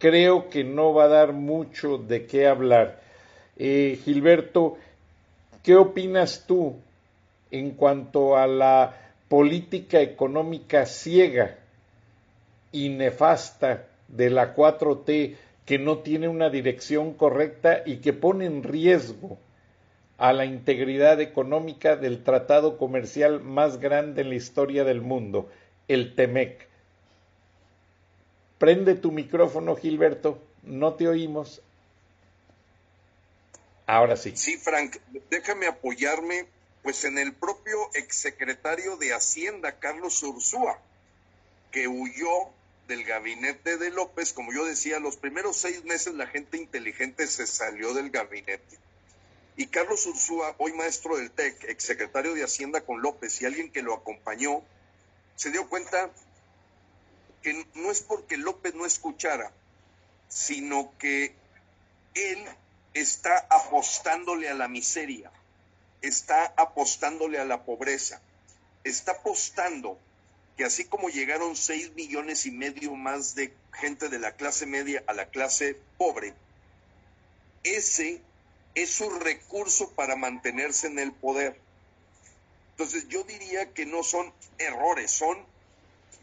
creo 0.00 0.48
que 0.48 0.64
no 0.64 0.94
va 0.94 1.04
a 1.04 1.08
dar 1.08 1.32
mucho 1.32 1.98
de 1.98 2.26
qué 2.26 2.48
hablar. 2.48 3.00
Eh, 3.56 4.00
Gilberto, 4.02 4.78
¿qué 5.62 5.76
opinas 5.76 6.44
tú 6.46 6.76
en 7.50 7.72
cuanto 7.72 8.36
a 8.36 8.46
la 8.46 8.96
política 9.28 10.00
económica 10.00 10.86
ciega 10.86 11.58
y 12.72 12.88
nefasta 12.88 13.84
de 14.08 14.30
la 14.30 14.56
4T 14.56 15.36
que 15.66 15.78
no 15.78 15.98
tiene 15.98 16.28
una 16.28 16.48
dirección 16.48 17.12
correcta 17.12 17.82
y 17.84 17.98
que 17.98 18.14
pone 18.14 18.46
en 18.46 18.62
riesgo 18.62 19.38
a 20.16 20.32
la 20.32 20.46
integridad 20.46 21.20
económica 21.20 21.96
del 21.96 22.22
tratado 22.22 22.78
comercial 22.78 23.40
más 23.40 23.78
grande 23.78 24.22
en 24.22 24.30
la 24.30 24.34
historia 24.36 24.82
del 24.84 25.02
mundo, 25.02 25.50
el 25.88 26.14
TEMEC? 26.14 26.69
Prende 28.60 28.94
tu 28.94 29.10
micrófono, 29.10 29.74
Gilberto. 29.74 30.38
No 30.64 30.92
te 30.92 31.08
oímos. 31.08 31.62
Ahora 33.86 34.18
sí. 34.18 34.36
Sí, 34.36 34.58
Frank, 34.58 34.98
déjame 35.30 35.66
apoyarme 35.66 36.46
pues 36.82 37.04
en 37.04 37.16
el 37.16 37.32
propio 37.32 37.78
exsecretario 37.94 38.98
de 38.98 39.14
Hacienda, 39.14 39.78
Carlos 39.78 40.22
Ursúa, 40.22 40.78
que 41.72 41.88
huyó 41.88 42.50
del 42.86 43.04
gabinete 43.04 43.78
de 43.78 43.88
López. 43.88 44.34
Como 44.34 44.52
yo 44.52 44.66
decía, 44.66 45.00
los 45.00 45.16
primeros 45.16 45.56
seis 45.56 45.82
meses 45.84 46.12
la 46.12 46.26
gente 46.26 46.58
inteligente 46.58 47.26
se 47.28 47.46
salió 47.46 47.94
del 47.94 48.10
gabinete. 48.10 48.76
Y 49.56 49.68
Carlos 49.68 50.04
Ursúa, 50.04 50.54
hoy 50.58 50.74
maestro 50.74 51.16
del 51.16 51.30
TEC, 51.30 51.64
exsecretario 51.64 52.34
de 52.34 52.44
Hacienda 52.44 52.82
con 52.82 53.00
López 53.00 53.40
y 53.40 53.46
alguien 53.46 53.72
que 53.72 53.80
lo 53.80 53.94
acompañó, 53.94 54.62
se 55.36 55.50
dio 55.50 55.66
cuenta 55.66 56.10
que 57.42 57.66
no 57.74 57.90
es 57.90 58.00
porque 58.02 58.36
López 58.36 58.74
no 58.74 58.86
escuchara, 58.86 59.52
sino 60.28 60.92
que 60.98 61.34
él 62.14 62.44
está 62.94 63.46
apostándole 63.50 64.48
a 64.48 64.54
la 64.54 64.68
miseria, 64.68 65.30
está 66.02 66.52
apostándole 66.56 67.38
a 67.38 67.44
la 67.44 67.64
pobreza, 67.64 68.20
está 68.84 69.12
apostando 69.12 69.98
que 70.56 70.64
así 70.64 70.84
como 70.84 71.08
llegaron 71.08 71.56
seis 71.56 71.94
millones 71.94 72.46
y 72.46 72.50
medio 72.50 72.94
más 72.94 73.34
de 73.34 73.54
gente 73.72 74.08
de 74.08 74.18
la 74.18 74.32
clase 74.32 74.66
media 74.66 75.02
a 75.06 75.14
la 75.14 75.26
clase 75.26 75.76
pobre, 75.96 76.34
ese 77.62 78.20
es 78.74 78.90
su 78.90 79.10
recurso 79.10 79.90
para 79.92 80.16
mantenerse 80.16 80.86
en 80.86 80.98
el 80.98 81.12
poder. 81.12 81.58
Entonces 82.72 83.08
yo 83.08 83.24
diría 83.24 83.72
que 83.72 83.86
no 83.86 84.02
son 84.02 84.32
errores, 84.58 85.10
son 85.10 85.38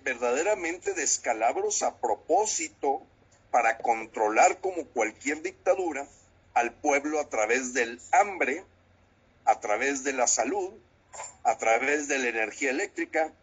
verdaderamente 0.07 0.93
descalabros 0.93 1.83
a 1.83 1.97
propósito 1.97 3.05
para 3.51 3.79
controlar 3.79 4.61
como 4.61 4.85
cualquier 4.85 5.41
dictadura 5.41 6.07
al 6.53 6.71
pueblo 6.71 7.19
a 7.19 7.27
través 7.27 7.73
del 7.73 7.99
hambre, 8.13 8.63
a 9.43 9.59
través 9.59 10.05
de 10.05 10.13
la 10.13 10.25
salud, 10.27 10.71
a 11.43 11.57
través 11.57 12.07
de 12.07 12.19
la 12.19 12.29
energía 12.29 12.69
eléctrica, 12.69 13.33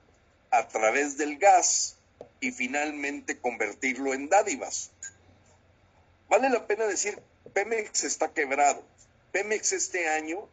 a 0.50 0.66
través 0.68 1.18
del 1.18 1.36
gas 1.36 1.96
y 2.40 2.50
finalmente 2.50 3.38
convertirlo 3.38 4.14
en 4.14 4.30
dádivas. 4.30 4.90
Vale 6.30 6.48
la 6.48 6.66
pena 6.66 6.86
decir, 6.86 7.20
Pemex 7.52 8.04
está 8.04 8.32
quebrado. 8.32 8.82
Pemex 9.32 9.72
este 9.72 10.08
año 10.08 10.48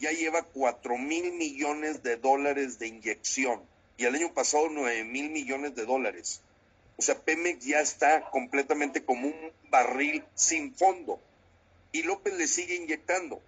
ya 0.00 0.10
lleva 0.12 0.42
cuatro 0.42 0.98
mil 0.98 1.32
millones 1.32 2.02
de 2.02 2.16
dólares 2.16 2.78
de 2.78 2.88
inyección 2.88 3.62
y 3.96 4.04
el 4.04 4.14
año 4.14 4.32
pasado 4.32 4.68
9 4.70 5.04
mil 5.04 5.30
millones 5.30 5.74
de 5.74 5.86
dólares. 5.86 6.42
O 6.98 7.02
sea, 7.02 7.18
Pemex 7.18 7.64
ya 7.64 7.80
está 7.80 8.30
completamente 8.30 9.04
como 9.04 9.28
un 9.28 9.52
barril 9.70 10.24
sin 10.34 10.74
fondo 10.74 11.20
y 11.92 12.02
López 12.02 12.34
le 12.34 12.46
sigue 12.46 12.74
inyectando. 12.74 13.40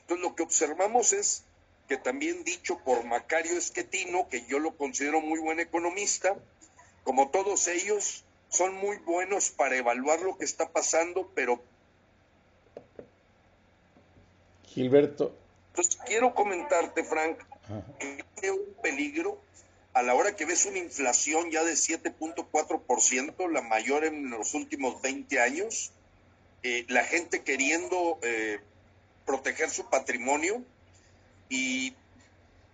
Entonces 0.00 0.22
lo 0.22 0.34
que 0.34 0.42
observamos 0.42 1.12
es 1.12 1.44
que 1.88 1.96
también 1.96 2.44
dicho 2.44 2.78
por 2.84 3.04
Macario 3.04 3.56
Esquetino, 3.56 4.28
que 4.28 4.44
yo 4.46 4.58
lo 4.58 4.76
considero 4.76 5.20
muy 5.20 5.40
buen 5.40 5.60
economista, 5.60 6.36
como 7.04 7.30
todos 7.30 7.66
ellos, 7.68 8.24
son 8.48 8.74
muy 8.74 8.98
buenos 8.98 9.50
para 9.50 9.76
evaluar 9.76 10.20
lo 10.20 10.36
que 10.36 10.44
está 10.44 10.68
pasando, 10.68 11.30
pero... 11.34 11.62
Gilberto. 14.66 15.34
Entonces 15.68 15.98
quiero 16.06 16.34
comentarte, 16.34 17.02
Frank, 17.02 17.38
que 17.98 18.46
hay 18.46 18.50
un 18.50 18.74
peligro 18.82 19.40
a 19.92 20.02
la 20.02 20.14
hora 20.14 20.36
que 20.36 20.44
ves 20.44 20.66
una 20.66 20.78
inflación 20.78 21.50
ya 21.50 21.64
de 21.64 21.72
7.4%, 21.72 23.50
la 23.50 23.62
mayor 23.62 24.04
en 24.04 24.30
los 24.30 24.54
últimos 24.54 25.02
20 25.02 25.40
años, 25.40 25.92
eh, 26.62 26.84
la 26.88 27.04
gente 27.04 27.42
queriendo 27.42 28.18
eh, 28.22 28.60
proteger 29.26 29.70
su 29.70 29.88
patrimonio 29.88 30.62
y 31.48 31.94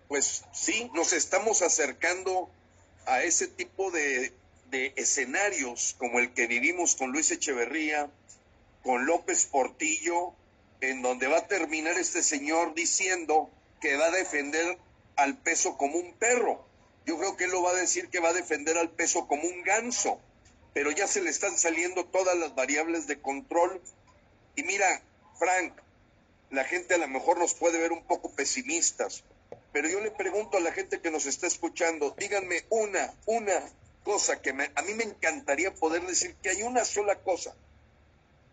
pues 0.08 0.44
sí, 0.52 0.90
nos 0.94 1.12
estamos 1.12 1.62
acercando 1.62 2.50
a 3.06 3.22
ese 3.22 3.48
tipo 3.48 3.90
de, 3.90 4.32
de 4.70 4.92
escenarios 4.96 5.94
como 5.98 6.18
el 6.18 6.32
que 6.32 6.46
vivimos 6.46 6.96
con 6.96 7.12
Luis 7.12 7.30
Echeverría, 7.30 8.10
con 8.82 9.06
López 9.06 9.46
Portillo, 9.46 10.32
en 10.80 11.02
donde 11.02 11.26
va 11.26 11.38
a 11.38 11.46
terminar 11.48 11.98
este 11.98 12.22
señor 12.22 12.74
diciendo 12.74 13.50
que 13.80 13.96
va 13.96 14.06
a 14.06 14.10
defender 14.10 14.78
al 15.16 15.36
peso 15.38 15.76
como 15.76 15.98
un 15.98 16.12
perro. 16.14 16.65
Yo 17.06 17.16
creo 17.18 17.36
que 17.36 17.44
él 17.44 17.52
lo 17.52 17.62
va 17.62 17.70
a 17.70 17.74
decir 17.74 18.08
que 18.08 18.20
va 18.20 18.30
a 18.30 18.34
defender 18.34 18.76
al 18.76 18.90
peso 18.90 19.26
como 19.26 19.44
un 19.44 19.62
ganso, 19.62 20.20
pero 20.74 20.90
ya 20.90 21.06
se 21.06 21.22
le 21.22 21.30
están 21.30 21.56
saliendo 21.56 22.04
todas 22.04 22.36
las 22.36 22.54
variables 22.54 23.06
de 23.06 23.20
control. 23.20 23.80
Y 24.56 24.64
mira, 24.64 25.00
Frank, 25.38 25.72
la 26.50 26.64
gente 26.64 26.94
a 26.94 26.98
lo 26.98 27.08
mejor 27.08 27.38
nos 27.38 27.54
puede 27.54 27.78
ver 27.78 27.92
un 27.92 28.04
poco 28.04 28.30
pesimistas, 28.32 29.24
pero 29.72 29.88
yo 29.88 30.00
le 30.00 30.10
pregunto 30.10 30.58
a 30.58 30.60
la 30.60 30.72
gente 30.72 31.00
que 31.00 31.10
nos 31.10 31.26
está 31.26 31.46
escuchando, 31.46 32.14
díganme 32.18 32.64
una, 32.70 33.14
una 33.26 33.62
cosa 34.04 34.40
que 34.42 34.50
a 34.50 34.82
mí 34.82 34.94
me 34.94 35.04
encantaría 35.04 35.74
poder 35.74 36.06
decir 36.06 36.34
que 36.42 36.50
hay 36.50 36.62
una 36.62 36.84
sola 36.84 37.20
cosa 37.20 37.54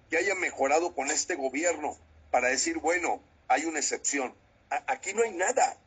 que 0.10 0.18
haya 0.18 0.36
mejorado 0.36 0.94
con 0.94 1.10
este 1.10 1.36
gobierno 1.36 1.98
para 2.30 2.50
decir, 2.50 2.78
bueno, 2.78 3.22
hay 3.48 3.66
una 3.66 3.80
excepción. 3.80 4.34
aquí 4.70 5.14
no 5.14 5.24
hay 5.24 5.32
nada. 5.32 5.78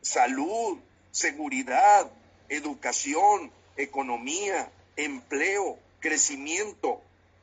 Salud, 0.00 0.78
seguridad, 1.14 2.10
educación, 2.48 3.52
economía, 3.76 4.68
empleo, 4.96 5.78
crecimiento, 6.00 7.00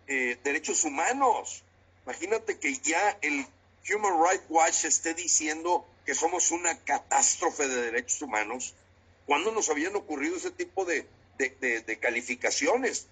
eh, 0.07 0.38
derechos 0.43 0.84
humanos. 0.84 1.63
Imagínate 2.03 2.59
que 2.59 2.78
ya 2.80 3.17
el 3.22 3.45
Human 3.89 4.22
Rights 4.22 4.43
Watch 4.49 4.84
esté 4.84 5.13
diciendo 5.13 5.86
que 6.05 6.13
somos 6.15 6.51
una 6.51 6.78
catástrofe 6.80 7.69
de 7.69 7.82
derechos 7.84 8.22
humanos. 8.22 8.74
¿Cuándo 9.26 9.53
nos 9.53 9.69
habían 9.69 9.95
ocurrido 9.95 10.36
ese 10.36 10.51
tipo 10.51 10.84
de, 10.84 11.07
de 11.38 11.99
calificaciones? 12.01 13.07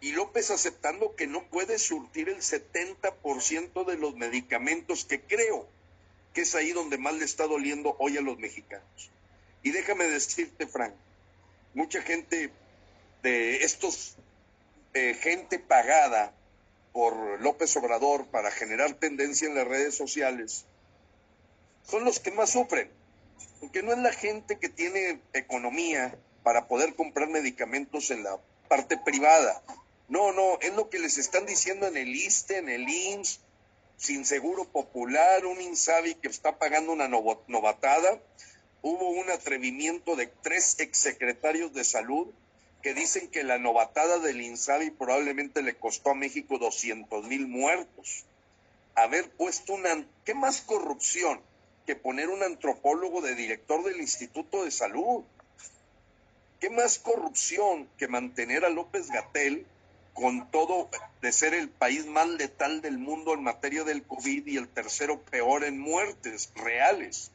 Y 0.00 0.12
López 0.12 0.52
aceptando 0.52 1.16
que 1.16 1.26
no 1.26 1.42
puede 1.48 1.80
surtir 1.80 2.28
el 2.28 2.38
70% 2.38 3.84
de 3.84 3.96
los 3.96 4.14
medicamentos 4.14 5.04
que 5.04 5.20
creo 5.20 5.66
que 6.32 6.42
es 6.42 6.54
ahí 6.54 6.70
donde 6.70 6.96
más 6.96 7.14
le 7.14 7.24
está 7.24 7.48
doliendo 7.48 7.96
hoy 7.98 8.16
a 8.16 8.20
los 8.20 8.38
mexicanos. 8.38 9.10
Y 9.62 9.70
déjame 9.72 10.04
decirte, 10.04 10.66
Frank, 10.66 10.94
mucha 11.74 12.02
gente 12.02 12.50
de 13.22 13.64
estos, 13.64 14.16
eh, 14.94 15.14
gente 15.14 15.58
pagada 15.58 16.32
por 16.92 17.40
López 17.40 17.76
Obrador 17.76 18.26
para 18.26 18.50
generar 18.50 18.94
tendencia 18.94 19.48
en 19.48 19.54
las 19.54 19.66
redes 19.66 19.96
sociales, 19.96 20.64
son 21.84 22.04
los 22.04 22.20
que 22.20 22.30
más 22.30 22.50
sufren, 22.50 22.90
porque 23.60 23.82
no 23.82 23.92
es 23.92 23.98
la 23.98 24.12
gente 24.12 24.58
que 24.58 24.68
tiene 24.68 25.20
economía 25.32 26.16
para 26.42 26.66
poder 26.66 26.94
comprar 26.94 27.28
medicamentos 27.28 28.10
en 28.10 28.24
la 28.24 28.38
parte 28.68 28.96
privada. 28.96 29.62
No, 30.08 30.32
no, 30.32 30.58
es 30.60 30.74
lo 30.74 30.90
que 30.90 30.98
les 30.98 31.18
están 31.18 31.46
diciendo 31.46 31.86
en 31.86 31.96
el 31.96 32.08
ISTE, 32.14 32.58
en 32.58 32.68
el 32.68 32.88
IMSS, 32.88 33.40
sin 33.96 34.24
seguro 34.24 34.64
popular, 34.64 35.44
un 35.44 35.60
INSABI 35.60 36.14
que 36.14 36.28
está 36.28 36.58
pagando 36.58 36.92
una 36.92 37.06
novatada. 37.06 38.18
Hubo 38.82 39.10
un 39.10 39.30
atrevimiento 39.30 40.16
de 40.16 40.26
tres 40.26 40.78
exsecretarios 40.78 41.72
de 41.72 41.84
salud 41.84 42.28
que 42.82 42.94
dicen 42.94 43.28
que 43.28 43.44
la 43.44 43.58
novatada 43.58 44.18
del 44.18 44.40
INSABI 44.40 44.90
probablemente 44.90 45.62
le 45.62 45.76
costó 45.76 46.10
a 46.10 46.14
México 46.14 46.58
200 46.58 47.26
mil 47.26 47.46
muertos. 47.46 48.24
Haber 48.94 49.30
puesto 49.30 49.74
una... 49.74 50.06
¿Qué 50.24 50.34
más 50.34 50.62
corrupción 50.62 51.40
que 51.86 51.96
poner 51.96 52.28
un 52.28 52.42
antropólogo 52.42 53.20
de 53.20 53.34
director 53.34 53.84
del 53.84 54.00
Instituto 54.00 54.64
de 54.64 54.70
Salud? 54.70 55.24
¿Qué 56.58 56.70
más 56.70 56.98
corrupción 56.98 57.88
que 57.98 58.08
mantener 58.08 58.64
a 58.64 58.70
López 58.70 59.10
Gatel 59.10 59.66
con 60.14 60.50
todo 60.50 60.88
de 61.22 61.32
ser 61.32 61.54
el 61.54 61.68
país 61.68 62.06
más 62.06 62.28
letal 62.28 62.82
del 62.82 62.98
mundo 62.98 63.34
en 63.34 63.42
materia 63.42 63.84
del 63.84 64.02
COVID 64.02 64.46
y 64.46 64.56
el 64.56 64.68
tercero 64.68 65.20
peor 65.22 65.64
en 65.64 65.78
muertes 65.78 66.50
reales. 66.54 67.30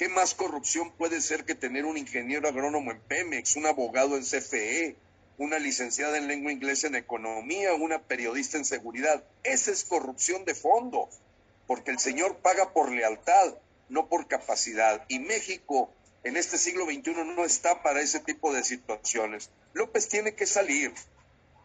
¿Qué 0.00 0.08
más 0.08 0.34
corrupción 0.34 0.90
puede 0.92 1.20
ser 1.20 1.44
que 1.44 1.54
tener 1.54 1.84
un 1.84 1.98
ingeniero 1.98 2.48
agrónomo 2.48 2.90
en 2.90 3.00
Pemex, 3.00 3.56
un 3.56 3.66
abogado 3.66 4.16
en 4.16 4.22
CFE, 4.22 4.96
una 5.36 5.58
licenciada 5.58 6.16
en 6.16 6.26
lengua 6.26 6.52
inglesa 6.52 6.86
en 6.86 6.94
economía, 6.94 7.74
una 7.74 8.00
periodista 8.00 8.56
en 8.56 8.64
seguridad? 8.64 9.22
Esa 9.44 9.72
es 9.72 9.84
corrupción 9.84 10.46
de 10.46 10.54
fondo, 10.54 11.10
porque 11.66 11.90
el 11.90 11.98
señor 11.98 12.38
paga 12.38 12.72
por 12.72 12.90
lealtad, 12.90 13.58
no 13.90 14.08
por 14.08 14.26
capacidad. 14.26 15.04
Y 15.08 15.18
México 15.18 15.92
en 16.24 16.38
este 16.38 16.56
siglo 16.56 16.86
XXI 16.86 17.12
no 17.36 17.44
está 17.44 17.82
para 17.82 18.00
ese 18.00 18.20
tipo 18.20 18.54
de 18.54 18.64
situaciones. 18.64 19.50
López 19.74 20.08
tiene 20.08 20.34
que 20.34 20.46
salir, 20.46 20.94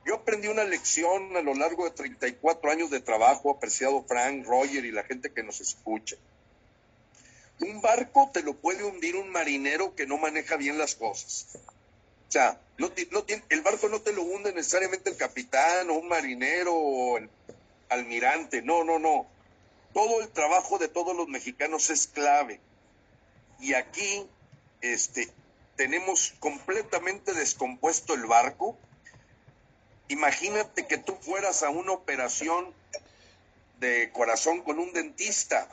yo 0.05 0.15
aprendí 0.15 0.49
una 0.49 0.65
lección 0.65 1.37
a 1.37 1.41
lo 1.41 1.53
largo 1.53 1.85
de 1.85 1.91
34 1.91 2.69
años 2.69 2.89
de 2.89 2.99
trabajo, 2.99 3.49
apreciado 3.49 4.03
Frank, 4.03 4.45
Roger 4.45 4.83
y 4.83 4.91
la 4.91 5.05
gente 5.05 5.31
que 5.31 5.41
nos 5.41 5.61
escucha. 5.61 6.17
Un 7.59 7.81
barco 7.81 8.29
te 8.33 8.43
lo 8.43 8.55
puede 8.55 8.83
hundir 8.83 9.15
un 9.15 9.29
marinero 9.29 9.95
que 9.95 10.05
no 10.05 10.17
maneja 10.17 10.57
bien 10.57 10.77
las 10.77 10.95
cosas. 10.95 11.47
O 12.27 12.31
sea, 12.31 12.59
no, 12.77 12.91
el 13.49 13.61
barco 13.61 13.87
no 13.87 14.01
te 14.01 14.11
lo 14.11 14.23
hunde 14.23 14.51
necesariamente 14.53 15.09
el 15.09 15.17
capitán 15.17 15.89
o 15.89 15.93
un 15.93 16.07
marinero 16.07 16.73
o 16.73 17.17
el 17.17 17.29
almirante. 17.89 18.61
No, 18.61 18.83
no, 18.83 18.99
no. 18.99 19.27
Todo 19.93 20.21
el 20.21 20.29
trabajo 20.29 20.77
de 20.77 20.89
todos 20.89 21.15
los 21.15 21.27
mexicanos 21.27 21.89
es 21.89 22.07
clave. 22.07 22.59
Y 23.59 23.73
aquí 23.73 24.27
este, 24.81 25.29
tenemos 25.77 26.33
completamente 26.39 27.33
descompuesto 27.33 28.13
el 28.13 28.25
barco 28.25 28.77
Imagínate 30.07 30.85
que 30.85 30.97
tú 30.97 31.15
fueras 31.19 31.63
a 31.63 31.69
una 31.69 31.93
operación 31.93 32.73
de 33.79 34.11
corazón 34.13 34.61
con 34.61 34.79
un 34.79 34.93
dentista, 34.93 35.67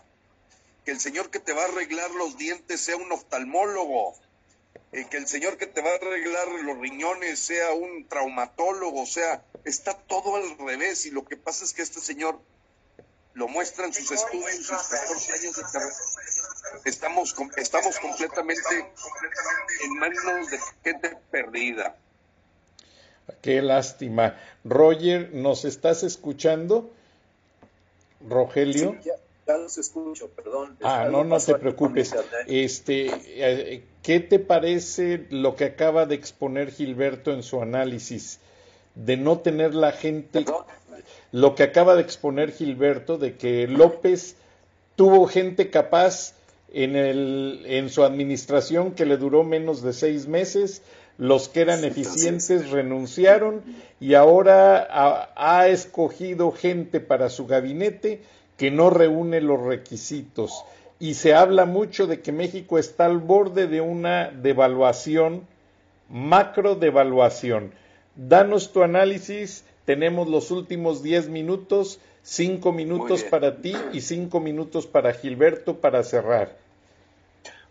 que 0.85 0.91
el 0.91 1.01
señor 1.01 1.31
que 1.31 1.39
te 1.39 1.53
va 1.53 1.63
a 1.63 1.69
arreglar 1.69 2.11
los 2.13 2.37
dientes 2.37 2.81
sea 2.81 2.97
un 2.97 3.11
oftalmólogo, 3.13 4.15
eh, 4.93 5.07
que 5.11 5.17
el 5.17 5.27
señor 5.27 5.57
que 5.57 5.67
te 5.67 5.81
va 5.81 5.91
a 5.91 5.95
arreglar 5.95 6.49
los 6.49 6.79
riñones 6.79 7.39
sea 7.39 7.73
un 7.73 8.07
traumatólogo, 8.09 9.03
o 9.03 9.07
sea, 9.07 9.45
está 9.65 9.95
todo 9.95 10.37
al 10.37 10.59
revés 10.59 11.07
y 11.07 11.11
lo 11.11 11.25
que 11.25 11.37
pasa 11.37 11.65
es 11.65 11.73
que 11.73 11.83
este 11.83 12.01
señor 12.01 12.41
lo 13.35 13.49
muestra 13.49 13.87
en 13.87 13.95
sus 13.95 14.11
estudios, 14.11 14.67
sus 14.67 14.77
14 14.77 15.33
años 15.33 15.57
de 15.57 15.63
carrera. 15.63 15.97
Estamos, 16.85 17.35
estamos 17.57 17.99
completamente 17.99 18.93
en 19.85 19.99
manos 19.99 20.51
de 20.51 20.59
gente 20.85 21.17
perdida. 21.31 21.97
Qué 23.41 23.63
lástima. 23.63 24.39
Roger, 24.65 25.31
¿nos 25.33 25.65
estás 25.65 26.03
escuchando? 26.03 26.93
Rogelio. 28.29 29.01
ya, 29.03 29.15
los 29.47 29.79
escucho, 29.79 30.29
perdón. 30.29 30.77
Ah, 30.83 31.09
no, 31.11 31.25
no 31.25 31.39
te 31.39 31.55
preocupes. 31.57 32.15
Este, 32.47 33.11
eh, 33.27 33.85
¿qué 34.03 34.21
te 34.21 34.39
parece 34.39 35.27
lo 35.31 35.57
que 35.57 35.65
acaba 35.65 36.07
de 36.07 36.15
exponer 36.15 36.71
Gilberto 36.71 37.33
en 37.33 37.43
su 37.43 37.61
análisis 37.61 38.41
de 38.95 39.17
no 39.17 39.39
tener 39.39 39.75
la 39.75 39.93
gente 39.93 40.45
lo 41.33 41.55
que 41.55 41.63
acaba 41.63 41.95
de 41.95 42.03
exponer 42.03 42.53
Gilberto 42.53 43.19
de 43.19 43.37
que 43.37 43.67
López 43.67 44.37
tuvo 44.97 45.27
gente 45.27 45.71
capaz 45.71 46.35
en, 46.73 46.97
el, 46.97 47.63
en 47.67 47.89
su 47.89 48.05
administración 48.05 48.93
que 48.93 49.07
le 49.07 49.17
duró 49.17 49.43
menos 49.43 49.83
de 49.83 49.93
seis 49.93 50.27
meses, 50.27 50.83
los 51.19 51.49
que 51.49 51.61
eran 51.61 51.85
eficientes 51.85 52.71
renunciaron 52.71 53.63
y 54.01 54.15
ahora 54.15 54.89
ha, 55.37 55.69
escogido 55.69 56.53
gente 56.53 57.01
para 57.01 57.29
su 57.29 57.47
gabinete 57.47 58.23
que 58.63 58.71
no 58.71 58.91
reúne 58.91 59.41
los 59.41 59.61
requisitos. 59.61 60.65
Y 61.01 61.15
se 61.15 61.35
habla 61.35 61.65
mucho 61.65 62.07
de 62.07 62.21
que 62.23 62.31
México 62.31 62.79
está 62.79 63.07
al 63.07 63.19
borde 63.19 63.67
de 63.67 63.81
una 63.81 64.31
devaluación, 64.31 65.49
macro 66.09 66.77
devaluación. 66.77 67.73
Danos 68.15 68.73
tu 68.73 68.85
análisis, 68.85 69.65
tenemos 69.85 70.29
los 70.29 70.53
últimos 70.53 71.03
diez 71.03 71.29
minutos, 71.29 71.99
cinco 72.23 72.71
minutos 72.71 73.25
para 73.25 73.57
ti 73.57 73.75
y 73.93 74.01
cinco 74.01 74.39
minutos 74.39 74.87
para 74.87 75.13
Gilberto 75.13 75.79
para 75.79 76.05
cerrar. 76.05 76.57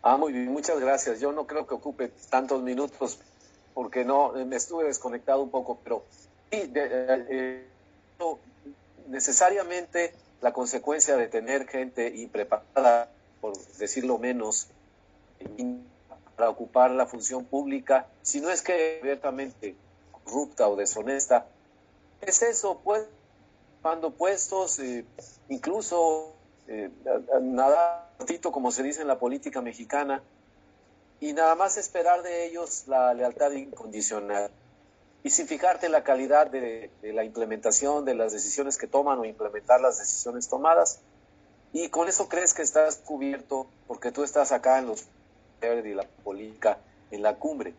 Ah, 0.01 0.17
muy 0.17 0.33
bien, 0.33 0.51
muchas 0.51 0.77
gracias. 0.77 1.21
Yo 1.21 1.31
no 1.31 1.47
creo 1.47 1.65
que 1.65 1.73
ocupe 1.73 2.11
tantos 2.29 2.61
minutos 2.63 3.17
porque 3.73 4.03
no 4.03 4.33
me 4.45 4.57
estuve 4.57 4.83
desconectado 4.83 5.41
un 5.41 5.51
poco, 5.51 5.79
pero 5.85 6.03
sí, 6.51 6.69
eh, 6.75 7.25
eh, 7.29 7.65
necesariamente 9.07 10.13
la 10.41 10.51
consecuencia 10.53 11.15
de 11.17 11.27
tener 11.27 11.67
gente 11.67 12.07
impreparada, 12.15 13.09
por 13.39 13.57
decirlo 13.77 14.17
menos, 14.17 14.67
para 16.35 16.49
ocupar 16.49 16.91
la 16.91 17.05
función 17.05 17.45
pública, 17.45 18.07
si 18.21 18.41
no 18.41 18.49
es 18.49 18.61
que 18.61 18.99
abiertamente 19.01 19.75
corrupta 20.11 20.67
o 20.67 20.75
deshonesta, 20.75 21.45
es 22.21 22.41
eso, 22.41 22.81
pues, 22.83 23.03
cuando 23.81 24.11
puestos, 24.11 24.79
eh, 24.79 25.05
incluso 25.49 26.33
eh, 26.67 26.89
nada 27.41 28.09
como 28.51 28.71
se 28.71 28.83
dice 28.83 29.01
en 29.01 29.07
la 29.07 29.17
política 29.17 29.61
mexicana, 29.61 30.21
y 31.19 31.33
nada 31.33 31.55
más 31.55 31.77
esperar 31.77 32.23
de 32.23 32.45
ellos 32.47 32.87
la 32.87 33.13
lealtad 33.13 33.51
incondicional 33.51 34.51
y 35.23 35.29
sin 35.29 35.47
fijarte 35.47 35.89
la 35.89 36.03
calidad 36.03 36.47
de, 36.47 36.89
la 37.03 37.23
implementación 37.23 38.05
de 38.05 38.15
las 38.15 38.33
decisiones 38.33 38.77
que 38.77 38.87
toman 38.87 39.19
o 39.19 39.25
implementar 39.25 39.79
las 39.81 39.99
decisiones 39.99 40.47
tomadas. 40.47 40.99
Y 41.73 41.89
con 41.89 42.07
eso 42.07 42.27
crees 42.27 42.53
que 42.53 42.63
estás 42.63 42.97
cubierto 42.97 43.67
porque 43.87 44.11
tú 44.11 44.23
estás 44.23 44.51
acá 44.51 44.79
en 44.79 44.87
los 44.87 45.05
y 45.61 45.93
la 45.93 46.07
política 46.23 46.79
en 47.11 47.21
la 47.21 47.35
cumbre. 47.35 47.75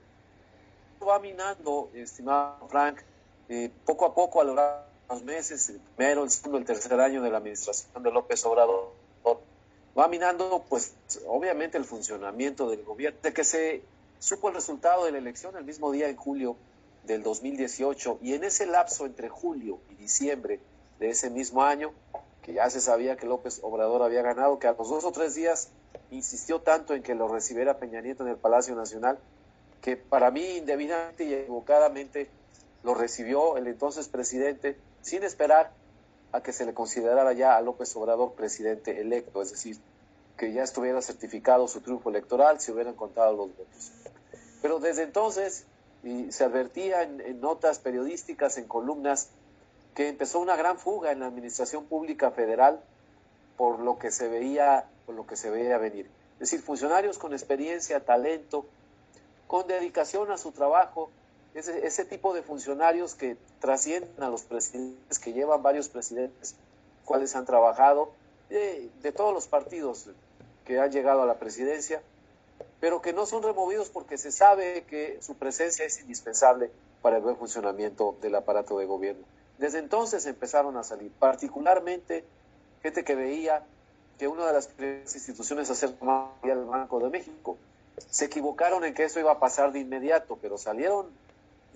Va 1.07 1.19
minando, 1.19 1.91
estimado 1.95 2.69
Frank, 2.69 3.01
eh, 3.49 3.71
poco 3.85 4.07
a 4.07 4.15
poco 4.15 4.41
a 4.41 4.45
lo 4.45 4.55
largo 4.55 4.85
de 5.09 5.15
los 5.17 5.25
meses, 5.25 5.69
el 5.69 5.81
primero, 5.97 6.23
el 6.23 6.31
segundo, 6.31 6.59
el 6.59 6.65
tercer 6.65 7.01
año 7.01 7.23
de 7.23 7.31
la 7.31 7.39
administración 7.39 8.03
de 8.05 8.13
López 8.13 8.45
Obrador, 8.47 8.93
va 9.99 10.09
minando, 10.09 10.65
pues, 10.69 10.95
obviamente 11.27 11.77
el 11.77 11.85
funcionamiento 11.85 12.71
del 12.71 12.85
gobierno. 12.85 13.19
De 13.21 13.33
que 13.33 13.43
se 13.43 13.83
supo 14.21 14.49
el 14.49 14.55
resultado 14.55 15.05
de 15.05 15.13
la 15.13 15.19
elección 15.19 15.57
el 15.57 15.65
mismo 15.65 15.91
día 15.91 16.09
en 16.09 16.17
julio 16.17 16.57
del 17.05 17.23
2018 17.23 18.19
y 18.23 18.35
en 18.35 18.45
ese 18.45 18.67
lapso 18.67 19.07
entre 19.07 19.29
julio 19.29 19.81
y 19.91 19.95
diciembre 19.95 20.61
de 20.99 21.11
ese 21.11 21.31
mismo 21.31 21.63
año, 21.63 21.93
que 22.43 22.55
ya 22.55 22.69
se 22.71 22.81
sabía 22.81 23.17
que 23.17 23.27
López 23.27 23.61
Obrador 23.63 24.03
había 24.03 24.23
ganado, 24.23 24.59
que 24.59 24.67
a 24.67 24.73
los 24.73 24.89
dos 24.89 25.05
o 25.05 25.13
tres 25.13 25.35
días 25.35 25.69
insistió 26.11 26.61
tanto 26.61 26.95
en 26.95 27.03
que 27.03 27.15
lo 27.15 27.29
recibiera 27.29 27.79
Peña 27.79 28.01
Nieto 28.01 28.25
en 28.25 28.31
el 28.31 28.37
Palacio 28.37 28.75
Nacional, 28.75 29.19
que 29.81 29.97
para 29.97 30.31
mí 30.31 30.59
indebidamente 30.59 31.25
y 31.25 31.35
equivocadamente 31.35 32.29
lo 32.83 32.95
recibió 32.95 33.57
el 33.57 33.67
entonces 33.67 34.09
presidente 34.09 34.77
sin 35.03 35.23
esperar 35.23 35.73
a 36.33 36.43
que 36.43 36.53
se 36.53 36.65
le 36.65 36.75
considerara 36.75 37.33
ya 37.33 37.57
a 37.57 37.61
López 37.61 37.95
Obrador 37.97 38.33
presidente 38.35 39.01
electo, 39.01 39.43
es 39.43 39.51
decir, 39.51 39.79
que 40.37 40.53
ya 40.53 40.63
estuviera 40.63 41.03
certificado 41.03 41.69
su 41.69 41.81
triunfo 41.81 42.11
electoral, 42.11 42.61
si 42.61 42.73
hubieran 42.73 42.95
contado 42.95 43.37
los 43.37 43.57
votos. 43.57 43.93
Pero 44.63 44.79
desde 44.79 45.03
entonces 45.03 45.67
y 46.03 46.33
se 46.33 46.45
advertía 46.45 47.03
en, 47.03 47.41
notas 47.41 47.79
periodísticas, 47.79 48.59
en 48.59 48.67
columnas, 48.67 49.29
que 49.95 50.09
empezó 50.09 50.41
una 50.41 50.57
gran 50.57 50.79
fuga 50.79 51.13
en 51.13 51.21
la 51.21 51.27
administración 51.27 51.85
pública 51.85 52.31
federal 52.31 52.81
por 53.57 53.79
lo 53.79 53.99
que 53.99 54.11
se 54.11 54.29
veía, 54.29 54.87
por 55.07 55.15
lo 55.15 55.27
que 55.27 55.37
se 55.37 55.51
veía 55.51 55.79
venir. 55.79 56.09
Es 56.35 56.51
decir, 56.51 56.63
funcionarios 56.63 57.19
con 57.19 57.33
experiencia, 57.33 58.05
talento, 58.05 58.67
con 59.47 59.67
dedicación 59.69 60.33
a 60.33 60.39
su 60.39 60.53
trabajo, 60.53 61.11
ese, 61.55 61.87
ese 61.87 62.05
tipo 62.05 62.33
de 62.35 62.43
funcionarios 62.43 63.15
que 63.15 63.37
trascienden 63.61 64.23
a 64.23 64.29
los 64.29 64.43
presidentes, 64.43 65.19
que 65.19 65.33
llevan 65.33 65.63
varios 65.63 65.89
presidentes, 65.89 66.57
cuales 67.05 67.37
han 67.37 67.45
trabajado, 67.45 68.11
de, 68.49 68.91
de 69.03 69.13
todos 69.13 69.33
los 69.33 69.47
partidos 69.47 70.09
que 70.65 70.81
han 70.81 70.91
llegado 70.91 71.23
a 71.23 71.27
la 71.27 71.39
presidencia, 71.39 72.03
pero 72.83 73.01
que 73.01 73.13
no 73.13 73.27
son 73.27 73.45
removidos 73.45 73.91
porque 73.91 74.19
se 74.19 74.33
sabe 74.33 74.83
que 74.89 75.23
su 75.23 75.37
presencia 75.37 75.85
es 75.85 76.01
indispensable 76.01 76.73
para 77.01 77.19
el 77.19 77.23
buen 77.23 77.37
funcionamiento 77.37 78.17
del 78.21 78.35
aparato 78.35 78.77
de 78.77 78.87
gobierno. 78.87 79.23
Desde 79.57 79.79
entonces 79.79 80.27
empezaron 80.27 80.77
a 80.77 80.83
salir, 80.83 81.13
particularmente 81.13 82.25
gente 82.83 83.05
que 83.05 83.15
veía 83.15 83.65
que 84.19 84.27
una 84.27 84.49
de 84.49 84.53
las 84.53 84.67
primeras 84.67 85.15
instituciones 85.15 85.71
a 85.71 85.77
ser 85.77 85.93
tomada 85.93 86.33
era 86.43 86.55
el 86.55 86.65
Banco 86.65 86.99
de 86.99 87.09
México. 87.09 87.57
Se 88.11 88.25
equivocaron 88.25 88.85
en 88.85 88.95
que 88.95 89.05
eso 89.05 89.21
iba 89.21 89.31
a 89.31 89.39
pasar 89.39 89.71
de 89.71 89.79
inmediato, 89.79 90.37
pero 90.43 90.59
salieron, 90.59 91.07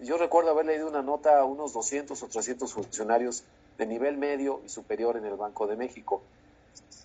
yo 0.00 0.18
recuerdo 0.18 0.50
haber 0.50 0.66
leído 0.66 0.88
una 0.88 1.02
nota 1.02 1.38
a 1.38 1.44
unos 1.44 1.72
200 1.72 2.20
o 2.20 2.26
300 2.26 2.72
funcionarios 2.72 3.44
de 3.78 3.86
nivel 3.86 4.16
medio 4.16 4.60
y 4.66 4.68
superior 4.70 5.16
en 5.16 5.24
el 5.24 5.36
Banco 5.36 5.68
de 5.68 5.76
México. 5.76 6.20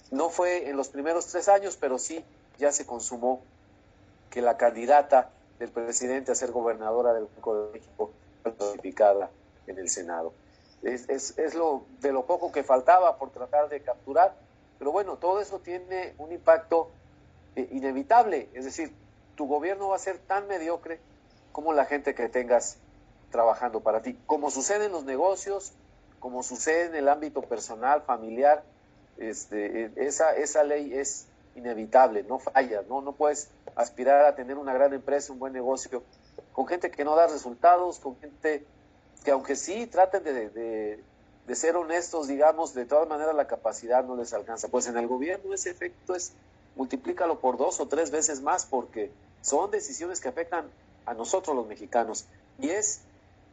No 0.09 0.31
fue 0.31 0.69
en 0.69 0.75
los 0.75 0.87
primeros 0.87 1.27
tres 1.27 1.47
años, 1.47 1.77
pero 1.79 1.99
sí 1.99 2.25
ya 2.57 2.71
se 2.71 2.87
consumó 2.87 3.43
que 4.31 4.41
la 4.41 4.57
candidata 4.57 5.29
del 5.59 5.69
presidente 5.69 6.31
a 6.31 6.35
ser 6.35 6.51
gobernadora 6.51 7.13
del 7.13 7.25
Banco 7.25 7.65
de 7.65 7.73
México 7.73 8.11
fue 8.41 8.51
notificada 8.57 9.29
en 9.67 9.77
el 9.77 9.89
Senado. 9.89 10.33
Es, 10.81 11.37
es, 11.37 11.53
lo 11.53 11.83
de 11.99 12.11
lo 12.11 12.25
poco 12.25 12.51
que 12.51 12.63
faltaba 12.63 13.17
por 13.17 13.29
tratar 13.29 13.69
de 13.69 13.81
capturar, 13.81 14.33
pero 14.79 14.91
bueno, 14.91 15.17
todo 15.17 15.39
eso 15.39 15.59
tiene 15.59 16.15
un 16.17 16.31
impacto 16.31 16.89
eh, 17.55 17.67
inevitable, 17.71 18.49
es 18.53 18.65
decir, 18.65 18.91
tu 19.35 19.45
gobierno 19.45 19.89
va 19.89 19.97
a 19.97 19.99
ser 19.99 20.17
tan 20.17 20.47
mediocre 20.47 20.99
como 21.51 21.73
la 21.73 21.85
gente 21.85 22.15
que 22.15 22.29
tengas 22.29 22.77
trabajando 23.29 23.81
para 23.81 24.01
ti. 24.01 24.17
Como 24.25 24.49
sucede 24.49 24.85
en 24.85 24.91
los 24.91 25.03
negocios, 25.03 25.73
como 26.19 26.41
sucede 26.41 26.85
en 26.85 26.95
el 26.95 27.09
ámbito 27.09 27.43
personal, 27.43 28.01
familiar, 28.01 28.63
este, 29.17 29.85
eh, 29.85 29.91
esa, 29.97 30.35
esa 30.35 30.63
ley 30.63 30.93
es 30.93 31.27
inevitable, 31.55 32.23
no 32.23 32.39
falla, 32.39 32.83
¿no? 32.87 33.01
No 33.01 33.13
puedes 33.13 33.49
aspirar 33.75 34.25
a 34.25 34.35
tener 34.35 34.57
una 34.57 34.73
gran 34.73 34.93
empresa, 34.93 35.33
un 35.33 35.39
buen 35.39 35.53
negocio, 35.53 36.03
con 36.53 36.67
gente 36.67 36.91
que 36.91 37.03
no 37.03 37.15
da 37.15 37.27
resultados, 37.27 37.99
con 37.99 38.17
gente 38.19 38.65
que 39.23 39.31
aunque 39.31 39.55
sí 39.55 39.87
traten 39.87 40.23
de, 40.23 40.49
de, 40.49 41.55
ser 41.55 41.75
honestos, 41.75 42.27
digamos, 42.27 42.73
de 42.73 42.85
todas 42.85 43.09
maneras 43.09 43.35
la 43.35 43.45
capacidad 43.45 44.05
no 44.05 44.15
les 44.15 44.33
alcanza. 44.33 44.69
Pues 44.69 44.87
en 44.87 44.97
el 44.97 45.07
gobierno 45.07 45.53
ese 45.53 45.69
efecto 45.69 46.15
es, 46.15 46.31
multiplícalo 46.77 47.39
por 47.39 47.57
dos 47.57 47.81
o 47.81 47.87
tres 47.87 48.09
veces 48.09 48.41
más, 48.41 48.65
porque 48.65 49.11
son 49.41 49.69
decisiones 49.69 50.21
que 50.21 50.29
afectan 50.29 50.65
a 51.05 51.13
nosotros 51.13 51.55
los 51.55 51.67
mexicanos. 51.67 52.25
Y 52.57 52.69
es 52.69 53.01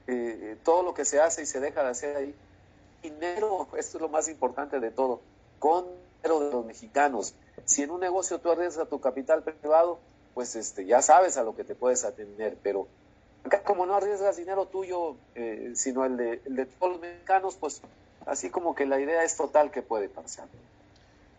eh, 0.07 0.57
todo 0.63 0.85
lo 0.85 0.95
que 0.95 1.05
se 1.05 1.21
hace 1.21 1.43
y 1.43 1.47
se 1.47 1.59
deja 1.59 1.83
de 1.83 1.91
hacer 1.91 2.17
ahí. 2.17 2.35
Dinero, 3.03 3.67
esto 3.77 3.99
es 3.99 4.01
lo 4.01 4.09
más 4.09 4.29
importante 4.29 4.79
de 4.79 4.91
todo, 4.91 5.21
con 5.59 5.85
de 6.23 6.29
los 6.29 6.65
mexicanos. 6.65 7.35
Si 7.65 7.83
en 7.83 7.91
un 7.91 8.01
negocio 8.01 8.39
tú 8.39 8.51
arriesgas 8.51 8.89
tu 8.89 9.01
capital 9.01 9.43
privado, 9.43 9.99
pues 10.35 10.57
este, 10.57 10.87
ya 10.87 11.03
sabes 11.03 11.37
a 11.37 11.43
lo 11.43 11.55
que 11.57 11.65
te 11.65 11.75
puedes 11.75 12.05
atender, 12.05 12.57
pero 12.63 12.87
acá 13.45 13.63
como 13.63 13.87
no 13.87 13.95
arriesgas 13.95 14.37
dinero 14.37 14.67
tuyo, 14.67 15.17
eh, 15.35 15.73
sino 15.75 16.05
el 16.05 16.17
de, 16.17 16.41
el 16.47 16.57
de 16.57 16.67
todos 16.67 16.93
los 16.93 17.01
mexicanos, 17.01 17.57
pues 17.59 17.83
así 18.27 18.51
como 18.51 18.75
que 18.75 18.87
la 18.87 19.01
idea 19.01 19.25
es 19.25 19.37
total 19.37 19.71
que 19.71 19.83
puede 19.83 20.09
pasar. 20.09 20.47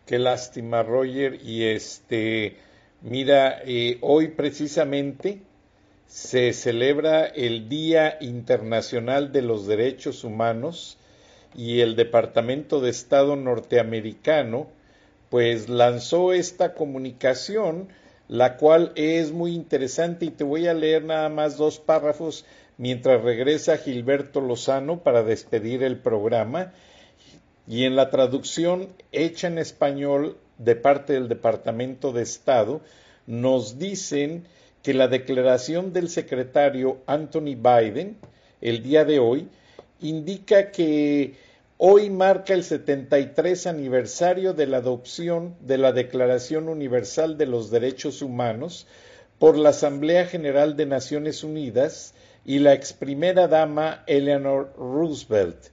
Qué 0.06 0.18
lástima, 0.18 0.82
Roger. 0.82 1.40
Y 1.42 1.64
este, 1.64 2.56
mira, 3.02 3.62
eh, 3.64 3.98
hoy 4.00 4.28
precisamente 4.28 5.42
se 6.06 6.52
celebra 6.52 7.26
el 7.26 7.68
Día 7.68 8.18
Internacional 8.20 9.30
de 9.30 9.42
los 9.42 9.66
Derechos 9.68 10.24
Humanos 10.24 10.98
y 11.54 11.80
el 11.80 11.96
Departamento 11.96 12.80
de 12.80 12.90
Estado 12.90 13.36
norteamericano 13.36 14.68
pues 15.30 15.68
lanzó 15.68 16.32
esta 16.32 16.74
comunicación, 16.74 17.88
la 18.28 18.56
cual 18.56 18.92
es 18.96 19.32
muy 19.32 19.54
interesante 19.54 20.26
y 20.26 20.30
te 20.30 20.44
voy 20.44 20.66
a 20.66 20.74
leer 20.74 21.04
nada 21.04 21.28
más 21.28 21.56
dos 21.56 21.78
párrafos 21.78 22.44
mientras 22.78 23.22
regresa 23.22 23.78
Gilberto 23.78 24.40
Lozano 24.40 25.02
para 25.02 25.22
despedir 25.22 25.82
el 25.82 25.98
programa. 25.98 26.72
Y 27.68 27.84
en 27.84 27.94
la 27.94 28.10
traducción 28.10 28.88
hecha 29.12 29.46
en 29.46 29.58
español 29.58 30.36
de 30.58 30.74
parte 30.76 31.12
del 31.12 31.28
Departamento 31.28 32.12
de 32.12 32.22
Estado, 32.22 32.80
nos 33.26 33.78
dicen 33.78 34.44
que 34.82 34.94
la 34.94 35.08
declaración 35.08 35.92
del 35.92 36.08
secretario 36.08 36.98
Anthony 37.06 37.54
Biden 37.56 38.16
el 38.60 38.82
día 38.82 39.04
de 39.04 39.18
hoy 39.18 39.48
indica 40.00 40.70
que 40.70 41.34
Hoy 41.82 42.10
marca 42.10 42.52
el 42.52 42.62
73 42.62 43.66
aniversario 43.66 44.52
de 44.52 44.66
la 44.66 44.76
adopción 44.76 45.54
de 45.62 45.78
la 45.78 45.92
Declaración 45.92 46.68
Universal 46.68 47.38
de 47.38 47.46
los 47.46 47.70
Derechos 47.70 48.20
Humanos 48.20 48.86
por 49.38 49.56
la 49.56 49.70
Asamblea 49.70 50.26
General 50.26 50.76
de 50.76 50.84
Naciones 50.84 51.42
Unidas 51.42 52.12
y 52.44 52.58
la 52.58 52.74
ex 52.74 52.92
primera 52.92 53.48
dama 53.48 54.04
Eleanor 54.06 54.74
Roosevelt 54.76 55.68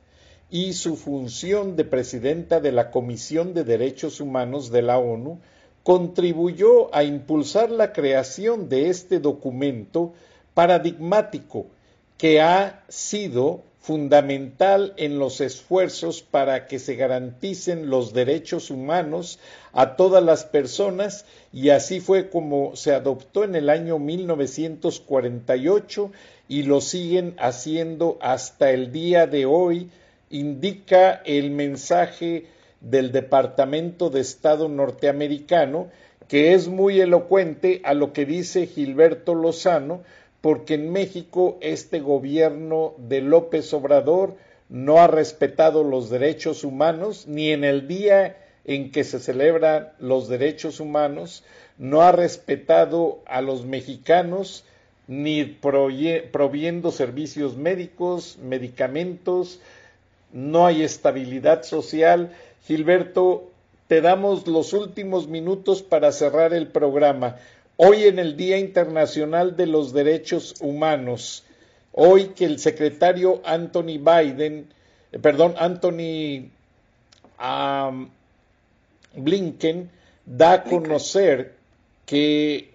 y 0.49 0.71
su 0.71 0.95
función 0.95 1.75
de 1.75 1.83
presidenta 1.83 2.61
de 2.61 2.71
la 2.71 2.89
Comisión 2.89 3.53
de 3.53 3.65
Derechos 3.65 4.21
Humanos 4.21 4.71
de 4.71 4.83
la 4.83 4.99
ONU 4.99 5.41
contribuyó 5.83 6.95
a 6.95 7.03
impulsar 7.03 7.69
la 7.69 7.91
creación 7.91 8.69
de 8.69 8.87
este 8.87 9.19
documento 9.19 10.13
paradigmático 10.53 11.65
que 12.17 12.39
ha 12.39 12.85
sido 12.87 13.66
fundamental 13.87 14.93
en 14.97 15.17
los 15.17 15.39
esfuerzos 15.39 16.21
para 16.21 16.67
que 16.67 16.77
se 16.77 16.97
garanticen 16.97 17.89
los 17.89 18.11
derechos 18.11 18.69
humanos 18.69 19.39
a 19.71 19.95
todas 19.95 20.21
las 20.21 20.43
personas 20.43 21.23
y 21.53 21.69
así 21.69 22.01
fue 22.01 22.29
como 22.29 22.75
se 22.75 22.93
adoptó 22.93 23.45
en 23.45 23.55
el 23.55 23.69
año 23.69 23.97
1948 23.97 26.11
y 26.49 26.63
lo 26.63 26.81
siguen 26.81 27.37
haciendo 27.39 28.17
hasta 28.19 28.71
el 28.71 28.91
día 28.91 29.25
de 29.25 29.45
hoy, 29.45 29.89
indica 30.29 31.21
el 31.23 31.51
mensaje 31.51 32.47
del 32.81 33.13
Departamento 33.13 34.09
de 34.09 34.19
Estado 34.19 34.67
norteamericano, 34.67 35.87
que 36.27 36.53
es 36.53 36.67
muy 36.67 36.99
elocuente 36.99 37.79
a 37.85 37.93
lo 37.93 38.11
que 38.11 38.25
dice 38.25 38.67
Gilberto 38.67 39.33
Lozano, 39.33 40.01
porque 40.41 40.75
en 40.75 40.91
México 40.91 41.57
este 41.61 41.99
gobierno 41.99 42.93
de 42.97 43.21
López 43.21 43.73
Obrador 43.73 44.35
no 44.69 44.99
ha 44.99 45.07
respetado 45.07 45.83
los 45.83 46.09
derechos 46.09 46.63
humanos 46.63 47.25
ni 47.27 47.51
en 47.51 47.63
el 47.63 47.87
día 47.87 48.37
en 48.65 48.91
que 48.91 49.03
se 49.03 49.19
celebran 49.19 49.93
los 49.99 50.27
derechos 50.27 50.79
humanos, 50.79 51.43
no 51.77 52.01
ha 52.01 52.11
respetado 52.11 53.19
a 53.25 53.41
los 53.41 53.65
mexicanos 53.65 54.65
ni 55.07 55.45
proviendo 55.45 56.91
servicios 56.91 57.55
médicos, 57.55 58.37
medicamentos, 58.43 59.61
no 60.33 60.65
hay 60.65 60.83
estabilidad 60.83 61.63
social. 61.63 62.33
Gilberto, 62.65 63.49
te 63.87 64.01
damos 64.01 64.47
los 64.47 64.73
últimos 64.73 65.27
minutos 65.27 65.81
para 65.81 66.11
cerrar 66.11 66.53
el 66.53 66.67
programa. 66.67 67.37
Hoy 67.79 68.05
en 68.05 68.17
el 68.17 68.35
Día 68.35 68.57
Internacional 68.57 69.55
de 69.55 69.67
los 69.67 69.93
Derechos 69.93 70.55
Humanos, 70.61 71.43
hoy 71.91 72.29
que 72.29 72.45
el 72.45 72.57
secretario 72.57 73.39
Anthony 73.45 73.99
Biden, 73.99 74.73
eh, 75.11 75.19
perdón, 75.19 75.53
Anthony 75.59 76.49
Blinken 79.15 79.91
da 80.25 80.53
a 80.53 80.63
conocer 80.63 81.53
que 82.07 82.71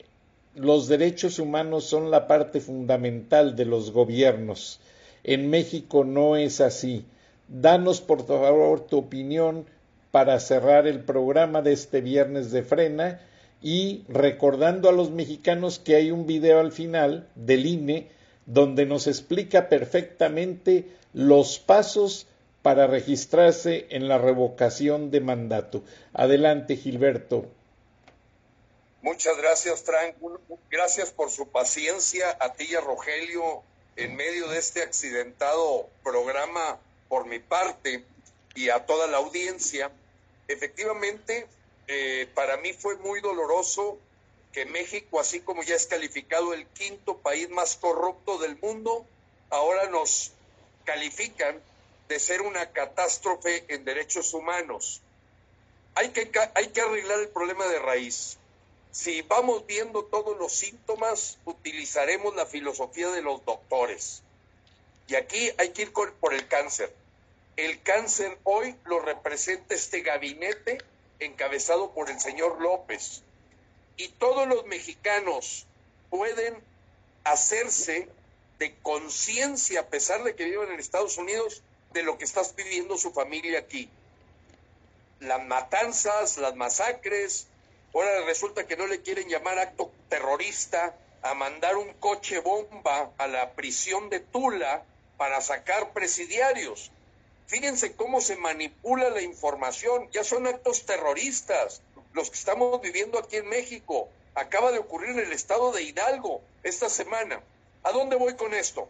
los 0.55 0.87
derechos 0.87 1.41
humanos 1.41 1.83
son 1.83 2.13
la 2.13 2.29
parte 2.29 2.61
fundamental 2.61 3.57
de 3.57 3.65
los 3.65 3.91
gobiernos. 3.91 4.79
En 5.25 5.51
México 5.51 6.05
no 6.05 6.37
es 6.37 6.61
así. 6.61 7.05
Danos 7.49 8.01
por 8.01 8.25
favor 8.25 8.87
tu 8.87 8.99
opinión 8.99 9.67
para 10.13 10.39
cerrar 10.39 10.87
el 10.87 11.01
programa 11.01 11.61
de 11.61 11.73
este 11.73 12.01
viernes 12.01 12.53
de 12.53 12.63
frena 12.63 13.21
y 13.63 14.05
recordando 14.09 14.89
a 14.89 14.93
los 14.93 15.11
mexicanos 15.11 15.79
que 15.79 15.97
hay 15.97 16.11
un 16.11 16.27
video 16.27 16.61
al 16.61 16.73
final 16.73 17.29
del 17.37 17.67
INE 17.67 18.11
donde 18.47 18.87
nos 18.87 19.07
explica 19.07 19.69
perfectamente 19.69 20.89
los 21.13 21.59
pasos 21.59 22.27
para 22.63 22.87
registrarse 22.87 23.87
en 23.91 24.09
la 24.09 24.19
revocación 24.19 25.11
de 25.11 25.21
mandato. 25.21 25.83
Adelante, 26.13 26.77
Gilberto. 26.77 27.47
Muchas 29.03 29.37
gracias, 29.37 29.83
Frank. 29.83 30.15
Gracias 30.71 31.11
por 31.11 31.31
su 31.31 31.49
paciencia 31.49 32.37
a 32.41 32.53
ti 32.53 32.69
y 32.71 32.75
a 32.75 32.81
Rogelio 32.81 33.63
en 33.97 34.15
medio 34.17 34.49
de 34.49 34.59
este 34.59 34.83
accidentado 34.83 35.89
programa 36.03 36.79
por 37.09 37.27
mi 37.27 37.41
parte 37.41 38.05
y 38.55 38.71
a 38.71 38.87
toda 38.87 39.07
la 39.09 39.19
audiencia. 39.19 39.91
Efectivamente, 40.49 41.47
eh, 41.89 42.29
para 42.35 42.57
mí 42.59 42.73
fue 42.73 42.97
muy 42.97 43.21
doloroso 43.21 43.99
que 44.53 44.67
México, 44.67 45.19
así 45.19 45.41
como 45.41 45.63
ya 45.63 45.75
es 45.75 45.87
calificado 45.87 46.53
el 46.53 46.67
quinto 46.67 47.19
país 47.19 47.49
más 47.51 47.77
corrupto 47.77 48.39
del 48.39 48.57
mundo, 48.59 49.07
ahora 49.51 49.89
nos 49.89 50.33
califican 50.85 51.61
de 52.09 52.21
ser 52.21 52.43
una 52.43 52.71
catástrofe 52.71 53.65
en 53.69 53.85
derechos 53.85 54.35
humanos. 54.35 55.01
Hay 55.95 56.11
que, 56.11 56.31
hay 56.55 56.69
que 56.69 56.81
arreglar 56.81 57.21
el 57.21 57.29
problema 57.29 57.67
de 57.67 57.79
raíz. 57.79 58.37
Si 58.91 59.23
vamos 59.23 59.67
viendo 59.67 60.05
todos 60.05 60.39
los 60.39 60.53
síntomas, 60.53 61.39
utilizaremos 61.47 62.37
la 62.37 62.45
filosofía 62.45 63.09
de 63.09 63.23
los 63.23 63.43
doctores. 63.47 64.23
Y 65.09 65.15
aquí 65.15 65.51
hay 65.57 65.71
que 65.71 65.83
ir 65.83 65.93
por 65.93 66.35
el 66.35 66.47
cáncer. 66.49 66.93
El 67.57 67.83
cáncer 67.83 68.39
hoy 68.45 68.77
lo 68.85 69.01
representa 69.01 69.75
este 69.75 70.01
gabinete 70.01 70.79
encabezado 71.25 71.93
por 71.93 72.11
el 72.11 72.21
señor 72.21 72.61
López. 72.61 73.23
Y 73.97 74.09
todos 74.09 74.49
los 74.49 74.65
mexicanos 74.67 75.67
pueden 76.11 76.63
hacerse 77.25 78.09
de 78.59 78.75
conciencia, 78.83 79.81
a 79.81 79.87
pesar 79.87 80.23
de 80.25 80.35
que 80.35 80.45
viven 80.45 80.71
en 80.73 80.81
Estados 80.81 81.19
Unidos, 81.19 81.63
de 81.93 82.03
lo 82.03 82.19
que 82.19 82.25
está 82.25 82.43
viviendo 82.57 82.97
su 82.97 83.13
familia 83.13 83.59
aquí. 83.59 83.89
Las 85.21 85.45
matanzas, 85.45 86.39
las 86.39 86.57
masacres, 86.57 87.47
Ahora 87.95 88.25
resulta 88.25 88.67
que 88.67 88.77
no 88.77 88.87
le 88.87 89.03
quieren 89.03 89.29
llamar 89.29 89.59
acto 89.59 89.93
terrorista 90.09 90.97
a 91.23 91.35
mandar 91.35 91.77
un 91.77 91.93
coche 91.95 92.41
bomba 92.41 93.13
a 93.19 93.27
la 93.27 93.53
prisión 93.53 94.09
de 94.09 94.21
Tula 94.21 94.83
para 95.19 95.41
sacar 95.43 95.93
presidiarios. 95.93 96.91
Fíjense 97.47 97.95
cómo 97.95 98.21
se 98.21 98.37
manipula 98.37 99.11
la 99.11 99.23
información. 99.23 100.09
Ya 100.13 100.25
son 100.25 100.47
actos 100.47 100.87
terroristas 100.87 101.83
los 102.13 102.31
que 102.31 102.37
estamos 102.37 102.81
viviendo 102.81 103.19
aquí 103.19 103.37
en 103.37 103.49
México. 103.49 104.09
Acaba 104.35 104.73
de 104.73 104.79
ocurrir 104.79 105.11
en 105.11 105.21
el 105.21 105.33
estado 105.33 105.73
de 105.73 105.83
Hidalgo 105.83 106.41
esta 106.63 106.89
semana. 106.89 107.43
¿A 107.83 107.93
dónde 107.93 108.17
voy 108.17 108.35
con 108.35 108.55
esto? 108.55 108.89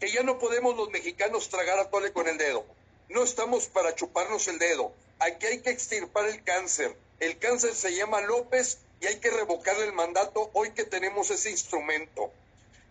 Que 0.00 0.10
ya 0.10 0.22
no 0.22 0.38
podemos 0.38 0.76
los 0.76 0.90
mexicanos 0.90 1.48
tragar 1.48 1.78
a 1.78 1.90
tole 1.90 2.12
con 2.12 2.28
el 2.28 2.38
dedo. 2.38 2.64
No 3.08 3.22
estamos 3.22 3.66
para 3.66 3.94
chuparnos 3.94 4.48
el 4.48 4.58
dedo. 4.58 4.92
Aquí 5.18 5.46
hay 5.46 5.60
que 5.60 5.70
extirpar 5.70 6.26
el 6.26 6.42
cáncer 6.42 6.96
el 7.18 7.38
cáncer 7.38 7.74
se 7.74 7.94
llama 7.94 8.20
López 8.20 8.78
y 9.00 9.06
hay 9.06 9.18
que 9.20 9.30
revocarle 9.30 9.84
el 9.84 9.92
mandato 9.92 10.50
hoy 10.52 10.72
que 10.72 10.84
tenemos 10.84 11.30
ese 11.30 11.50
instrumento. 11.50 12.30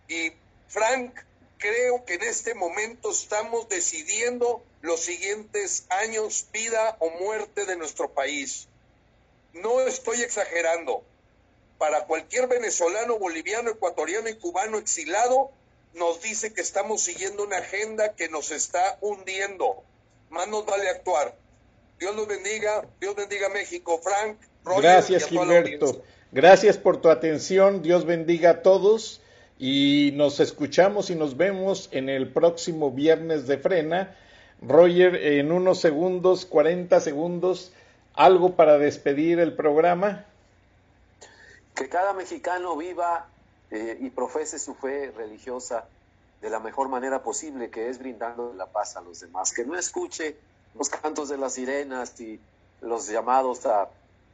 Y 0.08 0.32
Frank, 0.68 1.14
creo 1.58 2.04
que 2.04 2.14
en 2.14 2.22
este 2.22 2.54
momento 2.54 3.10
estamos 3.10 3.68
decidiendo 3.68 4.62
los 4.82 5.00
siguientes 5.00 5.86
años, 5.88 6.46
vida 6.52 6.96
o 7.00 7.10
muerte 7.10 7.64
de 7.66 7.76
nuestro 7.76 8.10
país. 8.10 8.68
No 9.52 9.80
estoy 9.80 10.22
exagerando. 10.22 11.02
Para 11.78 12.06
cualquier 12.06 12.46
venezolano, 12.48 13.18
boliviano, 13.18 13.70
ecuatoriano 13.70 14.28
y 14.28 14.36
cubano 14.36 14.78
exilado, 14.78 15.50
nos 15.94 16.22
dice 16.22 16.52
que 16.52 16.60
estamos 16.60 17.02
siguiendo 17.02 17.42
una 17.44 17.58
agenda 17.58 18.14
que 18.14 18.28
nos 18.28 18.50
está 18.50 18.98
hundiendo. 19.00 19.82
Más 20.30 20.48
nos 20.48 20.64
vale 20.66 20.88
actuar. 20.88 21.34
Dios 21.98 22.14
los 22.14 22.26
bendiga, 22.26 22.86
Dios 23.00 23.14
bendiga 23.14 23.48
México. 23.48 24.00
Frank, 24.02 24.38
Gracias, 24.80 25.26
Gilberto. 25.26 26.02
Gracias 26.32 26.76
por 26.76 27.00
tu 27.00 27.08
atención. 27.08 27.82
Dios 27.82 28.04
bendiga 28.04 28.50
a 28.50 28.62
todos. 28.62 29.20
Y 29.58 30.12
nos 30.14 30.40
escuchamos 30.40 31.08
y 31.10 31.14
nos 31.14 31.36
vemos 31.36 31.88
en 31.92 32.08
el 32.08 32.30
próximo 32.30 32.90
viernes 32.90 33.46
de 33.46 33.58
frena. 33.58 34.14
Roger, 34.60 35.16
en 35.16 35.52
unos 35.52 35.80
segundos, 35.80 36.46
40 36.46 37.00
segundos, 37.00 37.72
algo 38.14 38.54
para 38.54 38.78
despedir 38.78 39.38
el 39.38 39.54
programa. 39.54 40.24
Que 41.74 41.88
cada 41.88 42.12
mexicano 42.12 42.76
viva 42.76 43.26
eh, 43.70 43.98
y 44.00 44.10
profese 44.10 44.58
su 44.58 44.74
fe 44.74 45.12
religiosa 45.16 45.86
de 46.40 46.50
la 46.50 46.60
mejor 46.60 46.88
manera 46.88 47.22
posible, 47.22 47.70
que 47.70 47.88
es 47.88 47.98
brindando 47.98 48.52
la 48.54 48.66
paz 48.66 48.96
a 48.96 49.00
los 49.00 49.20
demás. 49.20 49.52
Que 49.52 49.64
no 49.64 49.78
escuche 49.78 50.36
los 50.74 50.88
cantos 50.90 51.28
de 51.28 51.38
las 51.38 51.54
sirenas 51.54 52.18
y 52.20 52.38
los 52.82 53.08
llamados 53.08 53.64
a, 53.66 53.88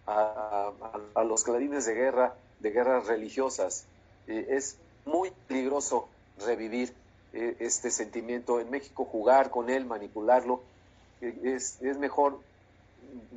a, 0.06 1.24
los 1.24 1.44
clarines 1.44 1.86
de 1.86 1.94
guerra, 1.94 2.34
de 2.60 2.70
guerras 2.70 3.06
religiosas. 3.06 3.84
Eh, 4.26 4.46
es 4.50 4.76
muy 5.04 5.32
peligroso 5.48 6.08
revivir 6.44 6.92
eh, 7.32 7.56
este 7.60 7.90
sentimiento 7.90 8.60
en 8.60 8.70
México, 8.70 9.04
jugar 9.04 9.50
con 9.50 9.70
él, 9.70 9.84
manipularlo. 9.84 10.62
Eh, 11.20 11.34
es, 11.44 11.80
es 11.82 11.98
mejor 11.98 12.40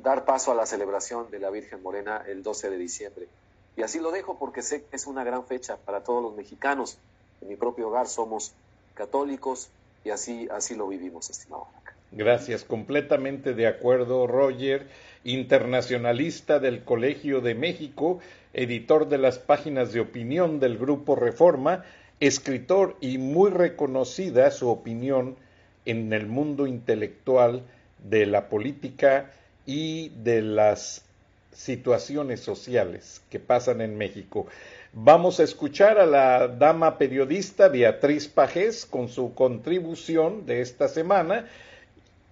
dar 0.02 0.24
paso 0.24 0.52
a 0.52 0.54
la 0.54 0.66
celebración 0.66 1.30
de 1.30 1.38
la 1.38 1.50
Virgen 1.50 1.82
Morena 1.82 2.22
el 2.26 2.42
12 2.42 2.70
de 2.70 2.78
diciembre. 2.78 3.28
Y 3.76 3.82
así 3.82 4.00
lo 4.00 4.10
dejo 4.10 4.38
porque 4.38 4.62
sé 4.62 4.84
que 4.84 4.96
es 4.96 5.06
una 5.06 5.24
gran 5.24 5.44
fecha 5.44 5.76
para 5.76 6.02
todos 6.02 6.22
los 6.22 6.34
mexicanos. 6.34 6.98
En 7.40 7.48
mi 7.48 7.56
propio 7.56 7.88
hogar 7.88 8.06
somos 8.06 8.52
católicos 8.94 9.68
y 10.04 10.10
así, 10.10 10.48
así 10.50 10.74
lo 10.74 10.88
vivimos, 10.88 11.28
estimado. 11.28 11.66
Gracias, 12.12 12.64
completamente 12.64 13.52
de 13.52 13.66
acuerdo, 13.66 14.26
Roger, 14.26 14.88
internacionalista 15.26 16.60
del 16.60 16.84
Colegio 16.84 17.40
de 17.40 17.56
México, 17.56 18.20
editor 18.54 19.08
de 19.08 19.18
las 19.18 19.40
páginas 19.40 19.92
de 19.92 20.00
opinión 20.00 20.60
del 20.60 20.78
Grupo 20.78 21.16
Reforma, 21.16 21.84
escritor 22.20 22.96
y 23.00 23.18
muy 23.18 23.50
reconocida 23.50 24.50
su 24.52 24.68
opinión 24.68 25.36
en 25.84 26.12
el 26.12 26.28
mundo 26.28 26.68
intelectual 26.68 27.62
de 28.08 28.26
la 28.26 28.48
política 28.48 29.32
y 29.66 30.10
de 30.10 30.42
las 30.42 31.04
situaciones 31.52 32.40
sociales 32.40 33.20
que 33.28 33.40
pasan 33.40 33.80
en 33.80 33.98
México. 33.98 34.46
Vamos 34.92 35.40
a 35.40 35.42
escuchar 35.42 35.98
a 35.98 36.06
la 36.06 36.46
dama 36.46 36.98
periodista 36.98 37.68
Beatriz 37.68 38.28
Pajés 38.28 38.86
con 38.86 39.08
su 39.08 39.34
contribución 39.34 40.46
de 40.46 40.60
esta 40.60 40.86
semana 40.86 41.46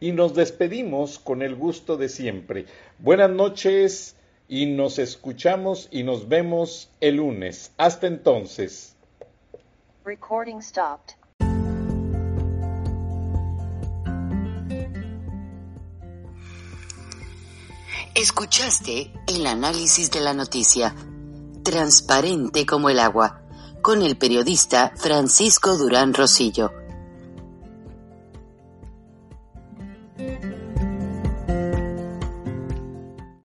y 0.05 0.13
nos 0.13 0.35
despedimos 0.35 1.19
con 1.19 1.41
el 1.41 1.55
gusto 1.55 1.97
de 1.97 2.11
siempre. 2.11 2.67
Buenas 2.99 3.31
noches 3.31 4.17
y 4.47 4.67
nos 4.67 4.99
escuchamos 4.99 5.89
y 5.91 6.03
nos 6.03 6.29
vemos 6.29 6.91
el 7.01 7.17
lunes. 7.17 7.73
Hasta 7.79 8.07
entonces. 8.07 8.97
Recording 10.05 10.61
stopped. 10.61 11.15
Escuchaste 18.15 19.11
el 19.27 19.47
análisis 19.47 20.11
de 20.11 20.21
la 20.21 20.35
noticia, 20.35 20.95
transparente 21.63 22.67
como 22.67 22.91
el 22.91 22.99
agua, 22.99 23.41
con 23.81 24.03
el 24.03 24.19
periodista 24.19 24.93
Francisco 24.97 25.79
Durán 25.79 26.13
Rosillo 26.13 26.84